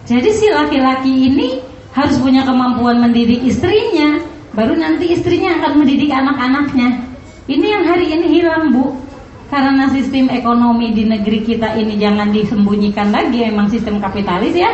[0.06, 1.60] Jadi si laki-laki ini
[1.98, 4.22] harus punya kemampuan mendidik istrinya,
[4.54, 7.04] baru nanti istrinya akan mendidik anak-anaknya.
[7.48, 8.94] Ini yang hari ini hilang, Bu.
[9.48, 14.68] Karena sistem ekonomi di negeri kita ini jangan disembunyikan lagi, emang sistem kapitalis ya.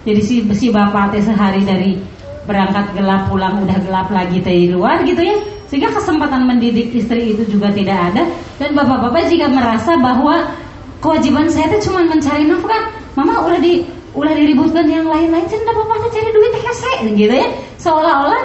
[0.00, 2.00] Jadi si, si bapak teh sehari dari
[2.48, 5.36] berangkat gelap pulang udah gelap lagi dari luar gitu ya.
[5.68, 8.26] Sehingga kesempatan mendidik istri itu juga tidak ada.
[8.58, 10.50] Dan bapak-bapak jika merasa bahwa
[10.98, 16.10] kewajiban saya itu cuma mencari nafkah, mama udah di ulah diributkan yang lain-lain cinta bapak
[16.10, 17.48] cari duit hese gitu ya.
[17.78, 18.42] Seolah-olah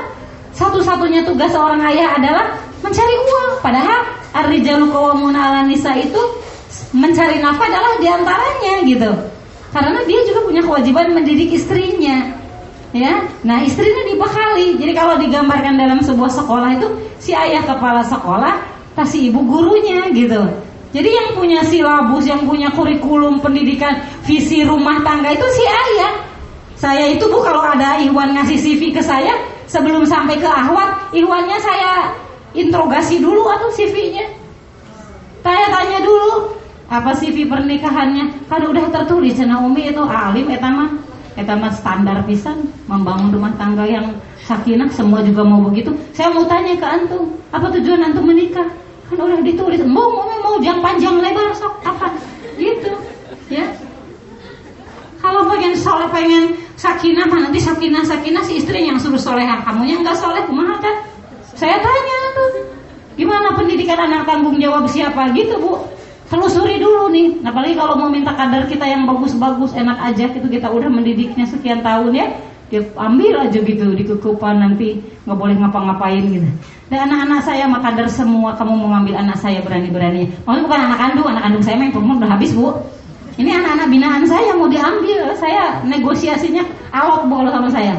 [0.53, 2.45] satu-satunya tugas seorang ayah adalah
[2.86, 3.52] mencari uang.
[3.65, 3.99] Padahal
[4.36, 6.22] ar-rijalu qawwamuna nisa itu
[6.94, 9.11] mencari nafkah adalah di antaranya gitu
[9.76, 12.31] karena dia juga punya kewajiban mendidik istrinya
[12.95, 16.88] ya nah istrinya dibekali jadi kalau digambarkan dalam sebuah sekolah itu
[17.19, 18.56] si ayah kepala sekolah
[18.95, 20.39] kasih ibu gurunya gitu
[20.95, 26.23] jadi yang punya silabus, yang punya kurikulum pendidikan, visi rumah tangga itu si ayah.
[26.80, 29.35] Saya itu bu kalau ada Iwan ngasih CV ke saya,
[29.68, 32.15] sebelum sampai ke Ahwat, Iwannya saya
[32.56, 34.23] interogasi dulu atau CV-nya.
[35.43, 38.45] Saya tanya dulu, apa CV pernikahannya?
[38.45, 41.01] Kan udah tertulis cina Umi itu alim etama,
[41.33, 44.13] etama standar pisan membangun rumah tangga yang
[44.45, 45.93] sakinah semua juga mau begitu.
[46.13, 48.69] Saya mau tanya ke antum, apa tujuan antum menikah?
[49.05, 52.09] kan udah ditulis mau mau mau yang panjang lebar sok apa?
[52.57, 52.89] Gitu
[53.53, 53.69] ya.
[55.21, 60.17] Kalau pengen soleh pengen sakinah nanti sakinah sakinah si istri yang suruh solehah kamunya nggak
[60.17, 60.95] soleh kumaha kan
[61.53, 62.49] saya tanya tuh
[63.15, 65.29] gimana pendidikan anak tanggung jawab siapa?
[65.37, 65.94] Gitu bu
[66.30, 70.68] telusuri dulu nih apalagi kalau mau minta kadar kita yang bagus-bagus enak aja itu kita
[70.69, 72.27] udah mendidiknya sekian tahun ya
[72.73, 74.97] dia ambil aja gitu di kekupan nanti
[75.30, 76.49] nggak boleh ngapa-ngapain gitu
[76.85, 80.30] dan anak-anak saya maka dari semua kamu mau ngambil anak saya berani-berani.
[80.45, 82.77] Maksudnya bukan anak kandung, anak kandung saya memang udah habis bu.
[83.41, 86.61] Ini anak-anak binaan saya mau diambil, saya negosiasinya
[87.26, 87.97] bu kalau sama saya.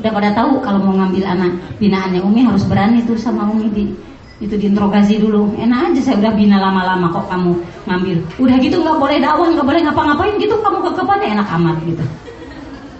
[0.00, 3.84] Udah pada tahu kalau mau ngambil anak binaannya Umi harus berani tuh sama Umi di
[4.42, 5.54] itu diinterogasi dulu.
[5.54, 7.54] Enak aja saya udah bina lama-lama kok kamu
[7.86, 8.18] ngambil.
[8.42, 12.04] Udah gitu nggak boleh dakwah, nggak boleh ngapa-ngapain gitu kamu ke enak amat gitu.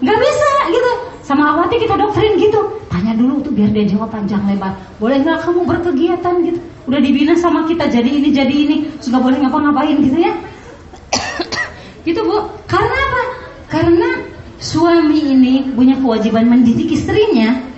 [0.05, 0.93] Nggak bisa gitu.
[1.25, 2.61] Sama awati kita doktrin gitu.
[2.93, 4.77] Tanya dulu tuh biar dia jawab panjang lebar.
[5.01, 6.61] Boleh nggak kamu berkegiatan gitu?
[6.85, 10.33] Udah dibina sama kita jadi ini jadi ini, suka boleh ngapa-ngapain gitu ya?
[12.07, 12.45] gitu bu.
[12.69, 13.23] Karena apa?
[13.73, 14.09] Karena
[14.61, 17.74] suami ini punya kewajiban mendidik istrinya.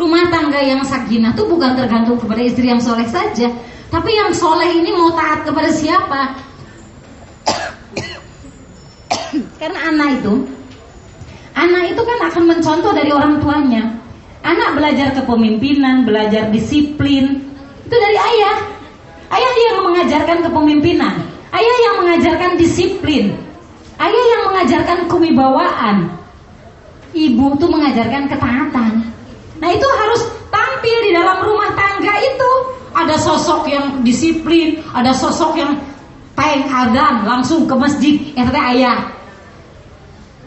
[0.00, 3.52] Rumah tangga yang sakinah tuh bukan tergantung kepada istri yang soleh saja,
[3.92, 6.40] tapi yang soleh ini mau taat kepada siapa?
[9.60, 10.34] Karena anak itu
[11.50, 13.92] Anak itu kan akan mencontoh dari orang tuanya.
[14.40, 17.52] Anak belajar kepemimpinan, belajar disiplin.
[17.84, 18.56] Itu dari ayah.
[19.28, 21.20] Ayah yang mengajarkan kepemimpinan.
[21.52, 23.36] Ayah yang mengajarkan disiplin.
[24.00, 26.08] ayah yang mengajarkan kewibawaan
[27.12, 29.09] ibu tuh mengajarkan ketaatan
[29.60, 30.20] nah itu harus
[30.50, 32.50] tampil di dalam rumah tangga itu.
[32.90, 35.78] Ada sosok yang disiplin ada sosok yang
[36.34, 38.18] paling adan langsung ke masjid.
[38.34, 38.98] Eh tete ayah.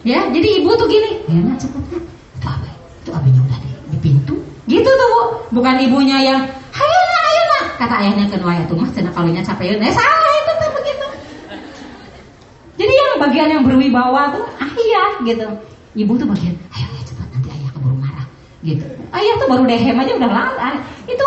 [0.03, 2.03] Ya jadi ibu tuh gini ya nak cepetnya
[2.35, 2.67] itu apa?
[2.99, 4.35] Itu abinya udah di, di pintu?
[4.67, 5.21] Gitu tuh bu.
[5.55, 6.39] Bukan ibunya yang
[6.75, 7.23] ayo nak
[7.79, 9.91] kata ayahnya ke ya tuh mas cina kalinya capek ya.
[9.95, 11.07] Salah itu tuh begitu.
[12.75, 15.47] Jadi yang bagian yang berwibawa tuh ayah gitu.
[15.95, 18.27] Ibu tuh bagian ayo ayo cepat nanti ayah keburu marah
[18.63, 18.85] gitu.
[19.11, 20.69] Ayah tuh baru dehem aja udah lama.
[21.05, 21.23] Itu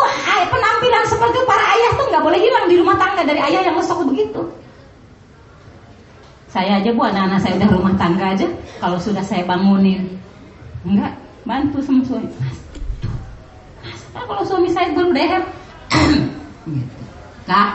[0.49, 4.03] penampilan seperti para ayah tuh nggak boleh hilang di rumah tangga dari ayah yang lesok
[4.09, 4.41] begitu.
[6.49, 8.47] Saya aja bu anak-anak saya udah rumah tangga aja.
[8.81, 10.17] Kalau sudah saya bangunin
[10.81, 11.13] enggak
[11.45, 12.27] bantu sama suami.
[12.41, 12.57] Mas
[13.85, 15.43] mas nah, kalau suami saya baru dehem
[16.73, 16.97] gitu.
[17.45, 17.69] kak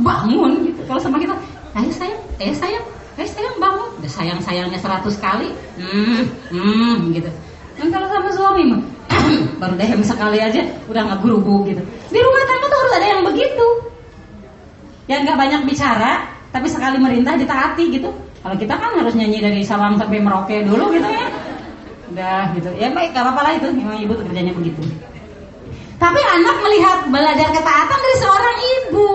[0.00, 0.80] bangun gitu.
[0.88, 1.36] Kalau sama kita
[1.76, 2.84] ayo sayang ayo sayang
[3.20, 3.90] ayo sayang bangun.
[4.08, 7.28] Sayang sayangnya seratus kali hmm hmm gitu
[7.76, 8.80] dan kalau sama suami mah
[9.60, 11.82] baru dehem sekali aja udah nggak gurubu gitu.
[12.10, 13.66] Di rumah tangga tuh harus ada yang begitu.
[15.06, 16.12] Yang nggak banyak bicara
[16.50, 18.10] tapi sekali merintah ditaati gitu.
[18.40, 21.26] Kalau kita kan harus nyanyi dari salam sampai merauke dulu gitu ya.
[22.14, 22.70] Udah gitu.
[22.78, 23.68] Ya baik gak apa-apa lah itu.
[23.74, 24.82] Memang ibu kerjanya begitu.
[25.98, 29.08] Tapi anak melihat belajar ketaatan dari seorang ibu.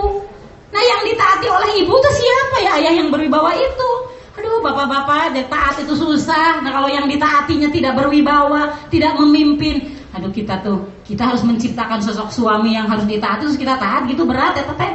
[0.68, 2.70] Nah yang ditaati oleh ibu tuh siapa ya?
[2.76, 3.90] Ayah yang berwibawa itu
[4.32, 6.64] aduh bapak-bapak taat itu susah.
[6.64, 10.00] Nah kalau yang ditaatinya tidak berwibawa tidak memimpin.
[10.12, 14.24] Aduh kita tuh kita harus menciptakan sosok suami yang harus ditaati terus kita taat gitu
[14.24, 14.92] berat ya teteh?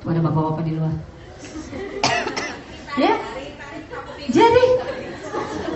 [0.00, 0.92] Tuh ada bapak-bapak di luar.
[2.96, 3.16] Ya?
[4.28, 4.64] Jadi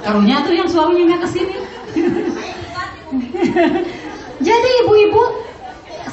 [0.05, 1.57] karunya tuh yang suaminya nggak ke sini.
[4.47, 5.46] Jadi ibu-ibu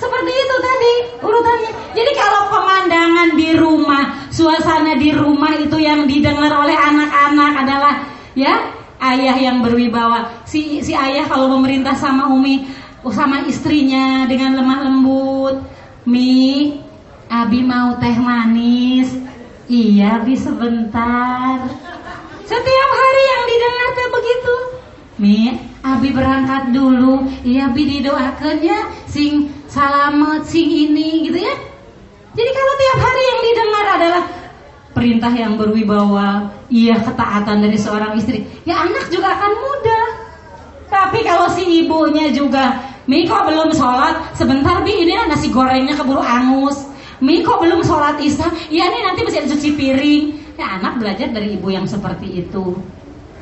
[0.03, 0.93] seperti itu tadi
[1.23, 7.93] urutannya jadi kalau pemandangan di rumah suasana di rumah itu yang didengar oleh anak-anak adalah
[8.35, 8.53] ya
[8.99, 12.67] ayah yang berwibawa si si ayah kalau memerintah sama umi
[13.07, 15.55] sama istrinya dengan lemah lembut
[16.03, 16.75] mi
[17.31, 19.23] abi mau teh manis
[19.63, 21.55] Iya, bi sebentar.
[22.43, 24.55] Setiap hari yang didengar teh begitu.
[25.21, 25.53] Mi,
[25.85, 27.29] abi berangkat dulu.
[27.45, 31.55] Iya, bi didoakan ya, sing salamet, sing ini gitu ya.
[32.33, 34.23] Jadi kalau tiap hari yang didengar adalah
[34.93, 40.05] perintah yang berwibawa, iya ketaatan dari seorang istri, ya anak juga akan mudah.
[40.89, 46.23] Tapi kalau si ibunya juga, Mi kok belum sholat, sebentar bi ini nasi gorengnya keburu
[46.23, 46.87] angus.
[47.19, 48.47] Mi kok belum sholat isya?
[48.71, 50.23] Ya nih nanti masih ada cuci piring.
[50.55, 52.79] Ya anak belajar dari ibu yang seperti itu.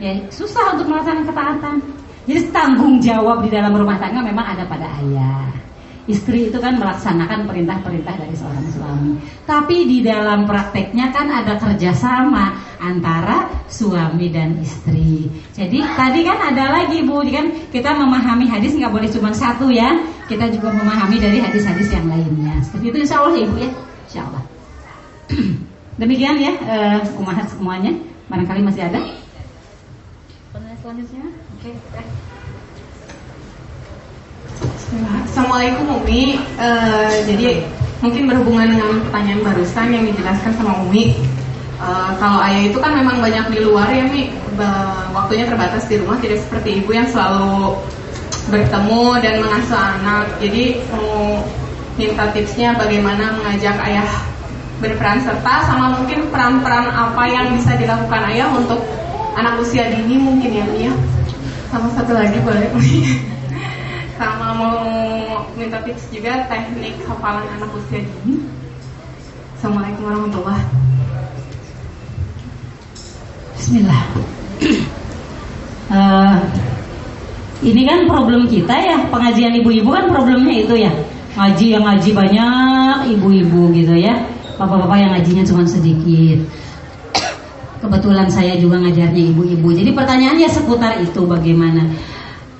[0.01, 1.75] Ya susah untuk melaksanakan ketaatan.
[2.25, 5.45] Jadi tanggung jawab di dalam rumah tangga memang ada pada ayah.
[6.09, 9.21] Istri itu kan melaksanakan perintah-perintah dari seorang suami.
[9.45, 15.29] Tapi di dalam prakteknya kan ada kerjasama antara suami dan istri.
[15.53, 20.01] Jadi tadi kan ada lagi bu, kan kita memahami hadis nggak boleh cuma satu ya.
[20.25, 22.57] Kita juga memahami dari hadis-hadis yang lainnya.
[22.65, 23.69] Seperti itu insya Allah ya ibu ya,
[24.09, 24.43] insya Allah.
[26.01, 27.93] Demikian ya uh, umat semuanya.
[28.25, 29.20] Barangkali masih ada.
[30.81, 31.71] Selanjutnya, oke.
[31.77, 32.05] Okay.
[35.29, 36.41] Assalamualaikum Umi.
[36.57, 37.69] Uh, jadi
[38.01, 41.13] mungkin berhubungan dengan pertanyaan barusan yang dijelaskan sama Umi.
[41.77, 44.33] Uh, kalau ayah itu kan memang banyak di luar ya Mi,
[45.13, 47.77] waktunya terbatas di rumah tidak seperti ibu yang selalu
[48.49, 50.33] bertemu dan mengasuh anak.
[50.41, 51.45] Jadi mau
[51.93, 54.09] minta tipsnya bagaimana mengajak ayah
[54.81, 58.81] berperan serta sama mungkin peran-peran apa yang bisa dilakukan ayah untuk
[59.35, 60.93] anak usia dini mungkin ya Mi ya.
[61.71, 62.67] Sama satu lagi boleh
[64.21, 64.77] sama mau
[65.57, 68.45] minta tips juga teknik hafalan anak usia dini.
[69.57, 70.65] Assalamualaikum warahmatullahi
[73.57, 74.01] Bismillah.
[75.93, 76.37] uh,
[77.69, 80.91] ini kan problem kita ya pengajian ibu-ibu kan problemnya itu ya
[81.37, 84.17] ngaji yang ngaji banyak ibu-ibu gitu ya
[84.57, 86.41] bapak-bapak yang ngajinya cuma sedikit
[87.81, 91.89] kebetulan saya juga ngajarnya ibu-ibu jadi pertanyaannya seputar itu bagaimana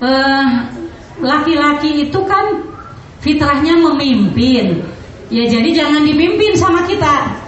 [0.02, 0.46] uh,
[1.22, 2.72] laki-laki itu kan
[3.22, 4.82] fitrahnya memimpin.
[5.32, 7.40] Ya jadi jangan dipimpin sama kita.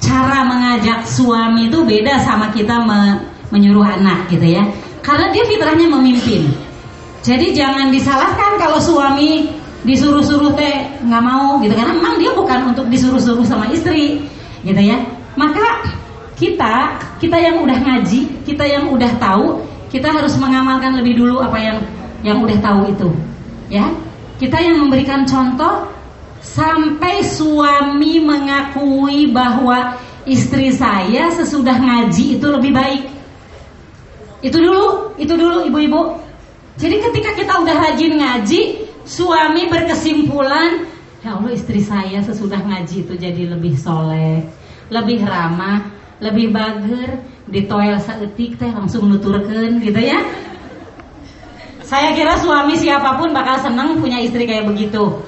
[0.00, 3.20] Cara mengajak suami itu beda sama kita me
[3.52, 4.64] menyuruh anak gitu ya.
[5.04, 6.48] Karena dia fitrahnya memimpin.
[7.20, 9.52] Jadi jangan disalahkan kalau suami
[9.84, 14.24] disuruh-suruh teh nggak mau gitu karena memang dia bukan untuk disuruh-suruh sama istri
[14.64, 14.96] gitu ya.
[15.36, 15.84] Maka
[16.40, 19.60] kita kita yang udah ngaji, kita yang udah tahu,
[19.92, 21.78] kita harus mengamalkan lebih dulu apa yang
[22.24, 23.08] yang udah tahu itu
[23.70, 23.88] ya
[24.40, 25.88] kita yang memberikan contoh
[26.40, 33.04] sampai suami mengakui bahwa istri saya sesudah ngaji itu lebih baik.
[34.40, 36.16] Itu dulu, itu dulu ibu-ibu.
[36.80, 38.60] Jadi ketika kita udah rajin ngaji,
[39.04, 40.88] suami berkesimpulan,
[41.20, 44.48] ya Allah istri saya sesudah ngaji itu jadi lebih soleh,
[44.88, 45.84] lebih ramah,
[46.20, 47.20] lebih bager,
[47.50, 50.22] di toel seetik teh langsung nuturkan gitu ya.
[51.82, 55.18] Saya kira suami siapa pun bakal seneng punya istri kayak begitu.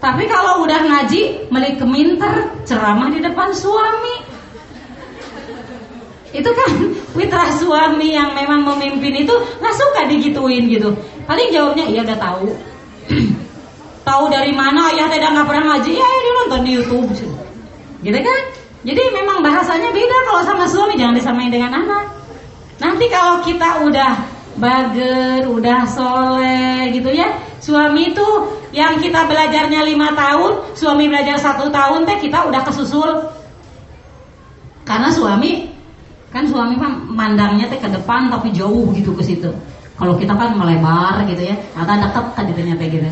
[0.00, 4.16] Tapi kalau udah ngaji, melik keminter, ceramah di depan suami.
[6.34, 6.70] Itu kan
[7.14, 10.90] fitrah suami yang memang memimpin itu nggak suka digituin gitu.
[11.28, 12.48] Paling jawabnya iya udah tahu.
[14.08, 15.92] tahu dari mana ayah tidak nggak pernah ngaji?
[15.94, 17.08] Ya, ya dia nonton di YouTube.
[18.04, 18.42] Gitu kan?
[18.84, 22.04] Jadi memang bahasanya beda kalau sama suami jangan disamain dengan anak.
[22.76, 24.12] Nanti kalau kita udah
[24.60, 27.32] bager, udah soleh gitu ya.
[27.64, 28.28] Suami itu
[28.76, 33.24] yang kita belajarnya lima tahun, suami belajar satu tahun teh kita udah kesusul.
[34.84, 35.72] Karena suami
[36.28, 39.48] kan suami kan mandangnya teh ke depan tapi jauh gitu ke situ.
[39.96, 43.08] Kalau kita kan melebar gitu ya, atau dekat kan gitu.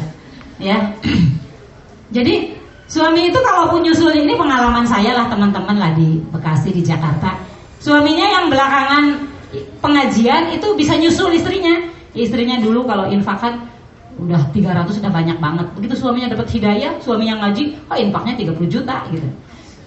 [0.61, 0.93] Ya.
[2.17, 7.35] Jadi suami itu kalau nyusul ini pengalaman saya lah teman-teman lah di Bekasi di Jakarta.
[7.83, 9.05] Suaminya yang belakangan
[9.83, 11.91] pengajian itu bisa nyusul istrinya.
[12.13, 13.73] Istrinya dulu kalau infakan
[14.21, 15.67] udah 300 sudah banyak banget.
[15.75, 19.29] Begitu suaminya dapat hidayah, suami yang ngaji, oh infaknya 30 juta gitu.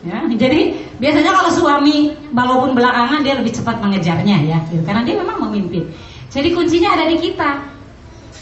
[0.05, 4.85] Ya, jadi biasanya kalau suami walaupun belakangan dia lebih cepat mengejarnya ya, gitu.
[4.85, 5.89] karena dia memang memimpin.
[6.29, 7.73] Jadi kuncinya ada di kita.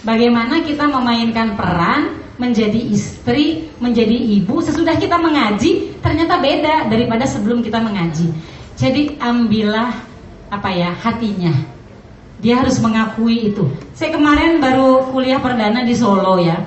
[0.03, 7.63] Bagaimana kita memainkan peran menjadi istri, menjadi ibu sesudah kita mengaji ternyata beda daripada sebelum
[7.63, 8.35] kita mengaji.
[8.75, 9.95] Jadi ambillah
[10.51, 11.55] apa ya hatinya.
[12.43, 13.71] Dia harus mengakui itu.
[13.95, 16.59] Saya kemarin baru kuliah perdana di Solo ya.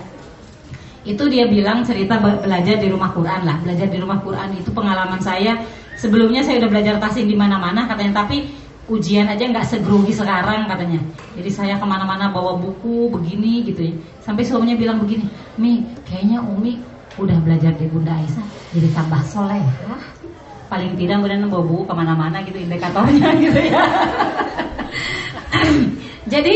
[1.05, 3.61] Itu dia bilang cerita belajar di rumah Quran lah.
[3.61, 5.61] Belajar di rumah Quran itu pengalaman saya.
[6.01, 8.49] Sebelumnya saya udah belajar tasin di mana-mana katanya, tapi
[8.87, 11.03] ujian aja nggak segrogi sekarang katanya.
[11.35, 13.95] Jadi saya ke mana-mana bawa buku begini gitu ya.
[14.23, 15.27] Sampai suaminya bilang begini,
[15.59, 16.79] Mi, kayaknya Umi
[17.17, 18.47] udah belajar di Bunda Aisyah
[18.77, 19.63] jadi tambah soleh.
[19.63, 19.97] Ya.
[20.67, 23.83] Paling tidak kemudian bawa buku ke mana-mana gitu indikatornya gitu ya.
[26.33, 26.55] jadi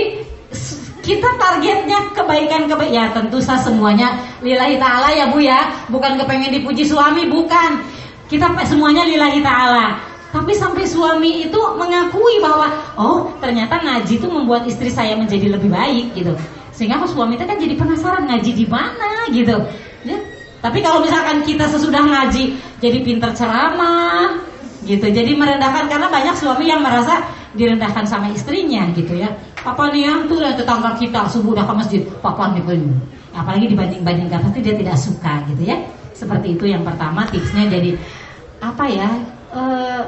[1.00, 6.52] kita targetnya kebaikan kebaikan ya tentu saya semuanya lillahi taala ya Bu ya bukan kepengen
[6.52, 7.80] dipuji suami bukan
[8.28, 14.62] kita semuanya lillahi taala tapi sampai suami itu mengakui bahwa oh ternyata ngaji itu membuat
[14.62, 16.38] istri saya menjadi lebih baik gitu.
[16.70, 19.58] Sehingga suami itu kan jadi penasaran ngaji di mana gitu.
[20.06, 20.18] Ya.
[20.62, 24.38] Tapi kalau misalkan kita sesudah ngaji jadi pinter ceramah
[24.86, 25.10] gitu.
[25.10, 27.26] Jadi merendahkan karena banyak suami yang merasa
[27.58, 29.34] direndahkan sama istrinya gitu ya.
[29.60, 32.80] Papa nih yang tuh tetangga kita subuh udah ke masjid, papa nih pun.
[33.34, 35.76] Apalagi dibanding-bandingkan pasti dia tidak suka gitu ya.
[36.14, 37.98] Seperti itu yang pertama tipsnya jadi
[38.60, 39.08] apa ya
[39.54, 40.02] uh,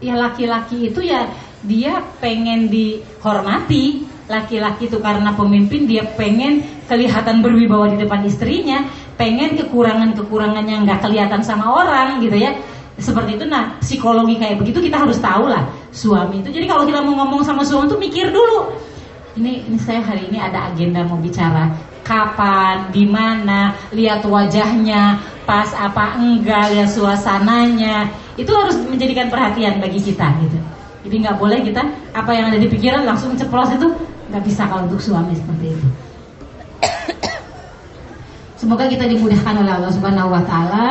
[0.00, 1.28] ya laki-laki itu ya
[1.64, 4.14] dia pengen dihormati.
[4.26, 6.58] Laki-laki itu karena pemimpin dia pengen
[6.90, 8.82] kelihatan berwibawa di depan istrinya
[9.14, 12.58] pengen kekurangan-kekurangan yang nggak kelihatan sama orang gitu ya.
[12.98, 13.46] Seperti itu.
[13.46, 16.50] Nah psikologi kayak begitu kita harus tahu lah suami itu.
[16.50, 18.74] Jadi kalau kita mau ngomong sama suami itu mikir dulu.
[19.38, 21.70] Ini ini saya hari ini ada agenda mau bicara
[22.06, 28.06] kapan di mana lihat wajahnya pas apa enggak lihat suasananya
[28.38, 30.58] itu harus menjadikan perhatian bagi kita gitu.
[31.06, 31.82] Jadi nggak boleh kita
[32.14, 33.90] apa yang ada di pikiran langsung ceplos itu
[34.30, 35.88] nggak bisa kalau untuk suami seperti itu.
[38.62, 40.86] Semoga kita dimudahkan oleh Allah Subhanahu Wa Taala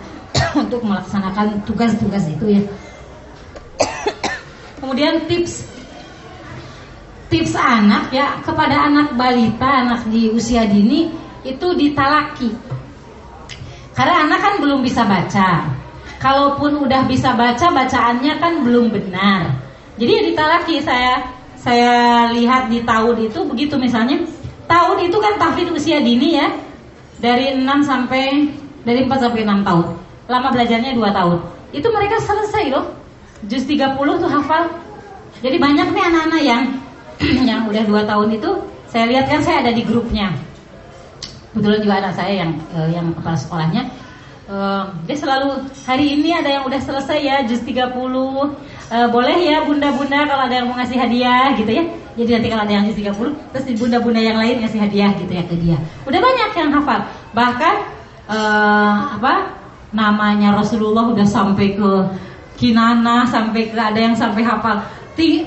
[0.64, 2.62] untuk melaksanakan tugas-tugas itu ya.
[4.80, 5.75] Kemudian tips
[7.26, 11.10] tips anak ya kepada anak balita, anak di usia dini
[11.42, 12.50] itu ditalaki.
[13.96, 15.66] Karena anak kan belum bisa baca,
[16.20, 19.56] kalaupun udah bisa baca bacaannya kan belum benar.
[19.96, 21.14] Jadi ya ditalaki saya
[21.56, 21.94] saya
[22.36, 24.22] lihat di tahun itu begitu misalnya.
[24.66, 26.50] Tahun itu kan tahfidz usia dini ya
[27.22, 28.50] dari 6 sampai
[28.82, 29.86] dari 4 sampai 6 tahun.
[30.26, 31.38] Lama belajarnya 2 tahun.
[31.70, 32.90] Itu mereka selesai loh.
[33.46, 34.66] Juz 30 tuh hafal.
[35.38, 36.62] Jadi banyak nih anak-anak yang
[37.48, 38.50] yang udah 2 tahun itu
[38.90, 40.32] saya lihat kan saya ada di grupnya.
[41.52, 43.82] Kebetulan juga anak saya yang eh, yang kepala sekolahnya.
[44.46, 48.46] Uh, dia selalu hari ini ada yang udah selesai ya jus 30 uh,
[49.10, 51.84] boleh ya bunda-bunda kalau ada yang mau ngasih hadiah gitu ya.
[52.14, 55.42] Jadi nanti kalau ada yang jus 30 terus bunda-bunda yang lain ngasih hadiah gitu ya
[55.42, 55.76] ke dia.
[56.06, 57.00] Udah banyak yang hafal.
[57.34, 57.74] Bahkan
[58.30, 59.34] uh, apa
[59.90, 61.90] namanya Rasulullah udah sampai ke
[62.54, 64.78] Kinana sampai ke ada yang sampai hafal.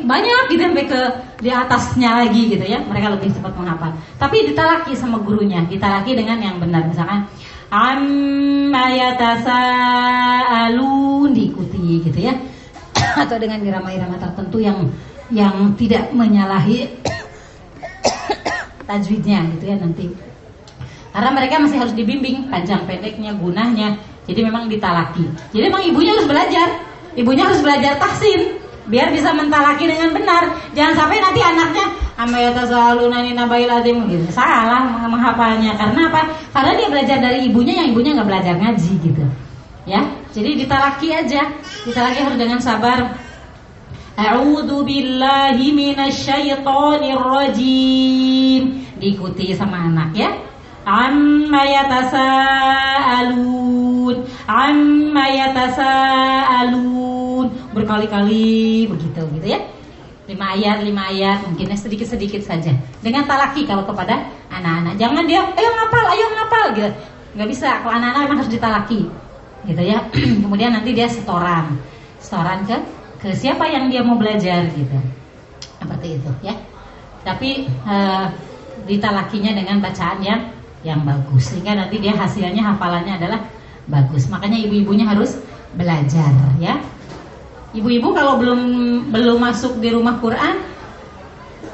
[0.03, 1.01] Banyak gitu sampai ke
[1.39, 2.83] di atasnya lagi gitu ya.
[2.83, 3.95] Mereka lebih cepat menghafal.
[4.19, 5.63] Tapi ditalaki sama gurunya.
[5.65, 6.83] Ditalaki dengan yang benar.
[6.85, 7.27] Misalkan
[7.71, 12.35] amma yatasaalun diikuti gitu ya.
[13.23, 14.91] Atau dengan irama-irama tertentu yang
[15.31, 16.91] yang tidak menyalahi
[18.87, 20.11] tajwidnya gitu ya nanti.
[21.09, 23.97] Karena mereka masih harus dibimbing panjang pendeknya gunanya
[24.29, 25.25] jadi memang ditalaki.
[25.49, 26.85] Jadi memang ibunya harus belajar.
[27.17, 28.58] Ibunya harus belajar tahsin
[28.89, 30.49] biar bisa mentalaki dengan benar.
[30.73, 31.85] Jangan sampai nanti anaknya
[32.19, 34.25] amayata selalu nani nabail adim gitu.
[34.33, 35.77] Salah menghafalnya.
[35.77, 36.21] Karena apa?
[36.51, 39.23] Karena dia belajar dari ibunya yang ibunya nggak belajar ngaji gitu.
[39.87, 40.01] Ya?
[40.33, 41.53] Jadi ditalaki aja.
[41.85, 43.15] Ditalaki harus dengan sabar.
[44.19, 48.83] A'udzu billahi minasyaitonir rajim.
[48.99, 50.29] Diikuti sama anak ya.
[50.89, 52.65] Amma yatasaalun.
[54.49, 56.73] Amma yatasaalun.
[57.77, 59.61] Berkali-kali begitu gitu ya.
[60.25, 62.73] Lima ayat, lima ayat, mungkin sedikit-sedikit saja.
[63.05, 64.97] Dengan talaki kalau kepada anak-anak.
[64.97, 66.89] Jangan dia, ayo ngapal, ayo ngapal gitu.
[67.37, 69.05] Nggak bisa, kalau anak-anak memang harus ditalaki.
[69.69, 70.01] Gitu ya.
[70.45, 71.77] Kemudian nanti dia setoran.
[72.17, 72.77] Setoran ke
[73.19, 74.97] ke siapa yang dia mau belajar gitu
[75.79, 76.55] seperti itu ya
[77.27, 77.95] tapi e,
[78.87, 80.39] ditalakinya dengan bacaan yang
[80.83, 81.51] yang bagus.
[81.51, 83.39] Sehingga nanti dia hasilnya hafalannya adalah
[83.89, 84.29] bagus.
[84.31, 85.39] Makanya ibu-ibunya harus
[85.75, 86.79] belajar ya.
[87.69, 88.61] Ibu-ibu kalau belum
[89.13, 90.57] belum masuk di rumah Quran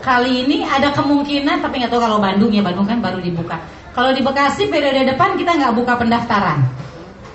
[0.03, 3.55] kali ini ada kemungkinan tapi nggak tahu kalau Bandung ya Bandung kan baru dibuka.
[3.95, 6.67] Kalau di Bekasi periode depan kita nggak buka pendaftaran.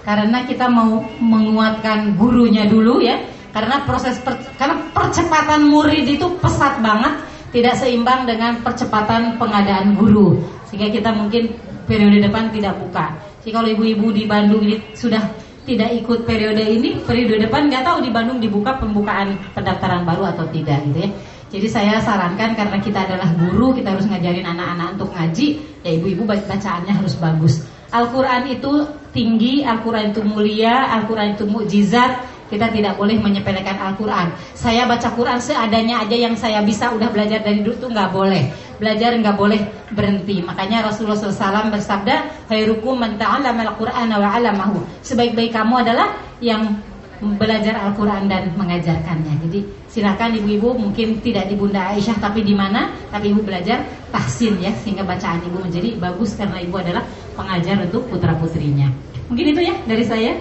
[0.05, 3.17] Karena kita mau menguatkan gurunya dulu ya.
[3.51, 7.19] Karena proses per, karena percepatan murid itu pesat banget
[7.51, 10.39] tidak seimbang dengan percepatan pengadaan guru
[10.71, 11.51] sehingga kita mungkin
[11.85, 15.21] periode depan tidak buka jadi kalau ibu-ibu di Bandung ini sudah
[15.67, 20.47] tidak ikut periode ini periode depan nggak tahu di Bandung dibuka pembukaan pendaftaran baru atau
[20.49, 21.11] tidak gitu ya
[21.51, 25.47] jadi saya sarankan karena kita adalah guru kita harus ngajarin anak-anak untuk ngaji
[25.83, 32.71] ya ibu-ibu bacaannya harus bagus Al-Quran itu tinggi, Al-Quran itu mulia, Al-Quran itu mukjizat, kita
[32.71, 34.31] tidak boleh menyepelekan Al-Quran.
[34.55, 38.51] Saya baca Quran seadanya aja yang saya bisa udah belajar dari dulu tuh nggak boleh.
[38.81, 39.61] Belajar nggak boleh
[39.93, 40.41] berhenti.
[40.41, 46.81] Makanya Rasulullah SAW bersabda, "Khairukum man al-Qur'ana wa 'allamahu." Sebaik-baik kamu adalah yang
[47.21, 49.45] belajar Al-Quran dan mengajarkannya.
[49.45, 49.61] Jadi
[49.93, 54.73] silakan ibu-ibu mungkin tidak di Bunda Aisyah tapi di mana, tapi ibu belajar tahsin ya
[54.81, 57.05] sehingga bacaan ibu menjadi bagus karena ibu adalah
[57.37, 58.89] pengajar untuk putra putrinya.
[59.29, 60.33] Mungkin itu ya dari saya.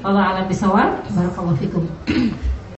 [0.00, 1.02] Allah alam bisawab.
[1.12, 1.84] Barakallahu fikum.